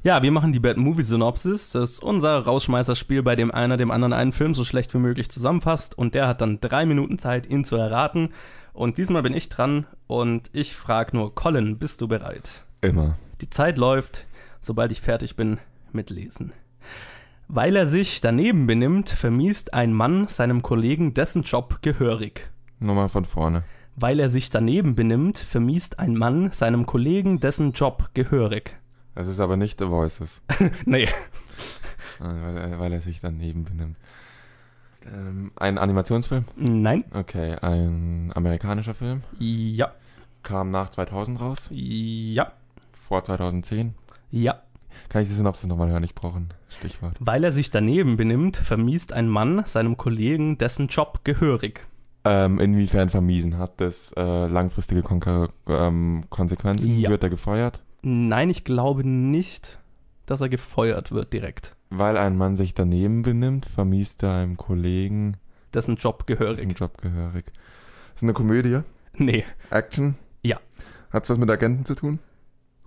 Ja, 0.03 0.21
wir 0.21 0.31
machen 0.31 0.51
die 0.51 0.59
Bad 0.59 0.75
Movie 0.75 1.03
Synopsis. 1.03 1.71
Das 1.71 1.93
ist 1.93 2.03
unser 2.03 2.39
Rausschmeißerspiel, 2.39 3.23
bei 3.23 3.37
dem 3.37 3.51
einer 3.51 3.77
dem 3.77 3.89
anderen 3.89 4.11
einen 4.11 4.33
Film 4.33 4.53
so 4.53 4.65
schlecht 4.65 4.93
wie 4.93 4.97
möglich 4.97 5.31
zusammenfasst 5.31 5.97
und 5.97 6.13
der 6.13 6.27
hat 6.27 6.41
dann 6.41 6.59
drei 6.59 6.85
Minuten 6.85 7.17
Zeit, 7.17 7.47
ihn 7.47 7.63
zu 7.63 7.77
erraten. 7.77 8.33
Und 8.73 8.97
diesmal 8.97 9.21
bin 9.21 9.33
ich 9.33 9.49
dran 9.49 9.85
und 10.07 10.49
ich 10.51 10.75
frage 10.75 11.15
nur, 11.15 11.35
Colin, 11.35 11.77
bist 11.77 12.01
du 12.01 12.07
bereit? 12.07 12.65
Immer. 12.81 13.17
Die 13.39 13.49
Zeit 13.49 13.77
läuft, 13.77 14.25
sobald 14.59 14.91
ich 14.91 15.01
fertig 15.01 15.35
bin 15.35 15.59
mit 15.91 16.09
Lesen. 16.09 16.53
Weil 17.47 17.75
er 17.75 17.85
sich 17.85 18.19
daneben 18.19 18.65
benimmt, 18.65 19.09
vermiest 19.09 19.73
ein 19.73 19.93
Mann 19.93 20.27
seinem 20.27 20.63
Kollegen 20.63 21.13
dessen 21.13 21.43
Job 21.43 21.79
gehörig. 21.83 22.49
Nochmal 22.79 23.09
von 23.09 23.25
vorne. 23.25 23.63
Weil 23.95 24.19
er 24.19 24.29
sich 24.29 24.49
daneben 24.49 24.95
benimmt, 24.95 25.37
vermiest 25.37 25.99
ein 25.99 26.15
Mann 26.15 26.51
seinem 26.51 26.87
Kollegen 26.87 27.39
dessen 27.39 27.73
Job 27.73 28.09
gehörig. 28.15 28.75
Es 29.13 29.27
ist 29.27 29.39
aber 29.39 29.55
nicht 29.55 29.77
The 29.77 29.87
Voices, 29.87 30.41
Nee, 30.85 31.07
weil, 32.19 32.79
weil 32.79 32.93
er 32.93 33.01
sich 33.01 33.19
daneben 33.19 33.63
benimmt. 33.63 33.97
Ähm, 35.05 35.51
ein 35.55 35.77
Animationsfilm? 35.77 36.45
nein, 36.55 37.03
Okay, 37.13 37.55
ein 37.61 38.31
amerikanischer 38.35 38.93
Film. 38.93 39.23
ja, 39.39 39.91
Kam 40.43 40.71
nach 40.71 40.89
2000 40.89 41.39
raus, 41.39 41.69
ja, 41.71 42.51
vor 43.07 43.23
2010. 43.23 43.93
ja. 44.31 44.61
Kann 45.09 45.23
ich 45.23 45.27
die 45.29 45.33
Synopsis 45.35 45.67
nochmal 45.67 45.89
hören? 45.89 46.03
Ich 46.03 46.15
brauche 46.15 46.37
ein 46.37 46.53
Stichwort. 46.69 47.15
Weil 47.19 47.43
er 47.43 47.51
sich 47.51 47.69
daneben 47.71 48.15
benimmt, 48.17 48.57
vermiest 48.57 49.11
ein 49.13 49.27
Mann 49.27 49.63
seinem 49.65 49.97
Kollegen 49.97 50.57
dessen 50.57 50.87
Job 50.87 51.21
gehörig. 51.23 51.81
Ähm, 52.25 52.59
inwiefern 52.59 53.09
vermiesen? 53.09 53.57
Hat 53.57 53.79
das 53.81 54.11
äh, 54.15 54.47
langfristige 54.47 55.01
Konker 55.01 55.49
ähm, 55.67 56.21
Konsequenzen? 56.29 56.99
Ja. 56.99 57.09
Wird 57.09 57.21
er 57.23 57.29
gefeuert? 57.29 57.81
Nein, 58.01 58.49
ich 58.49 58.63
glaube 58.63 59.05
nicht, 59.07 59.77
dass 60.25 60.41
er 60.41 60.49
gefeuert 60.49 61.11
wird 61.11 61.33
direkt. 61.33 61.75
Weil 61.95 62.17
ein 62.17 62.37
Mann 62.37 62.55
sich 62.55 62.73
daneben 62.73 63.21
benimmt, 63.21 63.67
vermiest 63.67 64.23
er 64.23 64.33
einem 64.33 64.57
Kollegen 64.57 65.37
Dessen 65.73 65.95
Job 65.95 66.25
dessen 66.25 66.39
gehörig. 66.39 66.79
Job 66.79 66.99
gehörig. 66.99 67.45
Ist 68.15 68.23
eine 68.23 68.33
Komödie? 68.33 68.79
Nee, 69.15 69.45
Action? 69.69 70.15
Ja. 70.41 70.59
Hat's 71.11 71.29
was 71.29 71.37
mit 71.37 71.51
Agenten 71.51 71.85
zu 71.85 71.93
tun? 71.93 72.19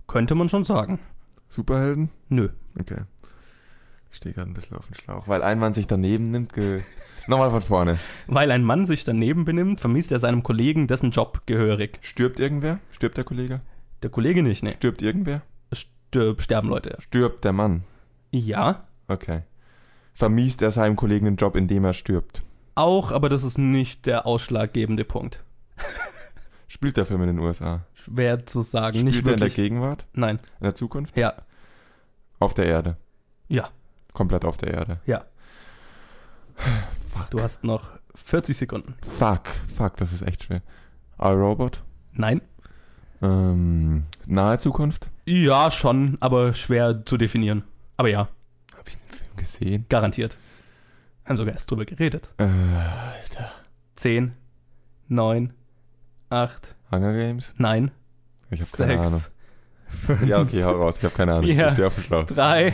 könnte 0.07 0.35
man 0.35 0.49
schon 0.49 0.65
sagen. 0.65 0.99
Superhelden? 1.49 2.09
Nö. 2.29 2.49
Okay. 2.79 3.01
Ich 4.11 4.17
stehe 4.17 4.33
gerade 4.33 4.49
ein 4.49 4.53
bisschen 4.53 4.77
auf 4.77 4.87
dem 4.87 4.95
Schlauch. 4.95 5.27
Weil 5.27 5.41
ein 5.41 5.59
Mann 5.59 5.73
sich 5.73 5.87
daneben 5.87 6.31
nimmt, 6.31 6.53
ge 6.53 6.81
Nochmal 7.27 7.51
von 7.51 7.61
vorne. 7.61 7.99
Weil 8.27 8.51
ein 8.51 8.63
Mann 8.63 8.85
sich 8.85 9.03
daneben 9.03 9.43
benimmt, 9.43 9.81
vermiest 9.81 10.13
er 10.13 10.19
seinem 10.19 10.43
Kollegen 10.43 10.87
dessen 10.87 11.11
Job 11.11 11.43
gehörig. 11.45 11.99
Stirbt 12.01 12.39
irgendwer? 12.39 12.79
Stirbt 12.91 13.17
der 13.17 13.25
Kollege? 13.25 13.61
Der 14.01 14.09
Kollege 14.09 14.43
nicht, 14.43 14.63
nee. 14.63 14.71
Stirbt 14.71 15.01
irgendwer? 15.01 15.41
Stirb, 15.73 16.41
sterben 16.41 16.69
Leute. 16.69 16.97
Stirbt 17.01 17.43
der 17.43 17.51
Mann? 17.51 17.83
Ja, 18.31 18.86
Okay. 19.07 19.43
Vermiest 20.13 20.61
er 20.61 20.71
seinem 20.71 20.95
Kollegen 20.95 21.25
den 21.25 21.35
Job, 21.35 21.55
indem 21.55 21.85
er 21.85 21.93
stirbt? 21.93 22.43
auch, 22.75 23.11
aber 23.11 23.27
das 23.27 23.43
ist 23.43 23.57
nicht 23.57 24.05
der 24.05 24.27
ausschlaggebende 24.27 25.03
Punkt. 25.03 25.43
Spielt 26.67 26.95
der 26.97 27.05
Film 27.07 27.21
in 27.21 27.27
den 27.27 27.39
USA? 27.39 27.85
Schwer 27.93 28.45
zu 28.45 28.61
sagen. 28.61 28.99
Spielt 28.99 29.05
nicht 29.05 29.15
er 29.15 29.19
in 29.19 29.25
der 29.25 29.39
wirklich. 29.39 29.55
Gegenwart? 29.55 30.05
Nein. 30.13 30.39
In 30.59 30.63
der 30.63 30.75
Zukunft? 30.75 31.17
Ja. 31.17 31.33
Auf 32.39 32.53
der 32.53 32.65
Erde? 32.67 32.97
Ja. 33.47 33.69
Komplett 34.13 34.45
auf 34.45 34.57
der 34.57 34.73
Erde? 34.73 34.99
Ja. 35.07 35.25
Fuck. 37.11 37.31
Du 37.31 37.41
hast 37.41 37.63
noch 37.63 37.89
40 38.13 38.55
Sekunden. 38.55 38.95
Fuck. 39.17 39.43
Fuck, 39.75 39.97
das 39.97 40.13
ist 40.13 40.21
echt 40.21 40.43
schwer. 40.43 40.61
iRobot? 41.19 41.83
Nein. 42.13 42.41
Ähm, 43.23 44.03
nahe 44.27 44.59
Zukunft? 44.59 45.09
Ja, 45.25 45.71
schon, 45.71 46.17
aber 46.19 46.53
schwer 46.53 47.03
zu 47.05 47.17
definieren. 47.17 47.63
Aber 47.95 48.09
ja, 48.09 48.27
Habe 48.77 48.87
ich 48.89 48.95
den 48.97 49.17
Film 49.17 49.26
gesehen? 49.37 49.85
garantiert. 49.89 50.37
Haben 51.25 51.37
sogar 51.37 51.53
erst 51.53 51.69
drüber 51.71 51.85
geredet. 51.85 52.29
Äh, 52.37 52.43
Alter. 52.43 53.51
10, 53.95 54.33
9, 55.07 55.53
8, 56.29 56.75
Hunger 56.91 57.13
Games? 57.13 57.53
nein, 57.57 57.91
Ich 58.49 58.61
habe 58.61 58.69
keine 58.71 58.99
Ahnung. 58.99 59.19
6, 59.19 59.31
5, 60.07 60.25
Ja, 60.27 60.41
okay, 60.41 60.63
hau 60.63 60.71
raus. 60.71 60.95
Ich 60.97 61.03
habe 61.03 61.15
keine 61.15 61.33
Ahnung. 61.33 61.49
Ja. 61.49 61.67
Ich 61.69 61.73
stehe 61.73 61.87
auf 61.87 61.95
dem 61.95 62.03
Schlauch. 62.03 62.25
3, 62.27 62.73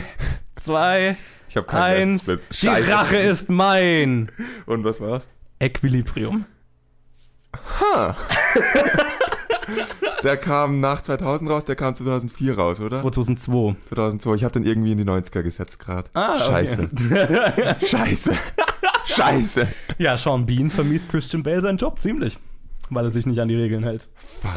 2, 0.54 1.16
Ich 1.48 1.56
habe 1.56 1.66
keinen 1.66 2.12
1. 2.14 2.26
Geistesblitz. 2.26 2.60
Die 2.60 2.90
Rache 2.90 3.16
ist 3.16 3.48
mein. 3.48 4.30
Und 4.66 4.84
was 4.84 5.00
war's? 5.00 5.28
Equilibrium. 5.60 6.44
Ha! 7.80 8.16
der 10.24 10.36
kam 10.36 10.80
nach 10.80 11.02
2000 11.02 11.50
raus, 11.50 11.64
der 11.64 11.76
kam 11.76 11.94
2004 11.94 12.56
raus, 12.56 12.80
oder? 12.80 13.00
2002. 13.00 13.76
2002. 13.88 14.34
Ich 14.34 14.44
habe 14.44 14.52
den 14.54 14.64
irgendwie 14.64 14.92
in 14.92 14.98
die 14.98 15.04
90er 15.04 15.42
gesetzt 15.42 15.78
gerade. 15.78 16.08
Ah, 16.14 16.38
Scheiße. 16.38 16.90
okay. 16.92 17.76
Scheiße. 17.86 18.32
Scheiße. 19.04 19.68
ja, 19.98 20.16
Sean 20.16 20.46
Bean 20.46 20.70
vermisst 20.70 21.10
Christian 21.10 21.42
Bale 21.42 21.60
seinen 21.60 21.76
Job 21.76 21.98
ziemlich, 21.98 22.38
weil 22.90 23.04
er 23.04 23.10
sich 23.10 23.26
nicht 23.26 23.38
an 23.38 23.48
die 23.48 23.56
Regeln 23.56 23.84
hält. 23.84 24.08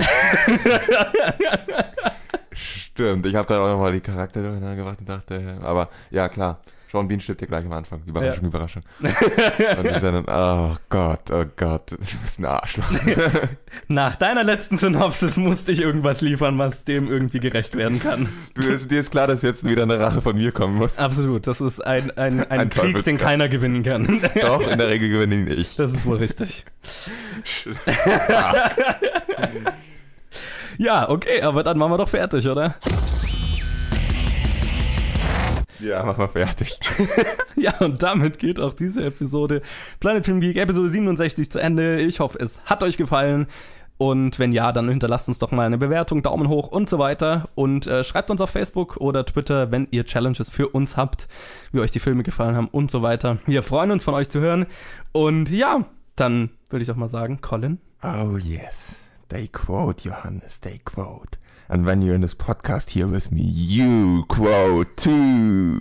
Stimmt. 2.54 3.26
Ich 3.26 3.36
habe 3.36 3.48
gerade 3.48 3.62
auch 3.62 3.70
nochmal 3.70 3.92
die 3.92 4.00
Charakter 4.00 4.42
durcheinander 4.42 4.76
gebracht 4.76 5.00
und 5.00 5.10
dachte, 5.10 5.60
aber 5.62 5.90
ja, 6.10 6.30
klar. 6.30 6.62
Sean 6.92 7.08
Bean 7.08 7.20
stirbt 7.20 7.42
ja 7.42 7.48
gleich 7.48 7.66
am 7.66 7.74
Anfang. 7.74 8.02
Überraschung, 8.06 8.44
ja. 8.44 8.48
Überraschung. 8.50 8.84
Und 9.00 9.86
ich 9.86 9.98
dann, 9.98 10.24
oh 10.28 10.78
Gott, 10.90 11.32
oh 11.32 11.44
Gott, 11.56 11.92
du 11.92 11.98
bist 11.98 12.40
ein 12.40 12.46
Arschloch. 12.46 12.86
Nach 13.90 14.16
deiner 14.16 14.44
letzten 14.44 14.78
Synopsis 14.78 15.36
musste 15.38 15.74
ich 15.74 15.82
irgendwas 15.82 16.22
liefern, 16.22 16.58
was 16.58 16.86
dem 16.86 17.10
irgendwie 17.10 17.40
gerecht 17.40 17.76
werden 17.76 18.00
kann. 18.00 18.30
Du, 18.54 18.62
ist, 18.62 18.90
dir 18.90 19.02
ist 19.02 19.12
klar, 19.12 19.28
dass 19.28 19.42
jetzt 19.42 19.66
wieder 19.66 19.84
eine 19.84 20.00
Rache 20.00 20.22
von 20.22 20.38
mir 20.38 20.54
kommen 20.54 20.76
muss. 20.76 20.98
Absolut, 20.98 21.46
das 21.48 21.60
ist 21.60 21.82
ein, 21.82 22.12
ein, 22.12 22.40
ein, 22.50 22.62
ein 22.62 22.70
Krieg, 22.70 23.04
den 23.04 23.18
keiner 23.18 23.50
gewinnen 23.50 23.84
kann. 23.84 24.22
Doch, 24.42 24.66
in 24.66 24.78
der 24.78 24.88
Regel 24.88 25.10
gewinne 25.10 25.36
ich 25.36 25.58
nicht. 25.58 25.80
Das 25.80 25.92
ist 25.92 26.06
wohl 26.06 26.18
richtig. 26.18 26.66
ja, 30.78 31.10
okay, 31.10 31.42
aber 31.42 31.64
dann 31.64 31.78
machen 31.78 31.92
wir 31.92 31.98
doch 31.98 32.10
fertig, 32.10 32.48
oder? 32.48 32.76
Ja, 35.80 36.04
mach 36.04 36.18
mal 36.18 36.28
fertig. 36.28 36.80
ja, 37.56 37.78
und 37.80 38.02
damit 38.02 38.40
geht 38.40 38.60
auch 38.60 38.74
diese 38.74 39.04
Episode 39.04 39.62
Planet 40.00 40.26
Film 40.26 40.42
Geek 40.42 40.58
Episode 40.58 40.90
67 40.90 41.52
zu 41.52 41.60
Ende. 41.60 42.00
Ich 42.00 42.20
hoffe, 42.20 42.40
es 42.40 42.62
hat 42.66 42.84
euch 42.84 42.98
gefallen. 42.98 43.48
Und 43.98 44.38
wenn 44.38 44.54
ja, 44.54 44.72
dann 44.72 44.90
hinterlasst 44.90 45.28
uns 45.28 45.40
doch 45.40 45.52
mal 45.52 45.66
eine 45.66 45.80
Bewertung, 45.80 46.22
Daumen 46.22 46.50
hoch 46.50 46.68
und 46.68 46.88
so 46.88 47.00
weiter. 47.00 47.50
Und 47.56 47.88
äh, 47.88 48.04
schreibt 48.04 48.30
uns 48.30 48.42
auf 48.42 48.52
Facebook 48.52 48.98
oder 48.98 49.26
Twitter, 49.26 49.72
wenn 49.72 49.88
ihr 49.92 50.06
Challenges 50.06 50.50
für 50.50 50.70
uns 50.70 50.98
habt, 50.98 51.28
wie 51.72 51.80
euch 51.80 51.92
die 51.92 52.00
Filme 52.00 52.24
gefallen 52.24 52.56
haben 52.56 52.68
und 52.68 52.92
so 52.92 53.02
weiter. 53.02 53.40
Wir 53.48 53.64
freuen 53.64 53.92
uns 53.92 54.04
von 54.04 54.14
euch 54.14 54.30
zu 54.30 54.40
hören. 54.40 54.68
Und 55.14 55.50
ja, 55.50 55.86
dann 56.16 56.52
würde 56.70 56.84
ich 56.84 56.88
doch 56.88 56.96
mal 56.96 57.08
sagen, 57.08 57.42
Colin. 57.42 57.80
Oh 58.04 58.38
yes, 58.38 58.96
they 59.30 59.48
quote, 59.48 60.08
Johannes, 60.08 60.60
they 60.60 60.80
quote. 60.86 61.40
And 61.70 61.86
when 61.86 62.02
you're 62.02 62.16
in 62.16 62.22
this 62.22 62.34
podcast 62.34 62.92
here 62.92 63.08
with 63.08 63.32
me, 63.32 63.44
you 63.44 64.26
quote 64.30 64.96
too. 64.96 65.80